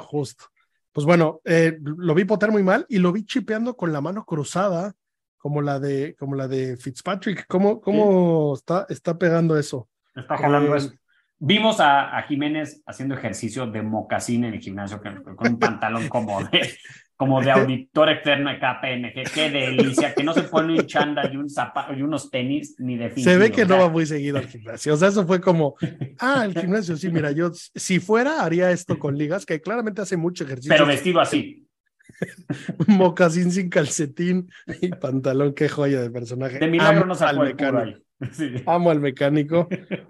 justo. 0.00 0.44
Pues 0.92 1.06
bueno, 1.06 1.40
eh, 1.46 1.78
lo 1.80 2.14
vi 2.14 2.26
potear 2.26 2.52
muy 2.52 2.62
mal 2.62 2.84
y 2.90 2.98
lo 2.98 3.12
vi 3.12 3.24
chipeando 3.24 3.74
con 3.78 3.94
la 3.94 4.02
mano 4.02 4.26
cruzada 4.26 4.94
como 5.38 5.62
la 5.62 5.80
de, 5.80 6.14
como 6.18 6.34
la 6.34 6.48
de 6.48 6.76
Fitzpatrick. 6.76 7.46
¿Cómo, 7.46 7.80
cómo 7.80 8.52
está, 8.56 8.84
está 8.90 9.16
pegando 9.16 9.58
eso? 9.58 9.88
Está 10.14 10.36
jalando 10.36 10.74
eh, 10.74 10.78
eso. 10.78 10.92
Vimos 11.38 11.80
a, 11.80 12.14
a, 12.14 12.22
Jiménez 12.24 12.82
haciendo 12.84 13.14
ejercicio 13.14 13.66
de 13.66 13.80
mocasín 13.80 14.44
en 14.44 14.52
el 14.52 14.60
gimnasio 14.60 15.00
con, 15.00 15.34
con 15.34 15.48
un 15.48 15.58
pantalón 15.58 16.08
como 16.10 16.42
de, 16.44 16.76
como 17.16 17.40
de 17.40 17.50
auditor 17.52 18.10
externo 18.10 18.50
de 18.50 18.58
KPMG. 18.58 19.32
Qué 19.32 19.50
delicia, 19.50 20.14
que 20.14 20.22
no 20.22 20.32
se 20.32 20.42
pone 20.42 20.74
un 20.74 20.86
chanda 20.86 21.30
y, 21.32 21.36
un 21.36 21.48
zapato, 21.48 21.94
y 21.94 22.02
unos 22.02 22.30
tenis 22.30 22.76
ni 22.78 22.96
de 22.96 23.10
fin. 23.10 23.24
Se 23.24 23.36
ve 23.36 23.50
que 23.50 23.64
no 23.64 23.78
va 23.78 23.88
muy 23.88 24.06
seguido 24.06 24.38
al 24.38 24.46
gimnasio. 24.46 24.94
O 24.94 24.96
sea, 24.96 25.08
eso 25.08 25.26
fue 25.26 25.40
como, 25.40 25.76
ah, 26.18 26.44
el 26.44 26.58
gimnasio, 26.58 26.96
sí, 26.96 27.10
mira, 27.10 27.30
yo 27.32 27.50
si 27.52 28.00
fuera 28.00 28.42
haría 28.42 28.70
esto 28.70 28.98
con 28.98 29.16
ligas, 29.16 29.46
que 29.46 29.60
claramente 29.60 30.02
hace 30.02 30.16
mucho 30.16 30.44
ejercicio. 30.44 30.74
Pero 30.74 30.86
vestido 30.86 31.20
así. 31.20 31.66
mocasín 32.86 33.50
sin 33.50 33.68
calcetín 33.68 34.48
y 34.80 34.88
pantalón, 34.88 35.54
qué 35.54 35.68
joya 35.68 36.00
de 36.00 36.10
personaje. 36.10 36.58
De 36.58 36.68
milagro 36.68 37.02
Amo 37.02 37.14
no 37.14 37.26
al 37.26 37.38
mecánico. 37.40 38.00
Sí. 38.32 38.62
Amo 38.64 38.90
al 38.90 39.00
mecánico. 39.00 39.68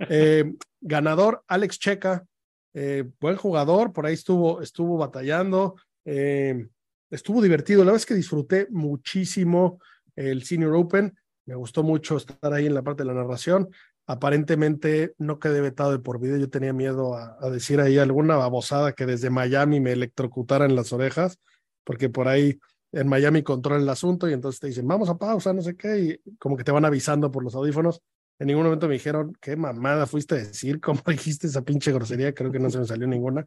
Eh, 0.09 0.53
ganador, 0.81 1.43
Alex 1.49 1.77
Checa, 1.81 2.25
eh, 2.73 3.03
buen 3.21 3.37
jugador, 3.37 3.93
por 3.93 4.07
ahí 4.07 4.15
estuvo, 4.15 4.63
estuvo 4.63 4.97
batallando, 4.97 5.75
eh, 6.05 6.69
estuvo 7.11 7.43
divertido. 7.43 7.81
La 7.81 7.87
verdad 7.87 8.03
es 8.03 8.07
que 8.07 8.15
disfruté 8.15 8.67
muchísimo 8.71 9.81
el 10.15 10.43
Senior 10.45 10.75
Open. 10.75 11.15
Me 11.47 11.55
gustó 11.55 11.83
mucho 11.83 12.17
estar 12.17 12.53
ahí 12.53 12.67
en 12.67 12.75
la 12.75 12.83
parte 12.83 13.03
de 13.03 13.09
la 13.09 13.15
narración. 13.15 13.69
Aparentemente 14.07 15.15
no 15.19 15.39
quedé 15.39 15.61
vetado 15.61 15.93
de 15.93 15.99
por 15.99 16.21
vida. 16.21 16.39
Yo 16.39 16.49
tenía 16.49 16.73
miedo 16.73 17.17
a, 17.17 17.37
a 17.41 17.51
decir 17.51 17.81
ahí 17.81 17.99
alguna 17.99 18.37
babosada 18.37 18.93
que 18.93 19.07
desde 19.07 19.31
Miami 19.31 19.81
me 19.81 19.93
electrocutara 19.93 20.65
en 20.65 20.77
las 20.77 20.93
orejas 20.93 21.39
porque 21.87 22.11
por 22.11 22.29
ahí 22.29 22.59
en 22.93 23.09
Miami 23.09 23.43
controlan 23.43 23.83
el 23.83 23.89
asunto 23.89 24.29
y 24.29 24.33
entonces 24.33 24.61
te 24.61 24.67
dicen, 24.67 24.87
vamos 24.87 25.09
a 25.09 25.17
pausa, 25.17 25.53
no 25.53 25.63
sé 25.63 25.77
qué, 25.77 25.99
y 25.99 26.37
como 26.39 26.57
que 26.57 26.65
te 26.65 26.73
van 26.73 26.85
avisando 26.85 27.31
por 27.31 27.45
los 27.45 27.55
audífonos. 27.55 28.03
En 28.39 28.49
ningún 28.49 28.65
momento 28.65 28.89
me 28.89 28.95
dijeron, 28.95 29.33
qué 29.41 29.57
mamada 29.57 30.07
fuiste 30.07 30.35
a 30.35 30.39
decir, 30.39 30.81
cómo 30.81 31.01
dijiste 31.07 31.47
esa 31.47 31.63
pinche 31.63 31.93
grosería, 31.93 32.35
creo 32.35 32.51
que 32.51 32.59
no 32.59 32.69
se 32.69 32.79
me 32.79 32.87
salió 32.87 33.07
ninguna. 33.07 33.47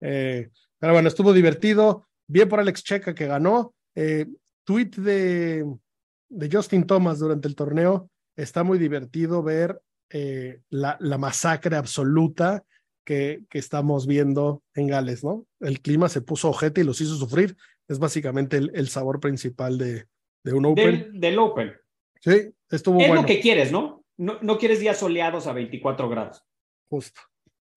Eh, 0.00 0.48
pero 0.78 0.94
bueno, 0.94 1.08
estuvo 1.08 1.32
divertido, 1.32 2.06
bien 2.26 2.48
por 2.48 2.60
Alex 2.60 2.82
Checa 2.82 3.14
que 3.14 3.26
ganó. 3.26 3.74
Eh, 3.94 4.26
tweet 4.64 4.90
de, 4.96 5.64
de 6.28 6.48
Justin 6.50 6.86
Thomas 6.86 7.18
durante 7.18 7.48
el 7.48 7.54
torneo, 7.54 8.10
está 8.36 8.62
muy 8.62 8.78
divertido 8.78 9.42
ver 9.42 9.80
eh, 10.10 10.60
la, 10.70 10.96
la 11.00 11.18
masacre 11.18 11.76
absoluta 11.76 12.64
que, 13.04 13.42
que, 13.50 13.58
estamos 13.58 14.06
viendo 14.06 14.62
en 14.74 14.88
Gales, 14.88 15.22
¿no? 15.22 15.46
El 15.60 15.80
clima 15.80 16.08
se 16.08 16.22
puso 16.22 16.48
ojete 16.48 16.80
y 16.80 16.84
los 16.84 17.00
hizo 17.00 17.14
sufrir 17.16 17.56
es 17.88 17.98
básicamente 17.98 18.56
el, 18.56 18.70
el 18.74 18.88
sabor 18.88 19.20
principal 19.20 19.78
de, 19.78 20.06
de 20.42 20.52
un 20.52 20.66
Open. 20.66 20.84
Del, 20.84 21.20
del, 21.20 21.38
Open. 21.38 21.72
Sí, 22.20 22.50
estuvo 22.70 23.00
es 23.00 23.08
bueno. 23.08 23.22
lo 23.22 23.26
que 23.26 23.40
quieres, 23.40 23.70
¿no? 23.70 24.04
¿no? 24.16 24.38
No 24.40 24.58
quieres 24.58 24.80
días 24.80 24.98
soleados 24.98 25.46
a 25.46 25.52
24 25.52 26.08
grados. 26.08 26.42
Justo. 26.88 27.20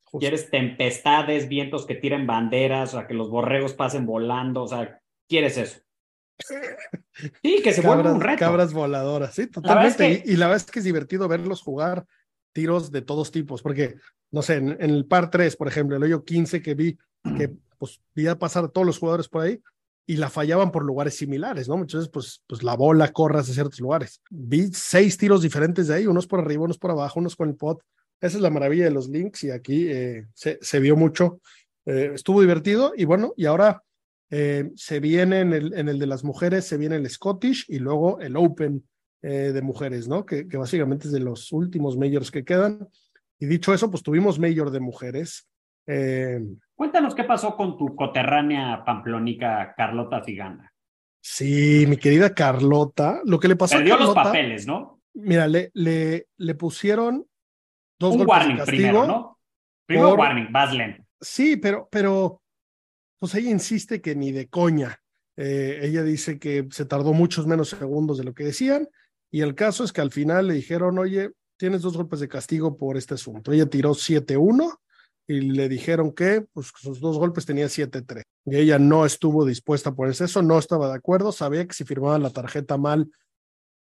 Justo. 0.09 0.19
Quieres 0.19 0.49
tempestades, 0.49 1.49
vientos 1.49 1.85
que 1.85 1.95
tiren 1.95 2.25
banderas, 2.25 2.93
o 2.93 2.97
sea, 2.97 3.07
que 3.07 3.13
los 3.13 3.29
borregos 3.29 3.73
pasen 3.73 4.05
volando, 4.05 4.63
o 4.63 4.67
sea, 4.67 5.01
quieres 5.27 5.57
eso. 5.57 5.79
Sí, 7.41 7.61
que 7.63 7.73
se 7.73 7.81
vuelva 7.81 8.13
un 8.13 8.21
reto. 8.21 8.37
Cabras 8.37 8.71
voladoras, 8.71 9.33
sí, 9.33 9.47
totalmente. 9.47 10.03
La 10.03 10.09
es 10.09 10.21
que... 10.21 10.29
y, 10.29 10.33
y, 10.33 10.37
la 10.37 10.45
verdad 10.45 10.63
es 10.63 10.71
que 10.71 10.79
es 10.79 10.85
divertido 10.85 11.27
verlos 11.27 11.63
jugar 11.63 12.05
tiros 12.53 12.91
de 12.91 13.01
todos 13.01 13.31
tipos, 13.31 13.63
porque, 13.63 13.95
no 14.29 14.43
sé, 14.43 14.57
en, 14.57 14.69
en 14.79 14.91
el 14.91 15.07
par 15.07 15.31
3, 15.31 15.55
por 15.55 15.67
ejemplo, 15.67 15.97
el 15.97 16.03
hoyo 16.03 16.23
15 16.23 16.61
que 16.61 16.75
vi, 16.75 16.95
que 17.35 17.53
pues 17.79 18.01
vi 18.13 18.27
a 18.27 18.37
pasar 18.37 18.65
a 18.65 18.67
todos 18.67 18.85
los 18.85 18.99
jugadores 18.99 19.27
por 19.27 19.41
ahí, 19.41 19.59
y 20.09 20.15
la 20.15 20.29
fallaban 20.29 20.71
por 20.71 20.83
lugares 20.85 21.17
similares, 21.17 21.67
¿no? 21.67 21.75
Entonces, 21.75 22.09
pues, 22.09 22.41
pues 22.47 22.63
la 22.63 22.75
bola 22.75 23.11
corre 23.11 23.39
hacia 23.39 23.53
ciertos 23.53 23.81
lugares. 23.81 24.21
Vi 24.29 24.71
seis 24.71 25.17
tiros 25.17 25.41
diferentes 25.41 25.87
de 25.87 25.95
ahí, 25.95 26.07
unos 26.07 26.25
por 26.25 26.39
arriba, 26.39 26.63
unos 26.63 26.77
por 26.77 26.91
abajo, 26.91 27.19
unos 27.19 27.35
con 27.35 27.49
el 27.49 27.55
pot. 27.55 27.81
Esa 28.19 28.37
es 28.37 28.41
la 28.41 28.49
maravilla 28.49 28.85
de 28.85 28.91
los 28.91 29.09
links 29.09 29.43
y 29.43 29.51
aquí 29.51 29.87
eh, 29.89 30.25
se, 30.33 30.57
se, 30.61 30.79
vio 30.79 30.95
mucho. 30.95 31.39
Eh, 31.85 32.11
estuvo 32.15 32.41
divertido 32.41 32.93
y 32.95 33.05
bueno, 33.05 33.33
y 33.37 33.45
ahora 33.45 33.83
eh, 34.31 34.71
se 34.75 34.99
viene 34.99 35.41
en 35.41 35.53
el, 35.53 35.73
en 35.73 35.87
el, 35.87 35.99
de 35.99 36.07
las 36.07 36.23
mujeres, 36.23 36.65
se 36.65 36.77
viene 36.77 36.95
el 36.95 37.09
Scottish 37.09 37.65
y 37.67 37.79
luego 37.79 38.19
el 38.19 38.35
Open 38.35 38.83
de 39.19 39.61
mujeres, 39.61 40.07
¿no? 40.07 40.25
Que, 40.25 40.47
que, 40.47 40.55
básicamente 40.55 41.07
es 41.07 41.11
de 41.11 41.19
los 41.19 41.51
últimos 41.51 41.97
majors 41.97 42.31
que 42.31 42.45
quedan. 42.45 42.87
Y 43.39 43.47
dicho 43.47 43.73
eso, 43.73 43.91
pues 43.91 44.01
tuvimos 44.01 44.39
mayor 44.39 44.71
de 44.71 44.79
mujeres. 44.79 45.49
Cuéntanos 46.75 47.13
qué 47.13 47.25
pasó 47.25 47.57
con 47.57 47.77
tu 47.77 47.93
coterránea 47.93 48.85
pamplónica 48.85 49.73
Carlota 49.75 50.23
Ciganda. 50.23 50.71
Sí, 51.19 51.85
mi 51.89 51.97
querida 51.97 52.33
Carlota, 52.33 53.19
lo 53.25 53.37
que 53.37 53.49
le 53.49 53.57
pasó 53.57 53.75
Perdió 53.75 53.95
a 53.95 53.97
Carlota, 53.97 54.19
los 54.19 54.27
papeles, 54.27 54.65
¿no? 54.65 55.01
Mira, 55.15 55.45
le, 55.47 55.71
le, 55.73 56.27
le 56.37 56.55
pusieron 56.55 57.25
dos 57.99 58.13
Un 58.13 58.17
golpes 58.19 58.31
warning 58.31 58.55
de 58.55 58.59
castigo. 58.59 58.77
primero, 58.77 59.07
¿no? 59.07 59.39
Primero 59.85 60.09
por- 60.11 60.19
warning, 60.19 60.51
vas 60.51 60.73
lento. 60.73 61.03
Sí, 61.19 61.57
pero, 61.57 61.87
pero, 61.91 62.41
pues 63.19 63.33
ella 63.35 63.49
insiste 63.49 64.01
que 64.01 64.15
ni 64.15 64.31
de 64.31 64.47
coña. 64.47 64.99
Eh, 65.35 65.79
ella 65.83 66.03
dice 66.03 66.39
que 66.39 66.67
se 66.71 66.85
tardó 66.85 67.13
muchos 67.13 67.45
menos 67.47 67.69
segundos 67.69 68.17
de 68.17 68.23
lo 68.23 68.33
que 68.33 68.43
decían, 68.43 68.87
y 69.31 69.41
el 69.41 69.55
caso 69.55 69.83
es 69.83 69.91
que 69.93 70.01
al 70.01 70.11
final 70.11 70.47
le 70.47 70.53
dijeron, 70.55 70.97
oye, 70.99 71.31
tienes 71.57 71.81
dos 71.81 71.97
golpes 71.97 72.19
de 72.19 72.27
castigo 72.27 72.77
por 72.77 72.97
este 72.97 73.15
asunto. 73.15 73.51
Ella 73.51 73.65
tiró 73.67 73.93
7-1 73.93 74.79
y 75.27 75.41
le 75.41 75.67
dijeron 75.67 76.11
que 76.13 76.41
pues, 76.53 76.71
sus 76.75 76.99
dos 76.99 77.17
golpes 77.17 77.45
tenía 77.45 77.65
7-3. 77.67 78.21
Y 78.45 78.55
ella 78.55 78.79
no 78.79 79.05
estuvo 79.05 79.45
dispuesta 79.45 79.89
a 79.89 79.95
ponerse 79.95 80.25
eso, 80.25 80.41
no 80.41 80.57
estaba 80.57 80.87
de 80.87 80.95
acuerdo, 80.95 81.31
sabía 81.31 81.67
que 81.67 81.73
si 81.73 81.83
firmaba 81.83 82.17
la 82.19 82.29
tarjeta 82.29 82.77
mal 82.77 83.09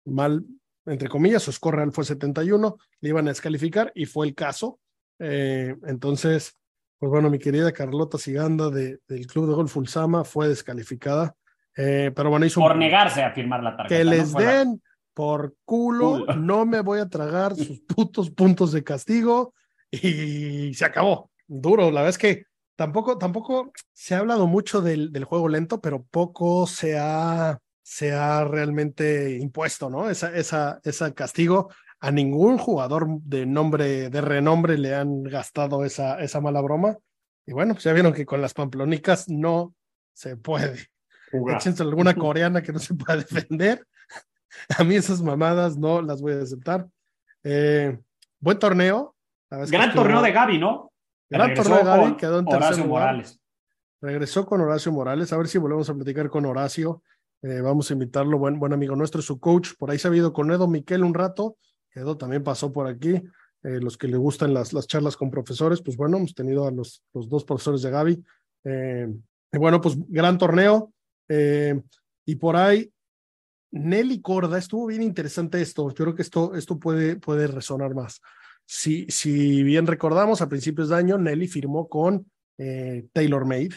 mal, 0.04 0.44
entre 0.87 1.09
comillas, 1.09 1.43
su 1.43 1.53
score 1.53 1.76
real 1.76 1.93
fue 1.93 2.05
71, 2.05 2.76
le 3.01 3.09
iban 3.09 3.26
a 3.26 3.30
descalificar 3.30 3.93
y 3.95 4.07
fue 4.07 4.26
el 4.26 4.35
caso. 4.35 4.80
Eh, 5.18 5.74
entonces, 5.87 6.57
pues 6.99 7.11
bueno, 7.11 7.30
mi 7.30 7.39
querida 7.39 7.72
Carlota 7.72 8.18
Siganda 8.18 8.70
de, 8.70 8.99
del 9.09 9.26
Club 9.26 9.49
de 9.49 9.55
Golf 9.55 9.76
Ulsama 9.76 10.24
fue 10.24 10.49
descalificada. 10.49 11.35
Eh, 11.76 12.12
pero 12.14 12.30
bueno, 12.30 12.45
hizo 12.45 12.61
Por 12.61 12.76
negarse 12.76 13.22
a 13.22 13.33
firmar 13.33 13.62
la 13.62 13.76
tarjeta. 13.76 13.97
que 13.97 14.05
les 14.05 14.33
den 14.33 14.83
por 15.14 15.55
culo, 15.64 16.20
Culo. 16.20 16.26
no 16.37 16.66
me 16.66 16.80
voy 16.80 17.01
a 17.01 17.09
tragar 17.09 17.55
sus 17.55 17.80
putos 17.89 18.30
puntos 18.30 18.72
de 18.72 18.83
castigo 18.83 19.55
y 19.91 20.72
se 20.74 20.85
acabó. 20.85 21.30
Duro, 21.47 21.91
la 21.91 22.01
verdad 22.01 22.09
es 22.09 22.18
que 22.18 22.45
tampoco, 22.76 23.18
tampoco 23.18 23.72
se 23.93 24.14
ha 24.14 24.18
hablado 24.18 24.47
mucho 24.47 24.80
del, 24.80 25.12
del 25.12 25.24
juego 25.24 25.49
lento, 25.49 25.80
pero 25.80 26.05
poco 26.11 26.66
se 26.66 26.99
ha, 26.99 27.59
se 27.83 28.12
ha 28.12 28.45
realmente 28.45 29.37
impuesto, 29.39 29.91
¿no? 29.91 30.09
Esa, 30.09 30.35
esa, 30.35 30.80
ese 30.85 31.12
castigo. 31.14 31.70
A 32.01 32.11
ningún 32.11 32.59
jugador 32.59 33.07
de 33.22 33.47
nombre, 33.47 34.11
de 34.11 34.20
renombre 34.20 34.76
le 34.76 34.95
han 34.95 35.22
gastado 35.22 35.85
esa, 35.85 36.20
esa 36.20 36.41
mala 36.41 36.61
broma. 36.61 36.97
Y 37.47 37.53
bueno, 37.53 37.74
pues 37.74 37.85
ya 37.85 37.93
vieron 37.93 38.12
que 38.12 38.26
con 38.26 38.41
las 38.41 38.55
pamplonicas 38.55 39.28
no 39.28 39.74
se 40.12 40.37
puede. 40.37 40.89
Échense 41.55 41.83
alguna 41.83 42.14
coreana 42.16 42.62
que 42.62 42.72
no 42.72 42.78
se 42.80 42.95
pueda 42.95 43.16
defender. 43.18 43.87
A 44.78 44.85
mí 44.85 44.97
esas 44.97 45.22
mamadas 45.22 45.76
no 45.76 46.03
las 46.03 46.20
voy 46.20 46.33
a 46.35 46.43
aceptar. 46.43 46.87
Eh, 47.45 47.99
buen 48.41 48.59
torneo. 48.59 49.14
Gran 49.49 49.62
estuvo- 49.89 50.03
torneo 50.03 50.22
de 50.22 50.33
Gaby, 50.33 50.59
¿no? 50.59 50.93
Gran 51.30 51.55
torneo 51.55 51.78
de 51.78 51.85
Gaby, 51.85 52.16
quedó 52.16 52.39
en 52.41 52.45
tercer 52.47 52.62
Horacio 52.64 52.85
lugar. 52.85 53.03
Morales. 53.07 53.41
Regresó 54.01 54.45
con 54.45 54.61
Horacio 54.61 54.91
Morales. 54.93 55.33
A 55.33 55.37
ver 55.37 55.47
si 55.49 55.59
volvemos 55.59 55.89
a 55.89 55.95
platicar 55.95 56.28
con 56.28 56.45
Horacio. 56.47 57.03
Eh, 57.43 57.61
vamos 57.61 57.90
a 57.90 57.95
invitarlo, 57.95 58.38
buen, 58.38 58.59
buen 58.59 58.72
amigo 58.72 58.95
nuestro, 58.97 59.20
su 59.20 59.40
coach. 59.40 59.70
Por 59.78 59.90
ahí 59.90 59.99
se 59.99 60.09
ha 60.09 60.14
ido 60.14 60.32
con 60.32 60.51
Edo 60.51 60.68
Miquel 60.68 61.03
un 61.03 61.14
rato. 61.14 61.57
Edo 61.95 62.16
también 62.16 62.43
pasó 62.43 62.72
por 62.72 62.86
aquí. 62.86 63.20
Eh, 63.64 63.78
los 63.80 63.97
que 63.97 64.09
le 64.09 64.16
gustan 64.16 64.53
las, 64.53 64.72
las 64.72 64.88
charlas 64.88 65.16
con 65.16 65.30
profesores, 65.30 65.80
pues 65.82 65.97
bueno, 65.97 66.16
hemos 66.16 66.34
tenido 66.34 66.66
a 66.66 66.72
los, 66.72 67.05
los 67.14 67.28
dos 67.28 67.45
profesores 67.45 67.82
de 67.82 67.90
Gaby. 67.90 68.24
Eh, 68.64 69.09
bueno, 69.53 69.80
pues 69.80 69.97
gran 70.09 70.36
torneo. 70.36 70.93
Eh, 71.28 71.80
y 72.26 72.34
por 72.36 72.57
ahí, 72.57 72.93
Nelly 73.70 74.20
Corda, 74.20 74.59
estuvo 74.59 74.86
bien 74.86 75.03
interesante 75.03 75.61
esto. 75.61 75.88
Yo 75.90 75.95
creo 75.95 76.14
que 76.14 76.22
esto, 76.22 76.55
esto 76.55 76.78
puede, 76.78 77.16
puede 77.16 77.47
resonar 77.47 77.95
más. 77.95 78.20
Si, 78.66 79.07
si 79.09 79.62
bien 79.62 79.86
recordamos, 79.86 80.43
a 80.43 80.49
principios 80.49 80.88
de 80.88 80.97
año, 80.97 81.18
Nelly 81.18 81.47
firmó 81.47 81.88
con 81.88 82.30
TaylorMade. 83.12 83.70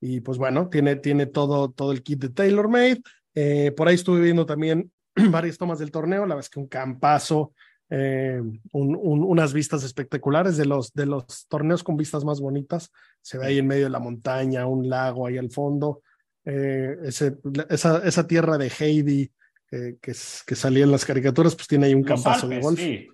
Y 0.00 0.20
pues 0.20 0.38
bueno, 0.38 0.68
tiene, 0.68 0.96
tiene 0.96 1.26
todo, 1.26 1.70
todo 1.70 1.92
el 1.92 2.02
kit 2.02 2.20
de 2.20 2.28
TaylorMade. 2.30 3.02
Eh, 3.34 3.72
por 3.76 3.88
ahí 3.88 3.94
estuve 3.96 4.20
viendo 4.20 4.46
también 4.46 4.92
varias 5.30 5.58
tomas 5.58 5.78
del 5.78 5.90
torneo. 5.90 6.26
La 6.26 6.38
es 6.38 6.48
que 6.48 6.60
un 6.60 6.68
campazo, 6.68 7.52
eh, 7.90 8.40
un, 8.72 8.96
un, 8.96 9.24
unas 9.24 9.52
vistas 9.52 9.82
espectaculares 9.82 10.56
de 10.56 10.66
los, 10.66 10.92
de 10.92 11.06
los 11.06 11.46
torneos 11.48 11.82
con 11.82 11.96
vistas 11.96 12.24
más 12.24 12.40
bonitas. 12.40 12.92
Se 13.22 13.38
ve 13.38 13.46
ahí 13.46 13.58
en 13.58 13.66
medio 13.66 13.84
de 13.84 13.90
la 13.90 13.98
montaña, 13.98 14.66
un 14.66 14.88
lago 14.88 15.26
ahí 15.26 15.36
al 15.36 15.50
fondo. 15.50 16.02
Eh, 16.44 16.96
ese, 17.04 17.36
esa, 17.68 17.98
esa 18.06 18.26
tierra 18.26 18.56
de 18.56 18.70
Heidi 18.78 19.30
eh, 19.70 19.96
que, 20.00 20.12
que 20.46 20.54
salía 20.54 20.84
en 20.84 20.92
las 20.92 21.04
caricaturas, 21.04 21.54
pues 21.56 21.68
tiene 21.68 21.86
ahí 21.86 21.94
un 21.94 22.02
Los 22.02 22.22
campazo 22.22 22.46
Alpes, 22.46 22.56
de 22.58 22.62
golf. 22.62 22.78
sí. 22.78 23.08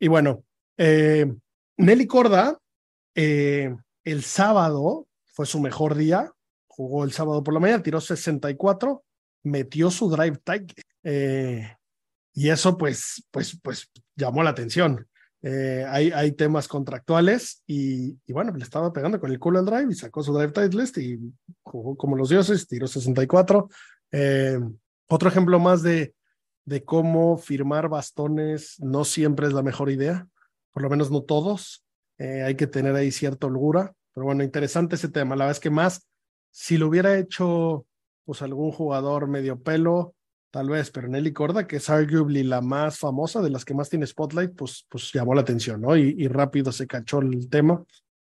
Y 0.00 0.08
bueno, 0.08 0.42
Nelly 0.76 2.06
Corda, 2.08 2.58
el 3.14 4.22
sábado 4.24 5.06
fue 5.32 5.46
su 5.46 5.60
mejor 5.60 5.94
día, 5.94 6.30
jugó 6.66 7.04
el 7.04 7.12
sábado 7.12 7.42
por 7.42 7.54
la 7.54 7.60
mañana, 7.60 7.82
tiró 7.82 8.00
64, 8.00 9.04
metió 9.44 9.90
su 9.90 10.08
drive 10.10 10.38
tight, 10.44 10.72
eh, 11.02 11.76
y 12.34 12.48
eso 12.48 12.78
pues, 12.78 13.26
pues, 13.30 13.58
pues 13.62 13.90
llamó 14.16 14.42
la 14.42 14.50
atención. 14.50 15.06
Eh, 15.44 15.84
hay, 15.88 16.12
hay 16.12 16.32
temas 16.32 16.68
contractuales 16.68 17.62
y, 17.66 18.16
y, 18.26 18.32
bueno, 18.32 18.52
le 18.52 18.62
estaba 18.62 18.92
pegando 18.92 19.18
con 19.18 19.32
el 19.32 19.40
culo 19.40 19.58
al 19.58 19.66
drive 19.66 19.88
y 19.90 19.96
sacó 19.96 20.22
su 20.22 20.32
drive 20.32 20.52
tight 20.52 20.72
list 20.72 20.98
y 20.98 21.18
jugó 21.64 21.96
como 21.96 22.16
los 22.16 22.28
dioses, 22.28 22.68
tiró 22.68 22.86
64. 22.86 23.68
Eh, 24.12 24.60
otro 25.08 25.28
ejemplo 25.28 25.58
más 25.58 25.82
de, 25.82 26.14
de 26.64 26.84
cómo 26.84 27.38
firmar 27.38 27.88
bastones 27.88 28.76
no 28.78 29.04
siempre 29.04 29.48
es 29.48 29.52
la 29.52 29.62
mejor 29.62 29.90
idea, 29.90 30.28
por 30.72 30.82
lo 30.82 30.90
menos 30.90 31.10
no 31.10 31.22
todos. 31.22 31.84
Eh, 32.18 32.42
hay 32.42 32.54
que 32.54 32.68
tener 32.68 32.94
ahí 32.94 33.10
cierta 33.10 33.48
holgura, 33.48 33.94
pero 34.14 34.26
bueno, 34.26 34.42
interesante 34.42 34.96
ese 34.96 35.08
tema. 35.08 35.36
La 35.36 35.44
verdad 35.44 35.56
es 35.58 35.60
que 35.60 35.70
más, 35.70 36.08
si 36.50 36.78
lo 36.78 36.88
hubiera 36.88 37.18
hecho 37.18 37.86
pues 38.24 38.42
algún 38.42 38.70
jugador 38.70 39.28
medio 39.28 39.60
pelo, 39.60 40.14
tal 40.50 40.68
vez, 40.68 40.90
pero 40.90 41.08
Nelly 41.08 41.32
Corda, 41.32 41.66
que 41.66 41.76
es 41.76 41.90
arguably 41.90 42.42
la 42.44 42.60
más 42.60 42.98
famosa, 42.98 43.40
de 43.40 43.50
las 43.50 43.64
que 43.64 43.74
más 43.74 43.88
tiene 43.88 44.06
spotlight, 44.06 44.54
pues, 44.54 44.86
pues 44.88 45.10
llamó 45.12 45.34
la 45.34 45.40
atención, 45.40 45.80
¿no? 45.80 45.96
Y, 45.96 46.14
y 46.18 46.28
rápido 46.28 46.70
se 46.70 46.86
cachó 46.86 47.20
el 47.20 47.48
tema. 47.48 47.82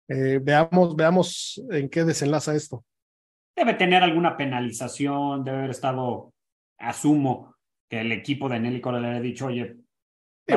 Eh, 0.08 0.40
veamos, 0.42 0.94
veamos 0.96 1.62
en 1.70 1.88
qué 1.88 2.04
desenlaza 2.04 2.54
esto. 2.54 2.84
Debe 3.56 3.74
tener 3.74 4.02
alguna 4.02 4.36
penalización, 4.36 5.44
debe 5.44 5.58
haber 5.58 5.70
estado, 5.70 6.32
asumo, 6.78 7.54
que 7.88 8.00
el 8.00 8.12
equipo 8.12 8.48
de 8.48 8.60
Nelly 8.60 8.80
Corda 8.80 9.00
le 9.00 9.08
haya 9.08 9.20
dicho, 9.20 9.46
oye, 9.46 9.76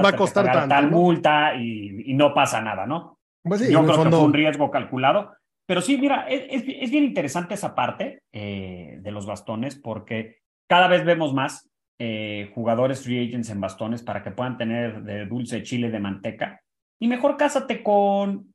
va 0.04 0.10
a 0.10 0.16
costar 0.16 0.46
tanto, 0.52 0.70
tal 0.70 0.92
¿no? 0.92 0.98
multa 0.98 1.56
y, 1.56 2.12
y, 2.12 2.14
no 2.14 2.34
pasa 2.34 2.62
nada, 2.62 2.86
¿no? 2.86 3.19
Pues 3.44 3.62
sí, 3.62 3.72
Yo 3.72 3.80
en 3.80 3.86
creo 3.86 3.98
fondo... 3.98 4.10
que 4.12 4.16
fue 4.18 4.26
un 4.26 4.34
riesgo 4.34 4.72
calculado. 4.72 5.34
Pero 5.66 5.82
sí, 5.82 5.98
mira, 5.98 6.28
es, 6.28 6.44
es, 6.50 6.64
es 6.68 6.92
bien 6.92 7.04
interesante 7.04 7.54
esa 7.54 7.76
parte 7.76 8.24
eh, 8.32 8.98
de 9.02 9.12
los 9.12 9.28
bastones 9.28 9.76
porque 9.76 10.40
cada 10.68 10.88
vez 10.88 11.06
vemos 11.06 11.34
más 11.34 11.70
eh, 12.00 12.50
jugadores 12.56 13.04
free 13.04 13.28
agents 13.28 13.50
en 13.50 13.62
bastones 13.62 14.02
para 14.02 14.24
que 14.24 14.32
puedan 14.32 14.58
tener 14.58 15.04
de 15.04 15.26
dulce 15.26 15.64
chile 15.64 15.92
de 15.92 16.00
manteca. 16.00 16.62
Y 17.00 17.08
mejor 17.08 17.38
cásate 17.38 17.84
con, 17.84 18.54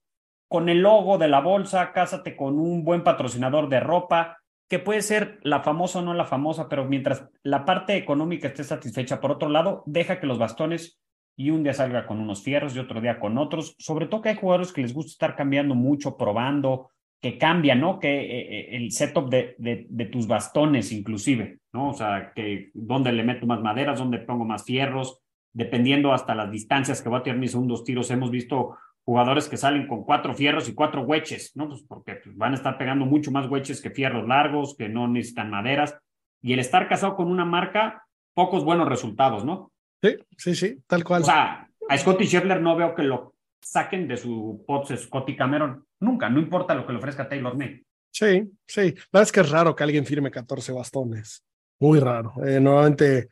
con 0.49 0.69
el 0.69 0.81
logo 0.81 1.19
de 1.19 1.29
la 1.29 1.41
bolsa, 1.41 1.93
cásate 1.93 2.37
con 2.37 2.59
un 2.59 2.85
buen 2.85 3.05
patrocinador 3.05 3.69
de 3.69 3.81
ropa, 3.81 4.39
que 4.69 4.79
puede 4.79 5.03
ser 5.03 5.39
la 5.43 5.63
famosa 5.63 5.99
o 5.99 6.03
no 6.03 6.15
la 6.15 6.25
famosa, 6.25 6.69
pero 6.69 6.85
mientras 6.87 7.29
la 7.43 7.65
parte 7.65 7.97
económica 7.97 8.49
esté 8.49 8.65
satisfecha, 8.65 9.21
por 9.21 9.31
otro 9.31 9.49
lado, 9.49 9.83
deja 9.87 10.19
que 10.19 10.27
los 10.27 10.39
bastones 10.39 10.99
y 11.37 11.51
un 11.51 11.63
día 11.63 11.75
salga 11.75 12.07
con 12.07 12.21
unos 12.21 12.43
fierros 12.43 12.77
y 12.77 12.79
otro 12.79 13.01
día 13.01 13.19
con 13.19 13.39
otros. 13.39 13.75
Sobre 13.79 14.07
todo 14.07 14.23
que 14.23 14.31
hay 14.31 14.37
jugadores 14.37 14.73
que 14.73 14.83
les 14.83 14.95
gusta 14.95 15.11
estar 15.11 15.37
cambiando 15.37 15.75
mucho, 15.75 16.17
probando, 16.17 16.91
que 17.21 17.39
cambian, 17.39 17.81
¿no? 17.81 17.99
Que 17.99 18.21
eh, 18.21 18.77
el 18.77 18.93
setup 18.93 19.31
de, 19.31 19.57
de, 19.59 20.05
tus 20.07 20.27
bastones 20.27 20.93
inclusive, 20.93 21.59
¿no? 21.73 21.89
O 21.91 21.95
sea, 21.95 22.33
que 22.35 22.71
dónde 22.75 23.13
le 23.13 23.25
meto 23.25 23.47
más 23.47 23.61
maderas, 23.61 23.99
dónde 23.99 24.19
pongo 24.19 24.45
más 24.45 24.65
fierros, 24.65 25.23
dependiendo 25.53 26.13
hasta 26.13 26.35
las 26.35 26.51
distancias 26.51 27.01
que 27.01 27.09
voy 27.09 27.21
a 27.21 27.23
tirar 27.23 27.39
mis 27.39 27.53
segundos 27.53 27.83
tiros. 27.83 28.11
Hemos 28.11 28.31
visto 28.31 28.77
jugadores 29.05 29.49
que 29.49 29.57
salen 29.57 29.87
con 29.87 30.05
cuatro 30.05 30.35
fierros 30.35 30.69
y 30.69 30.75
cuatro 30.75 31.03
hueches, 31.03 31.53
¿no? 31.57 31.69
Pues 31.69 31.83
porque 31.89 32.21
van 32.35 32.53
a 32.53 32.57
estar 32.57 32.79
pegando 32.79 33.07
mucho 33.07 33.31
más 33.31 33.49
hueches 33.49 33.81
que 33.81 33.91
fierros 33.91 34.29
largos, 34.29 34.77
que 34.77 34.89
no 34.89 35.09
necesitan 35.09 35.51
maderas. 35.51 35.99
Y 36.43 36.53
el 36.53 36.59
estar 36.59 36.89
casado 36.89 37.17
con 37.17 37.31
una 37.31 37.45
marca, 37.45 38.07
pocos 38.35 38.65
buenos 38.65 38.89
resultados, 38.89 39.45
¿no? 39.45 39.73
Sí, 40.05 40.19
sí, 40.37 40.55
sí, 40.55 40.83
tal 40.87 41.03
cual. 41.03 41.23
O 41.23 41.25
sea, 41.25 41.67
a 41.89 41.99
Scotty 41.99 42.27
Scheffler 42.27 42.61
no 42.61 42.77
veo 42.77 42.95
que 42.95 43.03
lo 43.05 43.35
saquen 43.59 44.07
de 44.07 44.19
su 44.19 44.63
pot 44.67 44.95
Scotty 44.95 45.35
Cameron. 45.35 45.87
Nunca, 46.01 46.29
no 46.29 46.41
importa 46.41 46.75
lo 46.75 46.87
que 46.87 46.93
le 46.93 46.99
ofrezca 46.99 47.27
Taylor 47.27 47.57
May. 47.57 47.83
Sí, 48.11 48.53
sí. 48.67 48.83
La 48.83 49.05
verdad 49.13 49.23
es 49.23 49.33
que 49.33 49.41
es 49.41 49.51
raro 49.51 49.75
que 49.75 49.83
alguien 49.83 50.05
firme 50.05 50.31
14 50.31 50.73
bastones. 50.73 51.43
Muy 51.81 52.01
raro. 52.01 52.35
Eh, 52.47 52.61
normalmente 52.61 53.29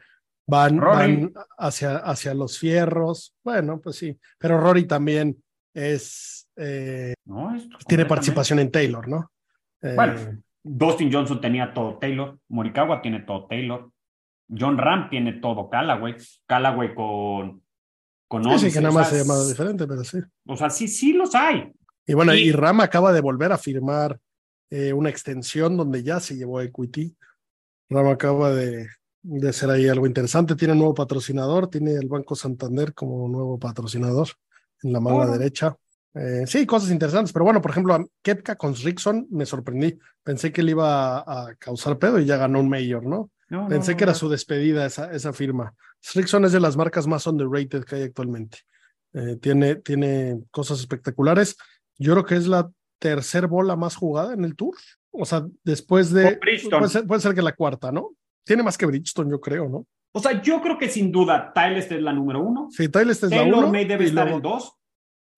van, 0.47 0.79
van 0.79 1.33
hacia, 1.59 1.99
hacia, 1.99 2.33
los 2.33 2.59
fierros. 2.59 3.35
Bueno, 3.45 3.79
pues 3.79 3.97
sí. 3.97 4.19
Pero 4.39 4.59
Rory 4.59 4.87
también 4.87 5.37
es. 5.75 6.49
Eh, 6.57 7.13
no, 7.27 7.55
es 7.55 7.69
tiene 7.87 8.07
participación 8.07 8.61
en 8.61 8.71
Taylor, 8.71 9.07
¿no? 9.07 9.31
Eh, 9.83 9.93
bueno, 9.95 10.15
Dustin 10.63 11.13
Johnson 11.13 11.39
tenía 11.39 11.75
todo 11.75 11.99
Taylor. 11.99 12.39
Morikawa 12.49 13.03
tiene 13.03 13.21
todo 13.21 13.47
Taylor. 13.47 13.91
John 14.49 14.79
Ram 14.79 15.09
tiene 15.11 15.35
todo 15.35 15.69
Callaway. 15.69 16.17
Callaway 16.47 16.95
con. 16.95 17.63
con 18.29 18.45
sí, 18.45 18.51
11, 18.51 18.69
sí, 18.69 18.75
que 18.75 18.81
nada 18.81 18.95
más 18.95 19.09
se 19.09 19.19
llama 19.19 19.43
diferente, 19.47 19.87
pero 19.87 20.05
sí. 20.05 20.19
O 20.47 20.57
sea, 20.57 20.71
sí, 20.71 20.89
sí 20.89 21.13
los 21.13 21.35
hay. 21.35 21.73
Y 22.07 22.15
bueno, 22.15 22.35
y, 22.35 22.41
y 22.41 22.53
Ram 22.53 22.81
acaba 22.81 23.13
de 23.13 23.21
volver 23.21 23.53
a 23.53 23.59
firmar 23.59 24.19
eh, 24.71 24.93
una 24.93 25.11
extensión 25.11 25.77
donde 25.77 26.03
ya 26.03 26.21
se 26.21 26.37
llevó 26.37 26.61
Equity. 26.61 27.17
Ram 27.91 28.09
acaba 28.09 28.51
de, 28.51 28.89
de 29.23 29.49
hacer 29.49 29.71
ahí 29.71 29.89
algo 29.89 30.07
interesante. 30.07 30.57
Tiene 30.57 30.73
un 30.73 30.81
nuevo 30.81 30.95
patrocinador, 30.95 31.69
tiene 31.69 31.93
el 31.93 32.09
Banco 32.09 32.35
Santander 32.35 32.95
como 32.95 33.29
nuevo 33.29 33.59
patrocinador 33.59 34.29
en 34.83 34.93
la 34.93 35.01
mano 35.01 35.31
derecha. 35.31 35.77
Eh, 36.15 36.45
sí, 36.47 36.67
cosas 36.67 36.91
interesantes, 36.91 37.33
pero 37.33 37.45
bueno, 37.45 37.63
por 37.63 37.71
ejemplo, 37.71 37.95
a 37.95 38.05
Kepka 38.23 38.57
con 38.57 38.75
Rickson 38.75 39.27
me 39.31 39.47
sorprendí. 39.47 39.99
Pensé 40.23 40.53
que 40.53 40.63
le 40.63 40.73
iba 40.73 41.19
a, 41.19 41.49
a 41.49 41.55
causar 41.57 41.99
pedo 41.99 42.19
y 42.19 42.27
ya 42.27 42.37
ganó 42.37 42.61
un 42.61 42.69
mayor, 42.69 43.07
¿no? 43.07 43.31
No 43.53 43.69
Pensé 43.69 43.93
no, 43.93 43.97
que 43.99 44.05
era 44.05 44.15
su 44.15 44.29
despedida 44.29 44.87
esa, 44.87 45.13
esa 45.13 45.33
firma. 45.33 45.75
Rickson 46.15 46.45
es 46.45 46.53
de 46.53 46.61
las 46.61 46.77
marcas 46.77 47.07
más 47.07 47.27
underrated 47.27 47.85
que 47.85 47.97
hay 47.97 48.03
actualmente. 48.03 48.59
Eh, 49.13 49.37
tiene, 49.41 49.77
tiene 49.77 50.43
cosas 50.51 50.81
espectaculares. 50.81 51.57
Yo 51.99 52.13
creo 52.15 52.25
que 52.25 52.37
es 52.37 52.47
la 52.47 52.71
tercer 52.99 53.47
bola 53.47 53.77
más 53.77 53.95
jugada 53.95 54.33
en 54.33 54.45
el 54.45 54.57
tour. 54.57 54.75
O 55.11 55.27
sea, 55.27 55.45
después 55.63 56.11
de. 56.13 56.39
Puede 56.39 56.89
ser, 56.89 57.07
puede 57.07 57.21
ser, 57.21 57.35
que 57.35 57.43
la 57.43 57.55
cuarta, 57.55 57.93
¿no? 57.93 58.11
Tiene 58.45 58.63
más 58.63 58.79
que 58.79 58.87
Bridgestone, 58.87 59.31
yo 59.31 59.41
creo, 59.41 59.69
¿no? 59.69 59.87
O 60.15 60.21
sea, 60.21 60.41
yo 60.43 60.61
creo 60.63 60.79
que 60.79 60.89
sin 60.89 61.13
duda 61.13 61.53
Tylest 61.55 61.93
es 61.93 62.03
la 62.03 62.13
número 62.13 62.41
uno. 62.43 62.69
Sí, 62.71 62.89
Tylest 62.89 63.25
es 63.25 63.31
la 63.31 63.37
Taylor 63.37 63.59
uno. 63.65 63.69
May 63.73 63.85
debe 63.85 64.05
estar 64.05 64.25
luego- 64.25 64.39
en 64.39 64.43
dos, 64.43 64.73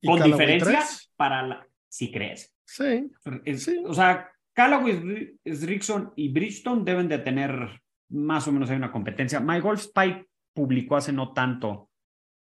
con 0.04 0.18
Callaway 0.18 0.32
diferencia 0.32 0.78
tres. 0.80 1.12
para 1.16 1.42
la... 1.46 1.66
Si 1.88 2.10
crees. 2.12 2.52
Sí, 2.64 3.10
Es- 3.44 3.64
Sí. 3.64 3.82
O 3.86 3.92
sea, 3.94 4.30
Callaway, 4.52 5.36
Rickson 5.44 6.12
y 6.16 6.32
Bridgestone 6.32 6.82
deben 6.84 7.08
de 7.08 7.18
tener 7.18 7.82
más 8.14 8.46
o 8.48 8.52
menos 8.52 8.70
hay 8.70 8.76
una 8.76 8.92
competencia. 8.92 9.40
My 9.40 9.60
Golf 9.60 9.80
Spike 9.80 10.26
publicó 10.54 10.96
hace 10.96 11.12
no 11.12 11.32
tanto 11.32 11.90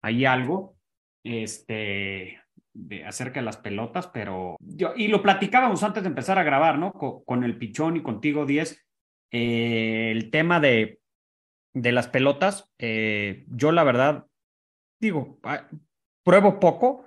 ahí 0.03 0.25
algo 0.25 0.77
este, 1.23 2.39
de, 2.73 3.05
acerca 3.05 3.39
de 3.39 3.45
las 3.45 3.57
pelotas, 3.57 4.07
pero 4.07 4.57
yo, 4.59 4.93
y 4.95 5.07
lo 5.07 5.21
platicábamos 5.23 5.81
antes 5.83 6.03
de 6.03 6.09
empezar 6.09 6.37
a 6.37 6.43
grabar, 6.43 6.77
¿no? 6.77 6.91
Co- 6.91 7.23
Con, 7.23 7.43
el 7.43 7.57
pichón 7.57 7.97
y 7.97 8.03
contigo, 8.03 8.45
10, 8.45 8.85
eh, 9.31 10.11
el 10.11 10.29
tema 10.29 10.59
de, 10.59 10.99
de 11.73 11.91
las 11.91 12.07
pelotas, 12.07 12.71
eh, 12.77 13.45
yo 13.47 13.71
la 13.71 13.83
verdad, 13.83 14.27
digo, 14.99 15.39
pruebo 16.23 16.59
poco, 16.59 17.05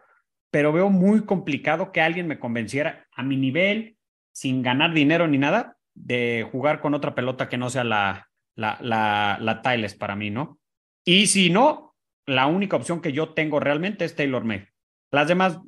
pero 0.51 0.72
veo 0.72 0.90
muy 0.90 1.24
complicado 1.24 1.92
que 1.92 2.01
alguien 2.01 2.26
me 2.26 2.38
convenciera 2.38 3.07
a 3.12 3.22
mi 3.22 3.36
nivel, 3.36 3.99
sin 4.32 4.62
ganar 4.62 4.94
dinero 4.94 5.28
ni 5.28 5.38
nada, 5.38 5.76
de 5.94 6.49
jugar 6.51 6.80
con 6.80 6.94
otra 6.94 7.14
pelota 7.14 7.49
que 7.49 7.59
no 7.59 7.70
sea 7.70 7.84
la, 7.84 8.28
la, 8.59 8.76
la, 8.82 9.38
la 9.40 9.62
Tiles 9.62 9.94
para 9.94 10.16
mí, 10.16 10.30
¿no? 10.30 10.59
Y 11.04 11.28
si 11.28 11.48
no, 11.48 11.94
la 12.26 12.46
única 12.46 12.76
opción 12.76 13.00
que 13.00 13.12
yo 13.12 13.32
tengo 13.32 13.61
realmente 13.61 14.04
es 14.04 14.16
Taylor 14.16 14.44
May. 14.44 14.66
Las 15.12 15.28
demás 15.28 15.61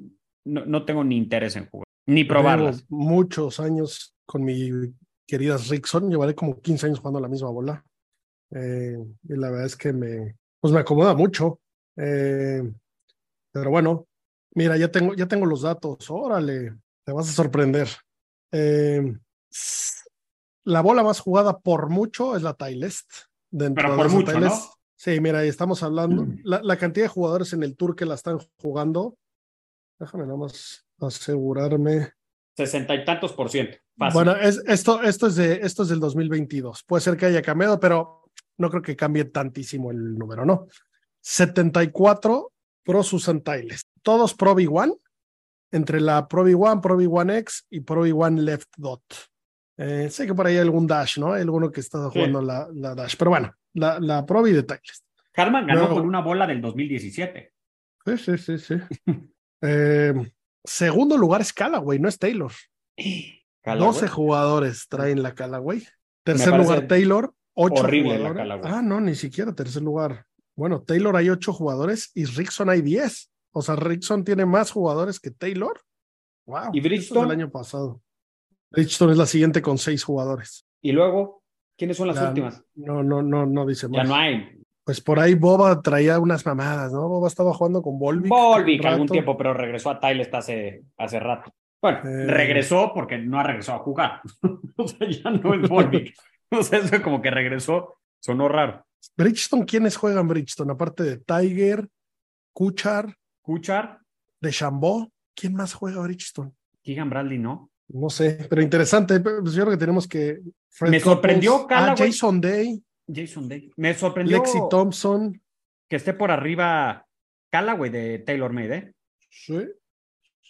no, 0.45 0.67
no 0.67 0.85
tengo 0.85 1.05
ni 1.05 1.17
interés 1.17 1.55
en 1.57 1.69
jugar, 1.69 1.87
ni 2.07 2.25
probarlas. 2.25 2.83
Llevo 2.89 3.03
muchos 3.03 3.61
años 3.61 4.15
con 4.27 4.45
mi 4.45 4.71
querida 5.27 5.57
Rickson, 5.57 6.11
llevaré 6.11 6.35
como 6.35 6.61
15 6.61 6.87
años 6.87 6.99
jugando 6.99 7.21
la 7.21 7.29
misma 7.29 7.51
bola. 7.51 7.85
Eh, 8.51 8.99
y 9.23 9.37
la 9.37 9.51
verdad 9.51 9.67
es 9.67 9.77
que 9.77 9.93
me, 9.93 10.37
pues 10.61 10.75
me 10.75 10.81
acomoda 10.81 11.15
mucho. 11.15 11.61
Eh, 11.97 12.63
pero 13.53 13.71
bueno, 13.71 14.09
mira, 14.57 14.77
ya 14.77 14.91
tengo, 14.91 15.15
ya 15.15 15.27
tengo 15.27 15.47
los 15.47 15.63
datos. 15.63 16.11
Órale, 16.11 16.75
te 17.05 17.13
vas 17.13 17.29
a 17.29 17.33
sorprender. 17.33 17.89
Eh, 18.51 19.17
la 20.65 20.81
bola 20.81 21.03
más 21.03 21.21
jugada 21.21 21.61
por 21.61 21.89
mucho 21.89 22.37
es 22.37 22.43
la 22.43 22.55
Tylest. 22.55 23.11
Dentro 23.51 23.83
Pero 23.83 23.91
de 23.91 23.97
por 23.97 24.07
esa 24.07 24.17
mucho, 24.17 24.41
¿no? 24.41 24.53
Sí, 24.97 25.19
mira, 25.21 25.39
ahí 25.39 25.49
estamos 25.49 25.83
hablando. 25.83 26.27
La, 26.45 26.61
la 26.63 26.77
cantidad 26.77 27.07
de 27.07 27.09
jugadores 27.09 27.53
en 27.53 27.63
el 27.63 27.75
tour 27.75 27.97
que 27.97 28.05
la 28.05 28.15
están 28.15 28.39
jugando. 28.61 29.17
Déjame 29.99 30.25
nada 30.25 30.39
más 30.39 30.87
asegurarme. 31.01 32.13
Sesenta 32.57 32.95
y 32.95 33.05
tantos 33.05 33.33
por 33.33 33.49
ciento. 33.49 33.79
Fácil. 33.97 34.15
Bueno, 34.15 34.37
es, 34.37 34.63
esto, 34.67 35.03
esto, 35.03 35.29
es 35.29 35.37
de, 35.37 35.61
esto 35.63 35.85
es 35.85 35.89
del 35.89 36.01
2022. 36.01 36.85
Puede 36.85 37.01
ser 37.01 37.17
que 37.17 37.27
haya 37.27 37.43
cambiado, 37.43 37.81
pero 37.81 38.25
no 38.59 38.69
creo 38.71 38.83
que 38.83 38.97
cambie 38.97 39.25
tantísimo 39.25 39.91
el 39.91 40.17
número, 40.17 40.45
¿no? 40.45 40.67
74 41.21 42.53
Pro 42.85 43.03
Susan 43.03 43.41
Tiles. 43.41 43.87
Todos 44.03 44.35
Pro 44.35 44.55
V1, 44.55 44.99
entre 45.71 46.01
la 46.01 46.29
Pro 46.29 46.47
V1, 46.47 46.81
Pro 46.81 46.99
V1 46.99 47.39
X 47.39 47.67
y 47.71 47.81
Pro 47.81 48.07
V1 48.07 48.39
Left 48.41 48.69
Dot. 48.77 49.03
Eh, 49.83 50.11
sé 50.11 50.27
que 50.27 50.35
por 50.35 50.47
ahí 50.47 50.57
hay 50.57 50.61
algún 50.61 50.87
Dash, 50.87 51.19
¿no? 51.19 51.33
Hay 51.33 51.41
alguno 51.41 51.73
que 51.73 51.81
está 51.81 52.11
jugando 52.11 52.43
la, 52.43 52.69
la 52.75 52.95
Dash, 52.95 53.15
pero 53.19 53.31
bueno, 53.31 53.55
la, 53.73 53.99
la 53.99 54.27
Pro 54.27 54.43
V 54.43 54.53
de 54.53 54.63
Tiles. 54.63 55.05
Harman 55.35 55.67
ganó 55.67 55.81
luego- 55.81 55.95
con 55.97 56.07
una 56.07 56.21
bola 56.21 56.47
del 56.47 56.61
2017. 56.61 57.53
Sí, 58.05 58.19
sí, 58.19 58.39
sí, 58.39 58.59
sí. 58.59 58.75
Eh, 59.63 60.15
segundo 60.65 61.19
lugar 61.19 61.43
es 61.43 61.53
Callaway, 61.53 61.99
no 61.99 62.09
es 62.09 62.19
Taylor. 62.19 62.51
12 63.63 64.09
jugadores 64.09 64.89
traen 64.89 65.23
la 65.23 65.35
Callaway. 65.35 65.87
Tercer 66.25 66.57
lugar 66.57 66.87
Taylor, 66.87 67.35
8 67.55 67.83
horrible 67.83 68.19
la. 68.19 68.33
Callaway. 68.35 68.73
Ah, 68.73 68.81
no, 68.83 69.01
ni 69.03 69.15
siquiera 69.15 69.55
tercer 69.55 69.83
lugar. 69.83 70.25
Bueno, 70.57 70.83
Taylor 70.83 71.15
hay 71.17 71.29
8 71.29 71.53
jugadores 71.53 72.11
y 72.15 72.25
Rickson 72.25 72.71
hay 72.71 72.81
10. 72.81 73.31
O 73.53 73.61
sea, 73.61 73.77
Rickson 73.77 74.25
tiene 74.25 74.47
más 74.47 74.71
jugadores 74.71 75.21
que 75.21 75.31
Taylor. 75.31 75.79
Wow. 76.47 76.71
¿Y 76.73 76.79
eso 76.95 77.15
es 77.15 77.21
del 77.23 77.31
año 77.31 77.51
pasado. 77.51 78.01
Bridgestone 78.71 79.13
es 79.13 79.19
la 79.19 79.27
siguiente 79.27 79.63
con 79.63 79.79
6 79.79 80.03
jugadores. 80.05 80.67
Y 80.83 80.93
luego, 80.93 81.43
¿quiénes 81.77 81.97
son 81.97 82.09
las 82.09 82.17
Ya, 82.17 82.29
últimas? 82.29 82.63
No, 82.75 83.03
no, 83.03 83.23
no, 83.23 83.47
no 83.47 83.67
dice 83.67 83.89
más. 83.89 83.97
Ya 83.97 84.05
no 84.05 84.15
hay. 84.15 84.57
Pues 84.85 85.01
por 85.01 85.21
ahí 85.21 85.35
Boba 85.35 85.81
traía 85.83 86.19
unas 86.19 86.45
mamadas, 86.47 86.93
¿no? 86.93 87.09
Boba 87.09 87.29
estaba 87.29 87.53
jugando 87.53 87.83
con 87.83 87.99
Volvic. 87.99 88.29
Volvic 88.29 88.85
algún 88.87 89.07
tiempo, 89.09 89.37
pero 89.37 89.55
regresó 89.55 89.91
a 89.91 90.01
Tylest 90.01 90.35
hace, 90.35 90.83
hace 90.97 91.21
rato. 91.21 91.53
Bueno, 91.83 91.99
Eh. 92.05 92.27
regresó 92.27 92.93
porque 92.95 93.19
no 93.19 93.39
ha 93.39 93.43
regresado 93.43 93.79
a 93.79 93.83
jugar. 93.83 94.21
o 94.77 94.89
sea, 94.89 95.09
ya 95.09 95.31
no 95.31 95.55
es 95.55 95.69
Volvic. 95.69 96.15
o 96.51 96.63
sea, 96.63 96.79
eso 96.81 97.03
como 97.03 97.21
que 97.23 97.31
regresó, 97.31 97.99
sonó 98.21 98.49
raro. 98.49 98.85
Bridgestone, 99.17 99.65
¿quiénes 99.65 99.97
juegan 99.97 100.29
Bridgestone? 100.29 100.73
Aparte 100.73 101.03
de 101.05 101.17
Tiger, 101.19 101.89
Kuchar, 102.53 103.17
Kuchar, 103.43 104.01
de 104.41 104.51
Chambó, 104.51 105.09
¿quién 105.35 105.55
más 105.55 105.73
juega 105.73 106.03
Bridgestone? 106.03 106.53
Keegan 106.83 107.09
Bradley, 107.11 107.39
¿no? 107.39 107.70
No 107.93 108.09
sé, 108.09 108.47
pero 108.49 108.63
interesante. 108.63 109.19
Pues 109.21 109.53
yo 109.53 109.63
creo 109.65 109.73
que 109.77 109.81
tenemos 109.81 110.07
que. 110.07 110.41
Fred 110.69 110.91
Me 110.91 111.01
sorprendió 111.01 111.57
ah, 111.57 111.67
Callaway. 111.67 112.13
Jason 112.13 112.41
Day, 112.41 112.83
Jason 113.13 113.49
Day. 113.49 113.71
Me 113.77 113.95
sorprendió 113.95 114.39
Lexi 114.39 114.59
Thompson. 114.71 115.41
que 115.89 115.97
esté 115.97 116.15
por 116.15 116.31
arriba 116.31 117.07
Callaway 117.51 117.91
de 117.91 118.21
Taylor 118.21 118.53
Made, 118.53 118.77
¿eh? 118.77 118.95
Sí, 119.31 119.59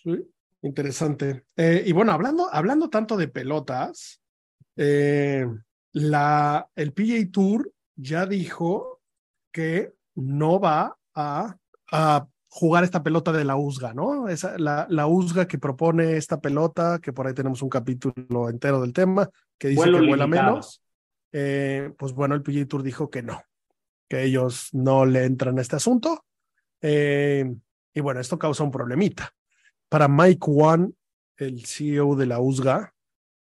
sí, 0.03 0.30
interesante. 0.62 1.45
Eh, 1.57 1.82
y 1.86 1.93
bueno, 1.93 2.12
hablando, 2.12 2.49
hablando 2.53 2.91
tanto 2.91 3.16
de 3.16 3.28
pelotas, 3.28 4.20
eh, 4.76 5.47
la, 5.93 6.68
el 6.76 6.93
PGA 6.93 7.30
Tour 7.32 7.72
ya 7.97 8.26
dijo 8.26 9.01
que 9.53 9.93
no 10.14 10.61
va 10.61 10.97
a, 11.14 11.57
a 11.91 12.28
jugar 12.51 12.83
esta 12.83 13.03
pelota 13.03 13.33
de 13.33 13.45
la 13.45 13.57
USGA, 13.57 13.95
¿no? 13.95 14.29
Esa, 14.29 14.59
la, 14.59 14.87
la 14.91 15.07
USGA 15.07 15.47
que 15.47 15.59
propone 15.59 16.17
esta 16.17 16.41
pelota, 16.41 16.99
que 17.01 17.13
por 17.13 17.27
ahí 17.27 17.33
tenemos 17.33 17.63
un 17.63 17.69
capítulo 17.69 18.51
entero 18.51 18.81
del 18.81 18.93
tema, 18.93 19.31
que 19.57 19.69
dice 19.69 19.81
Vuelo 19.81 20.01
que 20.01 20.07
vuela 20.09 20.25
limitado. 20.25 20.51
menos. 20.51 20.83
Eh, 21.33 21.93
pues 21.97 22.13
bueno, 22.13 22.35
el 22.35 22.43
PGA 22.43 22.67
Tour 22.67 22.83
dijo 22.83 23.09
que 23.09 23.23
no, 23.23 23.41
que 24.09 24.25
ellos 24.25 24.69
no 24.73 25.07
le 25.07 25.25
entran 25.25 25.59
a 25.59 25.63
este 25.63 25.77
asunto. 25.77 26.25
Eh, 26.83 27.55
y 27.95 28.01
bueno, 28.01 28.21
esto 28.21 28.37
causa 28.37 28.65
un 28.65 28.73
problemita. 28.73 29.31
Para 29.89 30.09
Mike 30.09 30.47
One, 30.49 30.91
el 31.37 31.65
CEO 31.67 32.17
de 32.17 32.27
la 32.27 32.41
USGA, 32.41 32.93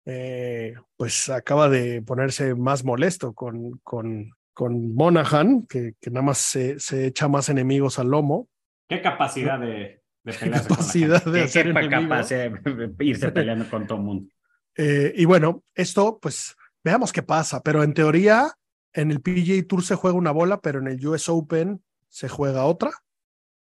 eh, 0.05 0.73
pues 0.97 1.29
acaba 1.29 1.69
de 1.69 2.01
ponerse 2.01 2.55
más 2.55 2.83
molesto 2.83 3.33
con, 3.33 3.79
con, 3.83 4.31
con 4.53 4.95
Monaghan, 4.95 5.67
que, 5.67 5.93
que 6.01 6.09
nada 6.09 6.25
más 6.25 6.39
se, 6.39 6.79
se 6.79 7.05
echa 7.05 7.27
más 7.27 7.49
enemigos 7.49 7.99
al 7.99 8.09
lomo. 8.09 8.47
Qué 8.87 9.01
capacidad 9.01 9.59
de, 9.59 10.01
de 10.23 10.33
pelearse 10.39 10.67
capacidad 10.67 11.23
con 11.23 11.33
la 11.33 11.39
de 11.39 11.43
hacer 11.45 11.63
Qué 11.63 11.69
enemigo. 11.71 12.01
capacidad 12.09 12.51
de 12.51 12.95
irse 13.05 13.31
peleando 13.31 13.69
con 13.69 13.87
todo 13.87 13.97
el 13.97 14.03
mundo. 14.03 14.29
Eh, 14.77 15.13
y 15.15 15.25
bueno, 15.25 15.63
esto, 15.73 16.19
pues 16.21 16.55
veamos 16.83 17.11
qué 17.13 17.23
pasa, 17.23 17.61
pero 17.61 17.83
en 17.83 17.93
teoría, 17.93 18.51
en 18.93 19.11
el 19.11 19.21
PGA 19.21 19.65
Tour 19.67 19.83
se 19.83 19.95
juega 19.95 20.17
una 20.17 20.31
bola, 20.31 20.59
pero 20.61 20.79
en 20.79 20.87
el 20.87 21.05
US 21.07 21.29
Open 21.29 21.81
se 22.09 22.27
juega 22.29 22.65
otra. 22.65 22.91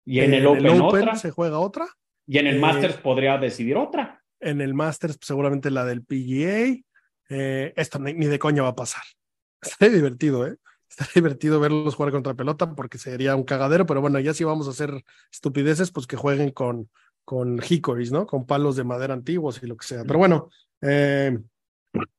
Y 0.06 0.20
en 0.22 0.34
el 0.34 0.46
Open, 0.48 0.82
otra. 0.82 1.16
se 1.16 1.32
juega 1.32 1.60
otra. 1.60 1.88
Y 2.26 2.38
en 2.38 2.48
el 2.48 2.58
eh, 2.58 2.60
Masters 2.60 2.98
podría 2.98 3.38
decidir 3.38 3.76
otra. 3.78 4.24
En 4.40 4.62
el 4.62 4.74
Masters, 4.74 5.18
pues, 5.18 5.28
seguramente 5.28 5.72
la 5.72 5.86
del 5.86 6.04
PGA. 6.04 6.82
Eh, 7.30 7.74
esto 7.76 8.00
ni, 8.00 8.14
ni 8.14 8.28
de 8.28 8.40
coña 8.40 8.64
va 8.64 8.70
a 8.70 8.76
pasar. 8.76 9.04
Está 9.62 9.90
divertido, 9.90 10.48
¿eh? 10.48 10.58
Está 10.90 11.06
divertido 11.16 11.60
verlos 11.60 11.96
jugar 11.96 12.12
contra 12.12 12.34
pelota 12.34 12.74
porque 12.74 12.98
sería 12.98 13.36
un 13.36 13.44
cagadero, 13.44 13.86
pero 13.86 14.02
bueno, 14.02 14.20
ya 14.20 14.34
si 14.34 14.44
vamos 14.44 14.68
a 14.68 14.72
hacer 14.72 15.04
estupideces, 15.32 15.92
pues 15.92 16.08
que 16.08 16.18
jueguen 16.18 16.52
con, 16.52 16.90
con 17.26 17.60
hickories, 17.68 18.12
¿no? 18.12 18.26
Con 18.26 18.46
palos 18.46 18.76
de 18.76 18.84
madera 18.84 19.14
antiguos 19.14 19.62
y 19.62 19.68
lo 19.68 19.76
que 19.78 19.86
sea. 19.86 20.04
Pero 20.04 20.20
bueno, 20.20 20.50
eh, 20.82 21.38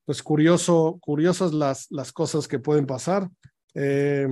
pues 0.04 0.22
curioso, 0.22 0.98
curiosas 1.00 1.52
las, 1.52 1.90
las 1.90 2.12
cosas 2.12 2.48
que 2.48 2.58
pueden 2.58 2.86
pasar. 2.86 3.28
Eh, 3.74 4.28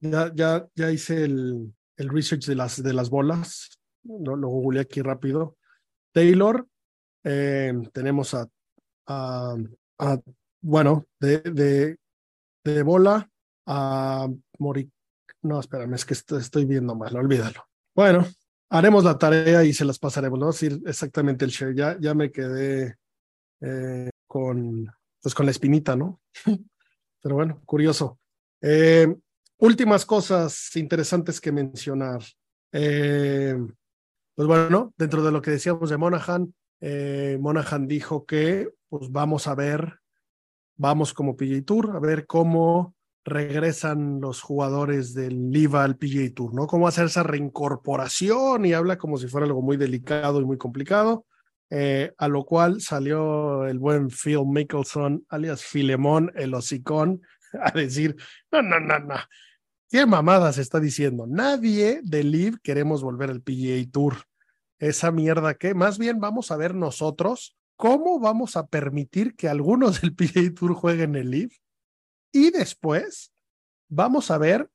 ya, 0.00 0.32
ya, 0.34 0.66
ya 0.74 0.90
hice 0.90 1.24
el, 1.24 1.74
el 1.96 2.08
research 2.08 2.46
de 2.46 2.54
las, 2.54 2.82
de 2.82 2.92
las 2.92 3.10
bolas, 3.10 3.78
lo, 4.04 4.36
lo 4.36 4.48
googleé 4.48 4.82
aquí 4.82 5.02
rápido. 5.02 5.56
Taylor, 6.12 6.66
eh, 7.24 7.72
tenemos 7.92 8.34
a, 8.34 8.48
bueno, 10.62 11.06
de, 11.18 11.96
de 12.64 12.82
bola 12.82 13.29
a 13.70 14.28
Mori. 14.58 14.90
No, 15.42 15.60
espérame, 15.60 15.94
es 15.94 16.04
que 16.04 16.14
estoy, 16.14 16.64
viendo 16.64 16.94
mal, 16.96 17.16
olvídalo. 17.16 17.64
Bueno, 17.94 18.26
haremos 18.68 19.04
la 19.04 19.16
tarea 19.16 19.64
y 19.64 19.72
se 19.72 19.84
las 19.84 19.98
pasaremos, 19.98 20.38
¿no? 20.38 20.48
decir 20.48 20.82
exactamente 20.84 21.44
el 21.44 21.52
share. 21.52 21.74
Ya, 21.74 21.96
ya 22.00 22.12
me 22.12 22.32
quedé 22.32 22.96
eh, 23.60 24.10
con, 24.26 24.92
pues 25.22 25.34
con 25.34 25.46
la 25.46 25.52
espinita, 25.52 25.94
¿no? 25.94 26.20
Pero 27.22 27.34
bueno, 27.36 27.62
curioso. 27.64 28.18
Eh, 28.60 29.14
últimas 29.58 30.04
cosas 30.04 30.74
interesantes 30.74 31.40
que 31.40 31.52
mencionar. 31.52 32.22
Eh, 32.72 33.56
pues 34.34 34.48
bueno, 34.48 34.92
dentro 34.96 35.22
de 35.22 35.30
lo 35.30 35.40
que 35.40 35.52
decíamos 35.52 35.90
de 35.90 35.96
Monaghan, 35.96 36.52
eh, 36.80 37.38
Monaghan 37.40 37.86
dijo 37.86 38.26
que 38.26 38.68
pues 38.88 39.12
vamos 39.12 39.46
a 39.46 39.54
ver, 39.54 40.00
vamos 40.76 41.14
como 41.14 41.36
PGA 41.36 41.62
Tour, 41.64 41.92
a 41.94 42.00
ver 42.00 42.26
cómo 42.26 42.96
regresan 43.24 44.20
los 44.20 44.40
jugadores 44.40 45.14
del 45.14 45.50
LIVA 45.50 45.84
al 45.84 45.96
PGA 45.96 46.32
Tour, 46.34 46.54
¿no? 46.54 46.66
Cómo 46.66 46.88
hacer 46.88 47.06
esa 47.06 47.22
reincorporación 47.22 48.64
y 48.64 48.72
habla 48.72 48.98
como 48.98 49.18
si 49.18 49.28
fuera 49.28 49.46
algo 49.46 49.62
muy 49.62 49.76
delicado 49.76 50.40
y 50.40 50.44
muy 50.44 50.58
complicado. 50.58 51.26
Eh, 51.72 52.12
a 52.18 52.26
lo 52.26 52.44
cual 52.44 52.80
salió 52.80 53.64
el 53.66 53.78
buen 53.78 54.08
Phil 54.10 54.44
Mickelson, 54.44 55.24
alias 55.28 55.62
Filemón, 55.62 56.32
el 56.34 56.52
hocicón, 56.54 57.22
a 57.60 57.70
decir, 57.70 58.16
no, 58.50 58.60
no, 58.62 58.80
no, 58.80 58.98
no, 58.98 59.14
¿qué 59.88 60.04
mamadas 60.04 60.58
está 60.58 60.80
diciendo? 60.80 61.26
Nadie 61.28 62.00
del 62.02 62.32
LIV 62.32 62.58
queremos 62.60 63.02
volver 63.02 63.30
al 63.30 63.42
PGA 63.42 63.88
Tour. 63.92 64.16
Esa 64.80 65.12
mierda 65.12 65.54
que 65.54 65.74
más 65.74 65.98
bien 65.98 66.18
vamos 66.18 66.50
a 66.50 66.56
ver 66.56 66.74
nosotros 66.74 67.56
cómo 67.76 68.18
vamos 68.18 68.56
a 68.56 68.66
permitir 68.66 69.36
que 69.36 69.48
algunos 69.48 70.00
del 70.00 70.14
PGA 70.14 70.52
Tour 70.52 70.74
jueguen 70.74 71.14
el 71.14 71.30
LIV 71.30 71.50
y 72.32 72.50
después 72.50 73.32
vamos 73.88 74.30
a 74.30 74.38
ver 74.38 74.70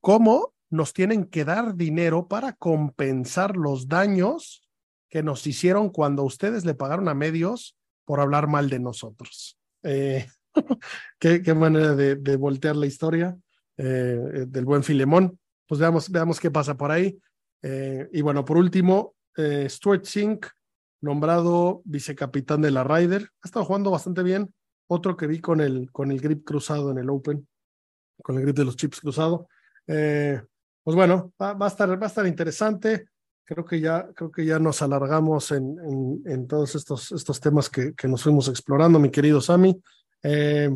cómo 0.00 0.54
nos 0.70 0.92
tienen 0.92 1.24
que 1.24 1.44
dar 1.44 1.74
dinero 1.74 2.28
para 2.28 2.52
compensar 2.52 3.56
los 3.56 3.88
daños 3.88 4.68
que 5.08 5.22
nos 5.22 5.46
hicieron 5.46 5.90
cuando 5.90 6.22
ustedes 6.22 6.64
le 6.64 6.74
pagaron 6.74 7.08
a 7.08 7.14
medios 7.14 7.76
por 8.04 8.20
hablar 8.20 8.46
mal 8.46 8.70
de 8.70 8.78
nosotros. 8.78 9.58
Eh, 9.82 10.26
qué, 11.18 11.54
manera 11.54 11.94
de, 11.94 12.36
voltear 12.36 12.76
la 12.76 12.86
historia 12.86 13.36
eh, 13.76 14.46
del 14.46 14.64
buen 14.64 14.84
Filemón. 14.84 15.38
Pues 15.66 15.80
veamos, 15.80 16.10
veamos 16.10 16.38
qué 16.40 16.50
pasa 16.50 16.76
por 16.76 16.92
ahí. 16.92 17.18
Eh, 17.62 18.08
y 18.12 18.20
bueno, 18.22 18.44
por 18.44 18.56
último, 18.56 19.14
Stuart 19.36 20.04
Sink, 20.04 20.46
nombrado 21.00 21.82
vicecapitán 21.84 22.62
de 22.62 22.70
la 22.70 22.84
Ryder. 22.84 23.28
Ha 23.42 23.46
estado 23.46 23.64
jugando 23.64 23.90
bastante 23.90 24.22
bien. 24.22 24.52
Otro 24.90 25.16
que 25.16 25.26
vi 25.26 25.40
con 25.40 25.60
el, 25.60 25.90
con 25.92 26.10
el 26.10 26.20
grip 26.20 26.44
cruzado 26.44 26.90
en 26.90 26.98
el 26.98 27.10
Open, 27.10 27.46
con 28.22 28.36
el 28.36 28.42
grip 28.42 28.56
de 28.56 28.64
los 28.64 28.76
chips 28.76 29.00
cruzado. 29.00 29.48
pues 29.86 30.96
bueno, 30.96 31.32
va, 31.40 31.56
a 31.58 31.68
estar, 31.68 31.90
va 31.90 32.06
a 32.06 32.08
estar 32.08 32.26
interesante 32.26 33.06
creo 33.50 33.64
que 33.64 33.80
ya, 33.80 34.08
creo 34.14 34.30
que 34.30 34.44
ya 34.44 34.60
nos 34.60 34.80
alargamos 34.80 35.50
en, 35.50 35.76
en, 36.24 36.46
todos 36.46 36.76
estos, 36.76 37.10
estos 37.10 37.40
temas 37.40 37.68
que, 37.68 37.94
que, 37.94 38.06
nos 38.06 38.22
fuimos 38.22 38.46
explorando, 38.46 39.00
mi 39.00 39.10
querido 39.10 39.40
Sami. 39.40 39.76
Eh, 40.22 40.70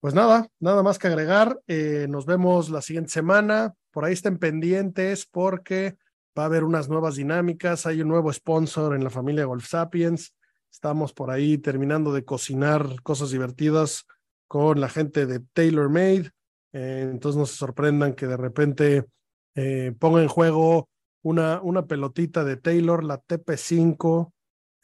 pues 0.00 0.14
nada, 0.14 0.48
nada 0.60 0.82
más 0.84 0.98
que 0.98 1.08
agregar. 1.08 1.60
Eh, 1.66 2.06
nos 2.08 2.26
vemos 2.26 2.70
la 2.70 2.82
siguiente 2.82 3.10
semana. 3.10 3.74
Por 3.90 4.04
ahí 4.04 4.12
estén 4.12 4.38
pendientes 4.38 5.26
porque 5.26 5.96
va 6.38 6.44
a 6.44 6.46
haber 6.46 6.62
unas 6.62 6.88
nuevas 6.88 7.16
dinámicas. 7.16 7.84
Hay 7.86 8.00
un 8.00 8.08
nuevo 8.08 8.32
sponsor 8.32 8.94
en 8.94 9.02
la 9.02 9.10
familia 9.10 9.44
Golf 9.44 9.66
Sapiens. 9.66 10.32
Estamos 10.70 11.12
por 11.12 11.30
ahí 11.30 11.58
terminando 11.58 12.12
de 12.12 12.24
cocinar 12.24 13.02
cosas 13.02 13.30
divertidas 13.30 14.06
con 14.46 14.80
la 14.80 14.88
gente 14.88 15.26
de 15.26 15.40
TaylorMade. 15.40 16.30
Eh, 16.72 17.08
entonces 17.10 17.38
no 17.38 17.46
se 17.46 17.56
sorprendan 17.56 18.14
que 18.14 18.26
de 18.26 18.36
repente 18.36 19.04
eh, 19.54 19.92
ponga 19.98 20.22
en 20.22 20.28
juego 20.28 20.88
una, 21.22 21.60
una 21.60 21.86
pelotita 21.86 22.44
de 22.44 22.56
Taylor, 22.56 23.04
la 23.04 23.20
TP5, 23.20 24.32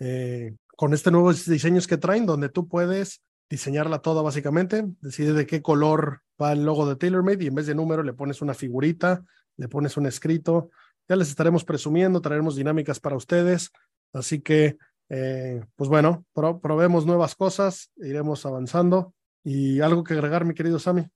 eh, 0.00 0.56
con 0.76 0.92
este 0.92 1.10
nuevos 1.10 1.46
diseños 1.46 1.86
que 1.86 1.96
traen, 1.96 2.26
donde 2.26 2.48
tú 2.48 2.68
puedes 2.68 3.22
diseñarla 3.48 4.00
toda 4.00 4.22
básicamente, 4.22 4.84
decide 5.00 5.32
de 5.32 5.46
qué 5.46 5.62
color 5.62 6.22
va 6.40 6.52
el 6.52 6.64
logo 6.64 6.88
de 6.88 6.96
TaylorMade 6.96 7.44
y 7.44 7.46
en 7.46 7.54
vez 7.54 7.66
de 7.66 7.74
número 7.74 8.02
le 8.02 8.12
pones 8.12 8.42
una 8.42 8.54
figurita, 8.54 9.24
le 9.56 9.68
pones 9.68 9.96
un 9.96 10.06
escrito. 10.06 10.70
Ya 11.08 11.16
les 11.16 11.28
estaremos 11.28 11.64
presumiendo, 11.64 12.20
traeremos 12.20 12.56
dinámicas 12.56 12.98
para 13.00 13.16
ustedes. 13.16 13.70
Así 14.12 14.40
que, 14.40 14.76
eh, 15.08 15.64
pues 15.76 15.88
bueno, 15.88 16.24
probemos 16.34 17.06
nuevas 17.06 17.34
cosas, 17.34 17.90
iremos 17.96 18.44
avanzando. 18.46 19.14
¿Y 19.44 19.80
algo 19.80 20.02
que 20.02 20.14
agregar, 20.14 20.44
mi 20.44 20.54
querido 20.54 20.78
Sammy? 20.78 21.06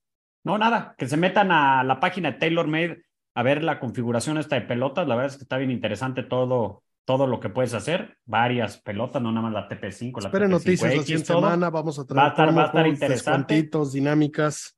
No, 0.45 0.57
nada, 0.57 0.95
que 0.97 1.09
se 1.09 1.17
metan 1.17 1.51
a 1.51 1.83
la 1.83 1.99
página 1.99 2.31
de 2.31 2.39
TaylorMade 2.39 3.03
a 3.35 3.43
ver 3.43 3.63
la 3.63 3.81
configuración 3.81 4.39
esta 4.39 4.57
de 4.57 4.63
pelotas. 4.63 5.07
La 5.07 5.17
verdad 5.17 5.33
es 5.33 5.37
que 5.37 5.45
está 5.45 5.57
bien 5.59 5.71
interesante 5.71 6.23
todo, 6.23 6.83
todo 7.05 7.27
lo 7.27 7.41
que 7.41 7.49
puedes 7.49 7.75
hacer. 7.75 8.17
Varias 8.25 8.79
pelotas, 8.79 9.21
no 9.21 9.33
nada 9.33 9.49
más 9.49 9.53
la 9.53 9.69
TP5. 9.69 10.25
Esperen 10.25 10.51
noticias 10.51 10.95
la 10.95 11.03
siguiente 11.03 11.27
semana. 11.27 11.71
Vamos 11.71 11.99
a 11.99 12.05
traer 12.07 12.21
va 12.23 12.63
a 12.63 12.67
estar, 12.67 12.87
interesante. 12.87 13.69
dinámicas. 13.93 14.77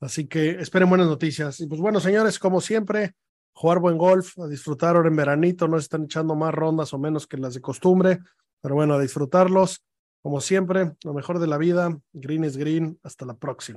Así 0.00 0.26
que 0.26 0.50
esperen 0.50 0.88
buenas 0.88 1.08
noticias. 1.08 1.60
Y 1.60 1.66
pues 1.66 1.80
bueno, 1.80 2.00
señores, 2.00 2.38
como 2.38 2.60
siempre, 2.60 3.12
jugar 3.58 3.80
buen 3.80 3.98
golf, 3.98 4.38
a 4.38 4.46
disfrutar 4.46 4.94
ahora 4.94 5.08
en 5.08 5.16
veranito. 5.16 5.66
No 5.66 5.78
se 5.78 5.82
están 5.82 6.04
echando 6.04 6.36
más 6.36 6.54
rondas 6.54 6.94
o 6.94 6.98
menos 6.98 7.26
que 7.26 7.36
las 7.36 7.54
de 7.54 7.60
costumbre. 7.60 8.20
Pero 8.60 8.76
bueno, 8.76 8.94
a 8.94 9.00
disfrutarlos. 9.00 9.82
Como 10.22 10.40
siempre, 10.40 10.92
lo 11.02 11.12
mejor 11.12 11.40
de 11.40 11.48
la 11.48 11.58
vida. 11.58 11.98
Green 12.12 12.44
is 12.44 12.56
green. 12.56 13.00
Hasta 13.02 13.26
la 13.26 13.34
próxima. 13.34 13.76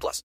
plus. 0.00 0.24